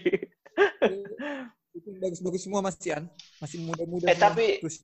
Itu 1.76 1.90
bagus-bagus 2.04 2.42
semua 2.44 2.60
Mas 2.64 2.78
Cian. 2.78 3.08
Masih 3.40 3.64
muda-muda. 3.64 4.06
Eh, 4.08 4.16
semua. 4.16 4.24
tapi- 4.32 4.60
Terus 4.64 4.78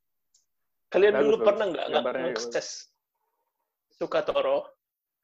Kalian 0.87 1.19
Bagus, 1.19 1.23
dulu 1.27 1.35
bagus. 1.35 1.47
pernah 1.51 1.65
nggak 1.67 1.85
nggak 1.91 2.13
ngakses 2.31 2.67
suka 3.91 4.23
Toro? 4.23 4.71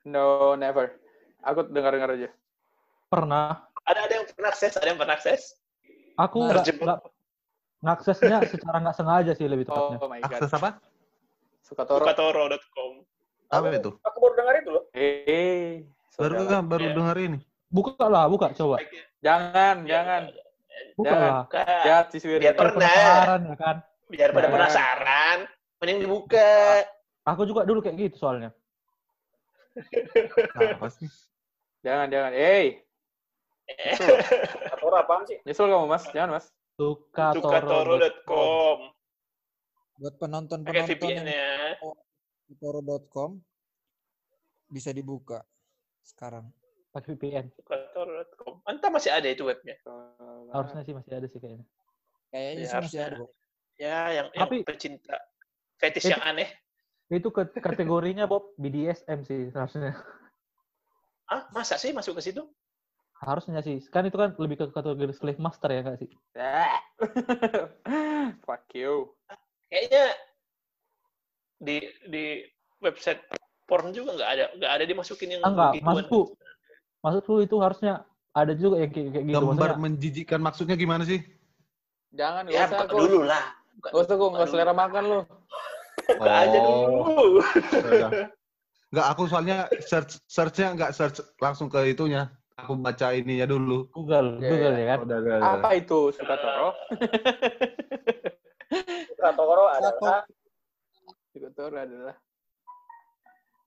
No, 0.04 0.60
never. 0.60 1.00
Aku 1.40 1.64
dengar-dengar 1.72 2.20
aja. 2.20 2.28
Pernah. 3.08 3.64
Ada 3.88 4.00
ada 4.04 4.14
yang 4.20 4.26
pernah 4.28 4.52
akses, 4.52 4.76
ada 4.76 4.88
yang 4.92 5.00
pernah 5.00 5.16
akses. 5.16 5.56
Aku 6.14 6.38
Nah, 6.46 6.62
enggak 6.62 7.00
ngaksesnya 7.84 8.38
secara 8.48 8.78
nggak 8.80 8.96
sengaja 8.96 9.32
sih 9.36 9.48
lebih 9.50 9.66
tepatnya. 9.68 9.98
Oh 10.00 10.08
my 10.08 10.20
god. 10.22 10.30
Akses 10.30 10.52
apa? 10.54 10.70
Suka 11.66 11.84
Toro. 11.84 12.06
Sukatoro.com. 12.06 12.92
Apa 13.50 13.66
itu? 13.74 13.92
Aku 14.02 14.18
baru 14.22 14.34
dengar 14.40 14.54
itu 14.62 14.70
loh. 14.72 14.84
Eh, 14.94 15.84
Baru 16.16 16.34
saudara. 16.46 16.62
baru 16.62 16.86
Iya. 16.90 16.96
dengar 16.96 17.18
ini. 17.18 17.40
Buka 17.74 18.06
lah, 18.06 18.26
buka 18.30 18.54
coba. 18.54 18.78
Jangan, 19.26 19.82
Iya, 19.84 19.90
jangan. 19.90 20.22
Buka 20.94 21.10
Jangan. 21.10 21.30
lah. 21.50 22.04
Swiri. 22.14 22.42
Biar 22.42 22.56
pernah. 22.56 22.78
Penasaran 22.78 23.42
ya 23.50 23.56
kan. 23.58 23.76
Biar 24.14 24.30
pada 24.30 24.48
penasaran, 24.50 25.38
mending 25.82 26.00
dibuka. 26.06 26.86
Aku 27.26 27.50
juga 27.50 27.66
dulu 27.66 27.82
kayak 27.82 27.98
gitu 27.98 28.16
soalnya. 28.22 28.54
Apa 30.54 30.88
sih? 30.94 31.10
Jangan, 31.82 32.08
jangan. 32.14 32.32
Eh, 32.38 32.86
Atau 34.74 34.88
apaan 34.92 35.24
sih? 35.26 35.40
nyesel 35.44 35.68
kamu 35.68 35.88
mas? 35.88 36.04
Jangan 36.12 36.38
mas. 36.38 36.46
Suka 36.74 37.34
Sukatoro.com. 37.38 38.80
buat 39.94 40.16
penonton-penonton 40.18 40.74
yang 40.74 40.90
VPN-nya. 40.90 41.78
toro.com 42.60 43.40
bisa 44.68 44.90
dibuka 44.90 45.42
sekarang. 46.02 46.50
pakai 46.90 47.18
VPN. 47.18 47.46
Sukatoro.com. 47.58 48.62
Entah 48.66 48.90
masih 48.90 49.10
ada 49.10 49.26
itu 49.26 49.42
webnya. 49.44 49.74
Harusnya 50.54 50.82
sih 50.84 50.94
masih 50.94 51.12
ada 51.14 51.26
sih 51.26 51.40
kayaknya. 51.40 51.66
Kayaknya 52.30 52.54
Ya, 52.54 52.70
sih 52.70 52.78
masih 52.78 53.00
ada. 53.02 53.18
Ya, 53.74 54.00
yang, 54.14 54.28
yang 54.34 54.44
Tapi- 54.46 54.62
pecinta 54.62 55.18
fetish 55.82 56.06
Itu- 56.06 56.14
yang 56.14 56.22
aneh. 56.22 56.50
Itu 57.10 57.30
kategorinya 57.34 58.26
Bob 58.26 58.54
BDSM 58.58 59.26
sih 59.26 59.50
harusnya. 59.54 59.94
Ah, 61.26 61.46
masa 61.50 61.78
sih 61.78 61.94
masuk 61.94 62.18
ke 62.18 62.26
situ? 62.26 62.46
Harusnya 63.24 63.64
sih. 63.64 63.80
Kan 63.88 64.04
itu 64.04 64.16
kan 64.16 64.36
lebih 64.36 64.60
ke 64.60 64.66
kategori 64.70 65.16
slave 65.16 65.40
master 65.40 65.72
ya 65.72 65.80
nggak 65.82 66.00
sih? 66.00 66.12
Fuck 68.46 68.68
you. 68.76 69.16
Kayaknya 69.72 70.06
di 71.58 71.78
di 72.12 72.26
website 72.84 73.24
porn 73.64 73.96
juga 73.96 74.20
nggak 74.20 74.30
ada 74.30 74.46
nggak 74.60 74.72
ada 74.76 74.84
dimasukin 74.84 75.30
yang 75.32 75.42
enggak, 75.42 75.80
begituan. 75.80 75.88
maksudku 75.88 76.22
maksudku 77.00 77.34
itu 77.40 77.56
harusnya 77.64 77.94
ada 78.36 78.52
juga 78.52 78.84
yang 78.84 78.92
kayak, 78.92 79.08
kayak 79.16 79.26
gitu. 79.32 79.36
Gambar 79.40 79.56
Maksudnya, 79.56 79.80
menjijikan 79.80 80.40
maksudnya 80.44 80.76
gimana 80.76 81.04
sih? 81.08 81.24
Jangan, 82.14 82.44
Ya, 82.52 82.68
gak 82.68 82.70
usah 82.70 82.76
buka 82.76 82.86
aku. 82.92 82.98
dulu 83.08 83.20
lah. 83.26 83.44
Gak 83.80 83.94
usah 83.96 84.16
aku, 84.20 84.26
buka 84.30 84.38
gak 84.38 84.48
selera 84.52 84.74
makan 84.76 85.04
lu. 85.08 85.20
Buka 86.20 86.32
aja 86.36 86.58
Oh. 86.60 86.64
dulu. 86.68 87.24
Enggak, 88.92 89.08
aku 89.10 89.22
soalnya 89.26 89.58
search 89.82 90.20
searchnya 90.28 90.68
enggak 90.76 90.92
search 90.94 91.24
langsung 91.40 91.72
ke 91.72 91.80
itunya. 91.88 92.28
Aku 92.64 92.76
baca 92.76 93.12
ininya 93.12 93.46
dulu. 93.46 93.92
Google, 93.92 94.40
Ya, 94.40 94.50
Google 94.50 94.74
ya. 94.74 94.80
ya 94.80 94.86
kan. 94.88 94.98
Udah, 95.04 95.18
udah, 95.20 95.36
udah. 95.36 95.54
Apa 95.60 95.70
itu 95.76 96.00
suka 96.16 96.36
Toro? 96.36 96.70
Sukatoro 99.10 99.66
adalah 99.70 100.24
Suka 101.30 101.50
Toro 101.52 101.76
adalah. 101.76 102.16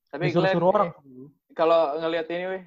Tapi 0.09 0.23
Disuruh-suruh 0.27 0.71
kalian 0.71 0.73
orang. 0.73 0.89
kalau 1.53 1.81
ngelihat 1.99 2.27
ini 2.31 2.45
weh, 2.49 2.63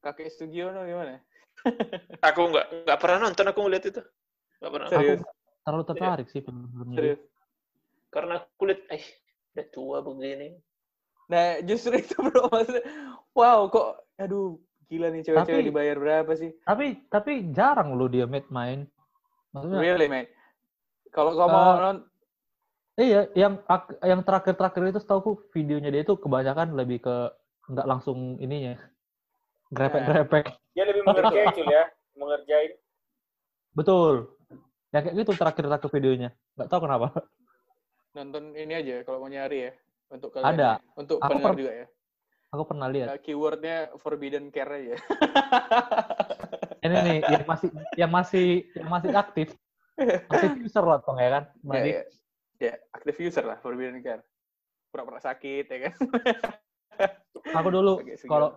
kakek 0.00 0.28
Sugiono 0.28 0.82
gimana? 0.82 1.20
Aku 2.28 2.50
nggak 2.50 2.66
nggak 2.84 2.98
pernah 2.98 3.18
nonton 3.22 3.46
aku 3.46 3.60
ngeliat 3.62 3.84
itu. 3.86 4.02
Nggak 4.58 4.72
pernah. 4.72 4.88
Serius, 4.90 5.20
Terlalu 5.62 5.84
tertarik 5.86 6.26
sih 6.28 6.40
film-filmnya. 6.42 6.96
serius. 6.98 7.20
Karena 8.10 8.34
kulit, 8.56 8.80
eh, 8.90 9.04
udah 9.54 9.66
tua 9.70 9.98
begini. 10.00 10.56
Nah, 11.24 11.56
justru 11.62 11.96
itu 11.96 12.16
bro 12.16 12.48
maksudnya. 12.48 12.84
Wow, 13.32 13.68
kok 13.68 14.08
aduh 14.16 14.56
gila 14.86 15.08
nih 15.08 15.22
cewek-cewek 15.22 15.54
Tapi- 15.56 15.68
dibayar 15.68 15.96
berapa 15.96 16.32
sih? 16.34 16.50
Tapi 16.60 16.84
tapi 17.08 17.32
jarang 17.50 17.94
loh 17.94 18.06
dia 18.06 18.24
made 18.24 18.48
main. 18.48 18.84
Maksudnya 19.50 19.78
Really, 19.78 20.06
man. 20.06 20.26
Kalau 21.08 21.32
kamu 21.32 21.50
Eh, 21.50 21.76
non 21.80 21.98
Iya, 22.94 23.26
yang 23.34 23.58
yang 24.00 24.22
terakhir-terakhir 24.22 24.86
itu 24.88 25.00
setahu 25.00 25.20
videonya 25.50 25.90
dia 25.90 26.02
itu 26.02 26.14
kebanyakan 26.14 26.78
lebih 26.78 27.02
ke 27.02 27.16
nggak 27.66 27.86
langsung 27.86 28.38
ininya. 28.38 28.78
Grepek-grepek. 29.68 30.46
dia 30.70 30.84
lebih 30.84 31.02
mengerjain 31.02 31.50
cuy 31.50 31.66
ya, 31.66 31.84
mengerjain. 32.14 32.72
Betul. 33.72 34.30
Ya 34.90 35.02
kayak 35.02 35.14
gitu 35.16 35.34
terakhir-terakhir 35.34 35.90
videonya. 35.90 36.30
Nggak 36.54 36.68
tahu 36.68 36.80
kenapa. 36.82 37.08
nonton 38.14 38.54
ini 38.54 38.70
aja 38.70 39.02
kalau 39.02 39.18
mau 39.18 39.26
nyari 39.26 39.66
ya 39.66 39.72
untuk 40.08 40.30
kalian. 40.30 40.54
Ada. 40.54 40.70
ya. 40.78 40.94
Untuk 40.94 41.18
Aku 41.18 41.26
pendengar 41.26 41.50
per- 41.50 41.58
juga 41.58 41.72
ya. 41.74 41.86
Aku 42.54 42.62
pernah 42.70 42.86
lihat. 42.86 43.10
Nah, 43.10 43.18
keywordnya 43.18 43.90
forbidden 43.98 44.54
care 44.54 44.70
aja. 44.78 44.94
Ini 46.86 46.94
nih 47.02 47.18
yang 47.34 47.42
masih 47.50 47.68
yang 47.98 48.10
masih 48.14 48.46
yang 48.78 48.86
masih 48.86 49.10
aktif. 49.10 49.48
Aktif 50.30 50.54
user 50.62 50.86
lah 50.86 51.02
Tong, 51.02 51.18
ya 51.18 51.30
kan. 51.34 51.44
ya, 51.50 51.58
Berarti 51.66 51.90
ya. 51.90 52.02
ya, 52.62 52.74
active 52.94 53.18
user 53.26 53.42
lah 53.42 53.58
forbidden 53.58 53.98
care. 54.06 54.22
Pura-pura 54.94 55.18
sakit 55.18 55.66
ya 55.66 55.78
kan. 55.90 55.92
aku 57.58 57.68
dulu 57.74 57.92
kalau 58.30 58.54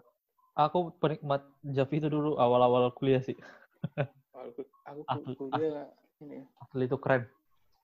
aku 0.54 0.94
penikmat 1.02 1.42
Javi 1.66 1.98
itu 1.98 2.10
dulu 2.14 2.38
awal-awal 2.38 2.94
kuliah 2.94 3.26
sih. 3.26 3.34
aku 4.38 4.62
aku 4.86 5.02
Asli- 5.10 5.38
kuliah 5.42 5.90
ini 6.22 6.46
Asli 6.62 6.86
itu 6.86 6.98
keren. 7.02 7.26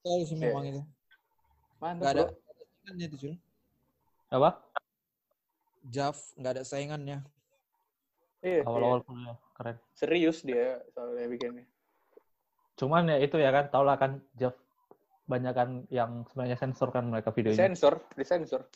Sih 0.05 0.38
Iya. 0.38 0.53
memang 0.53 0.66
itu. 0.70 0.82
mantap 1.82 2.05
Nggak 2.05 2.14
ada 2.14 2.24
saingannya 2.86 3.05
itu. 3.09 3.34
Apa? 4.30 4.49
Jav, 5.84 6.15
nggak 6.39 6.51
ada 6.59 6.63
saingannya. 6.63 7.19
Iya, 8.43 8.59
iya. 8.59 8.63
Awal-awal 8.67 9.03
kuliah 9.07 9.38
keren. 9.55 9.77
serius 9.95 10.43
dia 10.43 10.79
soalnya 10.91 11.27
bikinnya. 11.31 11.65
Cuman 12.75 13.07
ya 13.07 13.17
itu 13.23 13.39
ya 13.39 13.51
kan, 13.51 13.71
tau 13.71 13.84
lah 13.88 13.95
kan 13.95 14.19
Jav 14.36 14.55
banyak 15.23 15.53
kan 15.55 15.69
yang 15.88 16.27
sebenarnya 16.27 16.59
sensor 16.59 16.91
kan 16.91 17.07
mereka 17.07 17.31
videonya. 17.31 17.71
Sensor, 17.71 18.03
disensor. 18.15 18.67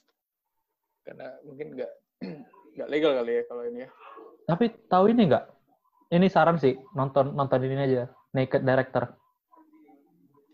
Karena 1.04 1.36
mungkin 1.44 1.76
nggak 1.76 1.92
nggak 2.80 2.90
legal 2.92 3.12
kali 3.20 3.32
ya 3.32 3.44
kalau 3.48 3.64
ini 3.68 3.80
ya. 3.84 3.90
Tapi 4.48 4.66
tahu 4.88 5.12
ini 5.12 5.22
nggak? 5.28 5.46
Ini 6.08 6.28
saran 6.32 6.56
sih, 6.56 6.80
nonton 6.96 7.36
nonton 7.36 7.60
ini 7.68 7.76
aja, 7.76 8.08
Naked 8.32 8.64
Director. 8.64 9.12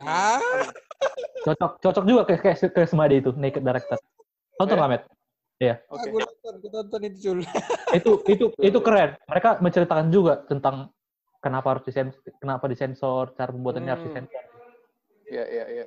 Ah, 0.02 0.42
Cocok 1.46 1.78
cocok 1.78 2.04
juga 2.10 2.22
ke 2.26 2.42
ke, 2.42 2.68
ke 2.74 2.82
itu, 3.14 3.30
Naked 3.38 3.62
Director. 3.62 4.02
Tonton 4.58 4.78
Eh? 4.78 4.82
lah, 4.82 4.90
Met. 4.90 5.04
Oke. 5.88 6.10
aku 6.10 6.18
nonton, 6.20 6.54
aku 6.60 6.68
nonton 6.70 7.00
itu, 7.08 7.18
Cul. 7.24 7.40
Itu 7.98 8.12
itu 8.26 8.46
itu 8.58 8.80
keren. 8.82 9.14
Mereka 9.30 9.62
menceritakan 9.62 10.10
juga 10.10 10.42
tentang 10.50 10.90
kenapa 11.38 11.78
harus 11.78 11.86
disensor, 11.86 12.26
kenapa 12.42 12.66
disensor, 12.66 13.38
cara 13.38 13.54
pembuatannya 13.54 13.92
harus 13.94 14.02
Hmm. 14.02 14.10
disensor. 14.10 14.44
Iya, 15.30 15.44
iya, 15.46 15.66
iya. 15.70 15.86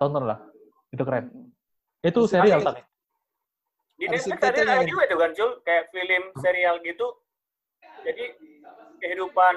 Tonton 0.00 0.24
lah. 0.24 0.40
Itu 0.88 1.04
keren. 1.04 1.28
Hmm. 1.28 1.52
Itu 2.00 2.24
Terus 2.24 2.32
serial 2.32 2.64
tapi. 2.64 2.80
Di 3.98 4.06
Netflix 4.08 4.40
ada, 4.40 4.62
kan? 4.62 4.86
juga 4.88 5.04
tuh 5.04 5.18
kan, 5.20 5.30
Cul. 5.36 5.50
Kayak 5.66 5.84
film 5.92 6.24
serial 6.40 6.76
gitu. 6.80 7.06
Jadi 8.08 8.24
kehidupan 9.04 9.54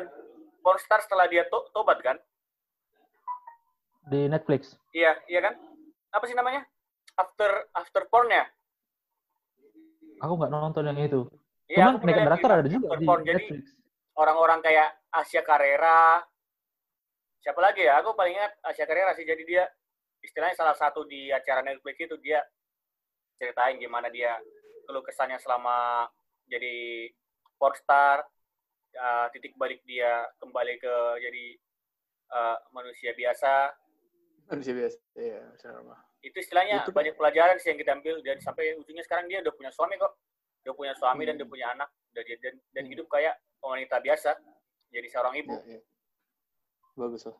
pornstar 0.59 0.99
setelah 1.07 1.25
dia 1.31 1.47
to 1.47 1.71
tobat 1.71 2.03
kan? 2.03 2.19
di 4.11 4.27
Netflix. 4.27 4.75
Iya, 4.91 5.15
iya 5.31 5.39
kan? 5.39 5.53
Apa 6.11 6.25
sih 6.27 6.35
namanya? 6.35 6.67
After 7.15 7.69
after 7.71 8.03
porn 8.11 8.27
ya? 8.27 8.43
Aku 10.21 10.33
nggak 10.37 10.51
nonton 10.53 10.85
yang 10.85 10.99
itu. 11.01 11.25
Iya, 11.65 11.89
Cuman 11.97 12.05
Naked 12.05 12.23
Director 12.27 12.49
ada 12.51 12.69
juga 12.69 12.87
di. 12.99 13.05
Jadi 13.05 13.25
Netflix. 13.25 13.63
orang-orang 14.13 14.59
kayak 14.61 14.89
Asia 15.09 15.41
Carrera. 15.41 16.21
Siapa 17.41 17.57
lagi 17.57 17.81
ya? 17.87 17.97
Aku 18.05 18.13
paling 18.13 18.37
ingat 18.37 18.53
Asia 18.61 18.85
Carrera 18.85 19.17
sih. 19.17 19.25
Jadi 19.25 19.41
dia 19.47 19.65
istilahnya 20.21 20.53
salah 20.53 20.77
satu 20.77 21.07
di 21.09 21.33
acara 21.33 21.65
Netflix 21.65 21.97
itu 21.97 22.15
dia 22.21 22.43
ceritain 23.41 23.81
gimana 23.81 24.13
dia 24.13 24.37
keluh 24.85 25.01
kesahnya 25.01 25.41
selama 25.41 26.05
jadi 26.45 27.09
pornstar, 27.57 28.21
uh, 28.97 29.27
titik 29.33 29.57
balik 29.57 29.81
dia 29.87 30.27
kembali 30.37 30.77
ke 30.77 30.95
jadi 31.17 31.45
uh, 32.29 32.57
manusia 32.75 33.15
biasa. 33.17 33.73
Manusia 34.51 34.73
biasa. 34.75 34.97
Iya, 35.17 35.41
sama. 35.57 36.10
Itu 36.21 36.37
istilahnya 36.37 36.81
Itu- 36.81 36.93
banyak 36.93 37.13
pelajaran 37.13 37.57
sih 37.57 37.69
yang 37.69 37.79
kita 37.79 37.91
ambil 37.93 38.15
dan 38.21 38.37
sampai 38.37 38.73
ujungnya 38.75 39.01
sekarang 39.01 39.25
dia 39.25 39.41
udah 39.41 39.51
punya 39.51 39.69
suami 39.69 39.95
kok 39.95 40.13
udah 40.61 40.73
punya 40.73 40.93
suami 40.93 41.23
dan 41.23 41.33
Hmm. 41.33 41.39
udah 41.39 41.49
punya 41.49 41.67
anak 41.71 41.89
dan 42.11 42.23
dan, 42.37 42.53
dan 42.71 42.83
Hmm. 42.83 42.91
hidup 42.91 43.07
kayak 43.07 43.33
wanita 43.59 43.95
biasa 43.97 44.29
jadi 44.87 45.07
seorang 45.07 45.33
ibu 45.35 45.53
Iya, 45.55 45.65
iya. 45.67 45.81
Bagus 46.93 47.23
lah. 47.23 47.37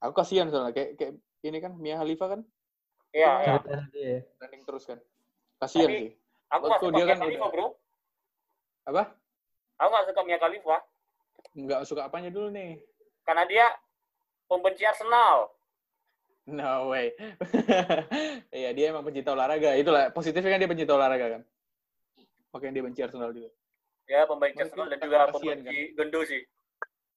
Aku 0.00 0.12
kasihan 0.12 0.46
soalnya 0.46 0.70
kayak 0.70 0.90
kayak 0.94 1.12
ini 1.42 1.58
kan 1.58 1.72
Mia 1.74 1.96
Khalifa 1.96 2.26
kan 2.28 2.40
iya 3.10 3.30
iya 3.40 3.52
Ceritanya 3.56 3.86
dia. 3.90 4.14
trending 4.36 4.62
terus 4.62 4.84
kan. 4.84 4.98
Kasihan 5.56 5.88
sih. 5.88 6.10
aku 6.46 6.62
nggak 6.62 6.72
Waktu 6.72 6.84
suka 6.84 6.92
dia 6.92 7.00
Mia 7.00 7.08
kan 7.08 7.18
Khalifa 7.18 7.40
udah- 7.40 7.52
bro 7.52 7.66
Apa? 8.84 9.02
aku 9.76 9.88
nggak 9.90 10.06
suka 10.06 10.20
Mia 10.22 10.38
Khalifa 10.38 10.76
Nggak 11.56 11.80
suka 11.82 12.00
apanya 12.04 12.28
dulu 12.28 12.48
nih? 12.50 12.78
karena 13.24 13.42
dia 13.44 13.66
pembenci 14.46 14.84
Arsenal 14.84 15.50
No 16.46 16.94
way. 16.94 17.10
Iya, 18.56 18.70
dia 18.72 18.94
emang 18.94 19.02
pencinta 19.02 19.34
olahraga. 19.34 19.74
Itulah 19.74 20.14
positifnya 20.14 20.54
kan 20.54 20.60
dia 20.62 20.70
pencinta 20.70 20.94
olahraga 20.94 21.26
kan. 21.38 21.42
Makanya 22.54 22.72
dia 22.78 22.84
benci 22.86 23.00
Arsenal 23.02 23.34
juga. 23.36 23.50
ya 24.06 24.22
pembenci 24.22 24.62
Arsenal 24.62 24.86
dan 24.86 24.98
kan 25.02 25.06
juga 25.10 25.34
pembenci 25.34 25.78
Gendo 25.98 26.20
sih 26.22 26.46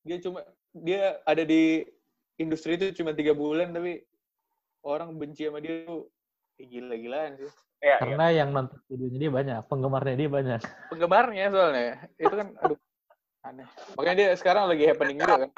Dia 0.01 0.17
cuma 0.25 0.41
dia 0.73 1.21
ada 1.21 1.45
di 1.45 1.85
industri 2.41 2.81
itu 2.81 2.89
cuma 2.97 3.13
tiga 3.13 3.37
bulan 3.37 3.69
tapi 3.69 4.01
orang 4.81 5.13
benci 5.13 5.45
sama 5.45 5.61
dia 5.61 5.85
tuh 5.85 6.09
eh, 6.57 6.65
gila-gilaan 6.65 7.37
sih. 7.37 7.45
ya, 7.79 7.93
ya. 7.93 7.95
Karena 8.01 8.25
yang 8.33 8.49
nonton 8.51 8.81
videonya 8.89 9.19
dia 9.21 9.31
banyak, 9.31 9.57
penggemarnya 9.69 10.15
dia 10.17 10.29
banyak. 10.33 10.59
Penggemarnya 10.91 11.45
soalnya 11.53 11.93
itu 12.17 12.35
kan 12.35 12.47
aduh 12.57 12.79
aneh. 13.45 13.67
Makanya 13.95 14.17
dia 14.17 14.29
sekarang 14.33 14.65
lagi 14.65 14.83
happening 14.89 15.17
juga 15.21 15.35
kan. 15.45 15.51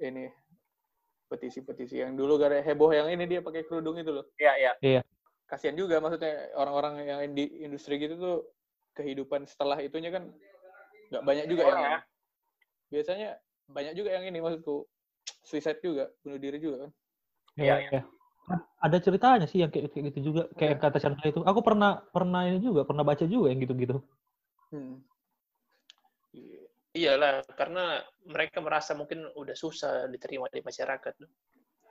Ini 0.00 0.24
petisi-petisi 1.30 2.02
yang 2.02 2.18
dulu 2.18 2.34
gara 2.42 2.58
heboh 2.58 2.90
yang 2.90 3.06
ini 3.14 3.30
dia 3.30 3.40
pakai 3.40 3.62
kerudung 3.62 3.94
itu 4.02 4.10
loh. 4.10 4.26
ya 4.36 4.52
ya 4.58 5.00
Kasihan 5.46 5.74
juga 5.74 5.98
maksudnya 5.98 6.50
orang-orang 6.54 7.06
yang 7.06 7.20
di 7.34 7.62
industri 7.62 7.98
gitu 7.98 8.18
tuh 8.18 8.36
kehidupan 8.94 9.46
setelah 9.46 9.78
itunya 9.78 10.10
kan 10.10 10.30
nggak 11.10 11.22
banyak 11.26 11.46
juga 11.50 11.62
yang 11.66 11.74
Orang 11.74 11.82
ya. 11.86 12.00
biasanya 12.90 13.28
banyak 13.70 13.94
juga 13.98 14.10
yang 14.14 14.24
ini 14.30 14.38
maksudku 14.38 14.86
suicide 15.42 15.82
juga 15.82 16.10
bunuh 16.22 16.38
diri 16.38 16.58
juga 16.58 16.86
kan 16.86 16.90
Iya, 17.58 17.74
Iya. 17.82 18.02
Kan 18.46 18.60
Ada 18.80 18.96
ceritanya 19.04 19.46
sih 19.46 19.60
yang 19.62 19.70
kayak, 19.70 19.92
kayak 19.92 20.04
gitu 20.10 20.32
juga, 20.32 20.48
kayak 20.56 20.70
yang 20.74 20.80
kata 20.80 20.98
Chandra 20.98 21.26
itu. 21.28 21.40
Aku 21.44 21.60
pernah 21.60 22.00
pernah 22.10 22.48
ini 22.48 22.58
juga, 22.58 22.82
pernah 22.88 23.04
baca 23.04 23.22
juga 23.28 23.52
yang 23.52 23.60
gitu-gitu. 23.62 24.00
hmm. 24.72 25.04
Iya. 27.00 27.16
Iyalah, 27.16 27.34
karena 27.56 27.84
mereka 28.28 28.60
merasa 28.60 28.92
mungkin 28.92 29.24
udah 29.32 29.56
susah 29.56 30.04
diterima 30.12 30.52
di 30.52 30.60
masyarakat. 30.60 31.16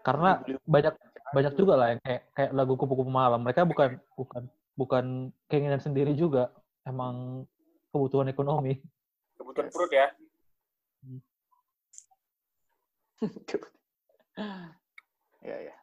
Karena 0.06 0.38
banyak 0.70 0.94
banyak 1.34 1.54
juga 1.58 1.74
lah 1.76 1.88
yang 1.98 2.02
kayak 2.06 2.22
kayak 2.38 2.52
lagu 2.54 2.78
kupu-kupu 2.78 3.10
malam. 3.10 3.42
Mereka 3.42 3.66
bukan 3.66 3.98
bukan 4.14 4.44
bukan 4.78 5.06
keinginan 5.50 5.82
sendiri 5.82 6.14
juga, 6.14 6.54
emang 6.86 7.50
kebutuhan 7.90 8.30
ekonomi. 8.30 8.78
kebutuhan 9.40 9.72
perut 9.72 9.88
ya 9.96 10.12
ya 15.48 15.58
ya 15.64 15.76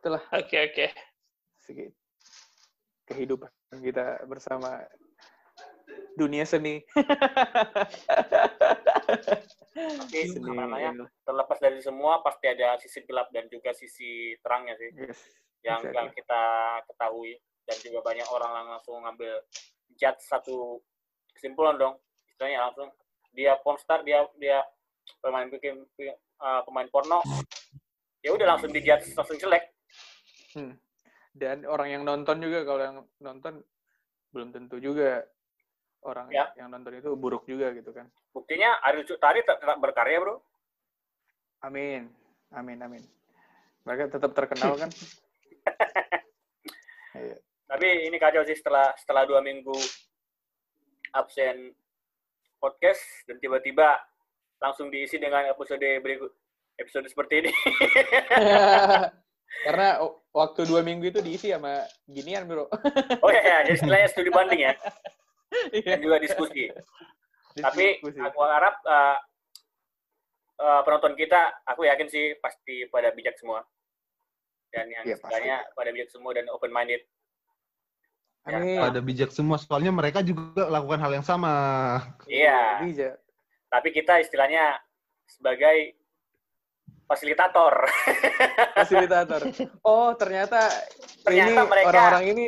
itulah 0.00 0.24
Oke, 0.32 0.72
oke. 0.72 0.88
sedikit 1.60 1.92
kehidupan 3.04 3.52
kita 3.84 4.24
bersama 4.24 4.88
dunia 6.18 6.44
seni. 6.44 6.82
Tapi 9.72 10.20
seni. 10.28 10.52
namanya 10.52 11.08
terlepas 11.24 11.58
dari 11.58 11.80
semua 11.80 12.20
pasti 12.20 12.46
ada 12.48 12.76
sisi 12.76 13.02
gelap 13.08 13.32
dan 13.32 13.48
juga 13.48 13.72
sisi 13.72 14.36
terangnya 14.44 14.76
sih. 14.76 14.90
Yes 14.96 15.42
yang 15.62 15.80
exactly. 15.80 15.98
yang 15.98 16.08
kita 16.14 16.42
ketahui. 16.90 17.32
Dan 17.62 17.76
juga 17.78 17.98
banyak 18.02 18.28
orang 18.34 18.52
langsung 18.74 18.98
ngambil 19.06 19.38
judge 19.94 20.22
satu 20.26 20.82
kesimpulan 21.38 21.78
dong. 21.78 21.94
Istilahnya 22.26 22.68
langsung 22.68 22.90
dia 23.32 23.54
pornstar 23.62 24.02
dia 24.02 24.26
dia 24.36 24.66
pemain 25.22 25.46
bikin 25.46 25.86
uh, 26.42 26.60
pemain 26.66 26.90
porno. 26.90 27.22
Ya 28.22 28.34
udah 28.34 28.54
langsung 28.54 28.74
dijudge 28.74 29.14
langsung 29.14 29.38
jelek. 29.38 29.70
Hmm. 30.52 30.76
dan 31.32 31.64
orang 31.64 31.88
yang 31.88 32.04
nonton 32.04 32.44
juga 32.44 32.60
kalau 32.68 32.82
yang 32.84 32.96
nonton 33.24 33.64
belum 34.36 34.52
tentu 34.52 34.76
juga 34.84 35.24
orang 36.02 36.26
Ya. 36.30 36.50
yang 36.58 36.68
nonton 36.68 36.98
itu 36.98 37.10
buruk 37.14 37.46
juga 37.46 37.70
gitu 37.72 37.90
kan. 37.90 38.06
Buktinya 38.34 38.82
Ariel 38.82 39.06
Cut 39.06 39.22
Tari 39.22 39.42
tetap 39.42 39.62
tetap 39.62 39.78
berkarya 39.78 40.18
bro. 40.18 40.36
Amin. 41.62 42.10
Amin 42.52 42.78
amin. 42.82 43.02
Mereka 43.82 44.12
tetap 44.12 44.30
terkenal 44.34 44.76
kan. 44.76 44.90
Iya. 47.12 47.36
tapi 47.68 48.08
ini 48.08 48.16
kacau 48.16 48.40
sih 48.42 48.56
setelah 48.56 48.88
setelah 48.96 49.28
dua 49.28 49.44
minggu 49.44 49.76
absen 51.12 51.76
podcast 52.56 53.04
dan 53.28 53.36
tiba-tiba 53.36 54.00
langsung 54.56 54.88
diisi 54.88 55.20
dengan 55.20 55.44
episode 55.44 55.84
berikut 56.00 56.32
episode 56.80 57.04
seperti 57.12 57.44
ini. 57.44 57.52
Karena 59.68 60.00
waktu 60.32 60.60
dua 60.64 60.80
minggu 60.80 61.12
itu 61.12 61.20
diisi 61.20 61.52
sama 61.52 61.84
ginian 62.08 62.48
bro. 62.48 62.64
Oh 63.20 63.30
ya, 63.30 63.42
ya 63.44 63.56
jadi 63.68 63.76
istilahnya 63.76 64.08
studi 64.08 64.32
banding 64.32 64.60
ya. 64.64 64.72
Iya. 64.72 64.80
dan 65.80 65.98
juga 65.98 66.16
diskusi. 66.18 66.68
Tapi 67.52 68.00
Diskusi. 68.00 68.18
aku 68.18 68.40
harap 68.42 68.80
uh, 68.82 69.16
uh, 70.58 70.80
penonton 70.82 71.12
kita 71.12 71.52
aku 71.62 71.84
yakin 71.84 72.08
sih 72.08 72.36
pasti 72.38 72.88
pada 72.88 73.10
bijak 73.10 73.36
semua. 73.36 73.60
Dan 74.68 74.88
yang 74.88 75.04
Iya, 75.04 75.16
pasti. 75.16 75.28
istilahnya 75.28 75.56
pada 75.72 75.90
bijak 75.90 76.08
semua 76.08 76.32
dan 76.32 76.48
open 76.48 76.72
minded 76.72 77.04
amin. 78.42 78.80
Pada 78.80 78.98
bijak 78.98 79.30
semua, 79.30 79.54
soalnya 79.54 79.92
mereka 79.92 80.18
juga 80.18 80.66
lakukan 80.66 80.98
hal 80.98 81.12
yang 81.12 81.22
sama. 81.22 81.54
iya. 82.24 82.80
Bijak. 82.80 83.14
Tapi 83.68 83.88
kita 83.90 84.18
istilahnya 84.18 84.80
sebagai 85.28 85.94
fasilitator. 87.04 87.86
Fasilitator. 88.74 89.40
Oh 89.86 90.10
ternyata, 90.14 90.72
Ternyata 91.22 91.46
ini 91.46 91.54
mereka- 91.62 91.88
orang-orang 91.88 92.24
ini 92.28 92.44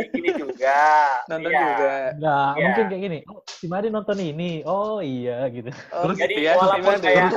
ini 0.00 0.28
juga 0.34 0.78
nonton 1.26 1.50
Iya. 1.50 1.60
juga 1.62 1.92
Enggak, 2.12 2.50
Iya. 2.52 2.64
mungkin 2.64 2.84
kayak 2.88 3.02
gini. 3.02 3.18
Oh, 3.24 3.40
si 3.44 3.64
Mari 3.66 3.88
nonton 3.88 4.18
ini. 4.18 4.50
Oh 4.64 4.98
iya 4.98 5.38
gitu. 5.48 5.70
oh, 5.92 6.02
Terus 6.08 6.16
jadi 6.18 6.34
ya 6.40 6.52
walaupun 6.56 6.94
kayak- 6.98 7.32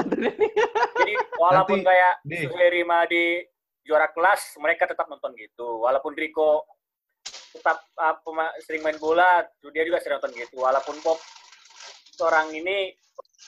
jadi 1.00 1.14
walaupun 1.36 1.78
Nanti, 1.80 1.88
kayak. 1.88 2.14
Suheri 2.26 2.82
di 3.06 3.24
juara 3.86 4.08
kelas 4.10 4.58
mereka 4.58 4.90
tetap 4.90 5.06
nonton 5.06 5.38
gitu 5.38 5.78
walaupun 5.80 6.18
Rico 6.18 6.66
tetap 7.54 7.86
uh, 7.96 8.18
pema- 8.20 8.52
sering 8.60 8.82
main 8.82 8.98
bola 8.98 9.46
dia 9.70 9.86
juga 9.86 10.02
sering 10.02 10.18
nonton 10.18 10.34
gitu 10.34 10.58
walaupun 10.58 10.98
Bob 11.00 11.22
seorang 12.12 12.50
ini 12.50 12.98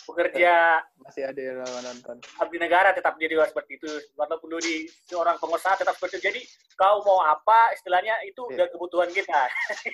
bekerja 0.07 0.81
masih 1.05 1.23
ada 1.27 1.41
yang 1.41 1.57
nonton 1.63 2.17
abdi 2.39 2.57
negara 2.59 2.91
tetap 2.95 3.15
dia 3.19 3.27
juga 3.31 3.47
seperti 3.47 3.79
itu 3.79 3.91
walaupun 4.15 4.49
Dodi 4.51 4.87
seorang 5.07 5.39
pengusaha 5.39 5.79
tetap 5.79 5.95
seperti 5.95 6.19
itu 6.19 6.25
jadi 6.31 6.41
kau 6.75 7.03
mau 7.03 7.23
apa 7.23 7.73
istilahnya 7.75 8.19
itu 8.23 8.39
Iya. 8.47 8.55
udah 8.63 8.67
kebutuhan 8.75 9.09
kita 9.11 9.41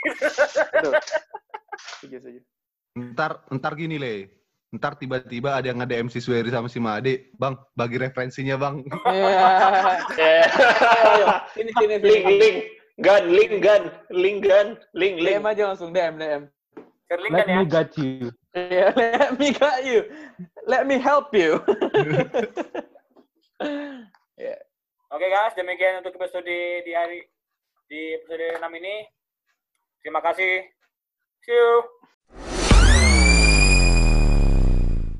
betul 0.73 0.93
setuju 1.99 2.17
setuju 2.21 2.41
Ntar, 2.93 3.41
ntar 3.49 3.73
gini 3.73 3.97
le. 3.97 4.29
Ntar 4.69 5.01
tiba-tiba 5.01 5.57
ada 5.57 5.65
yang 5.65 5.81
ada 5.81 5.97
MC 5.97 6.21
Sueri 6.21 6.53
sama 6.53 6.69
si 6.69 6.77
Made. 6.77 7.33
Bang, 7.41 7.57
bagi 7.73 7.97
referensinya 7.97 8.53
bang. 8.53 8.85
Iya. 9.09 10.45
Sini 11.57 11.71
sini 11.73 11.73
sini 11.73 11.95
link, 12.05 12.25
link, 12.37 12.57
gun, 13.01 13.23
link, 13.33 13.53
gun, 13.65 13.83
link, 14.13 14.37
gun, 14.45 14.67
link, 14.93 15.15
link. 15.17 15.41
DM 15.41 15.45
aja 15.49 15.73
langsung 15.73 15.89
DM 15.89 16.21
DM 16.21 16.43
Sherling 17.07 17.33
Let 17.33 17.45
kan 17.45 17.51
ya 17.51 17.59
me 17.59 17.65
got 17.67 17.91
you. 17.97 18.31
Yeah, 18.53 18.91
let 18.99 19.33
me 19.39 19.49
got 19.51 19.79
you. 19.83 19.99
Let 20.65 20.83
me 20.87 20.97
help 21.01 21.33
you. 21.35 21.59
Oke 25.13 25.29
guys, 25.29 25.53
demikian 25.53 26.01
untuk 26.01 26.17
episode 26.17 26.49
di 26.81 26.91
hari 26.97 27.21
di 27.85 28.17
episode 28.17 28.57
6 28.57 28.65
ini. 28.81 29.05
Terima 30.01 30.25
kasih. 30.25 30.65
See 31.45 31.53
you. 31.53 31.85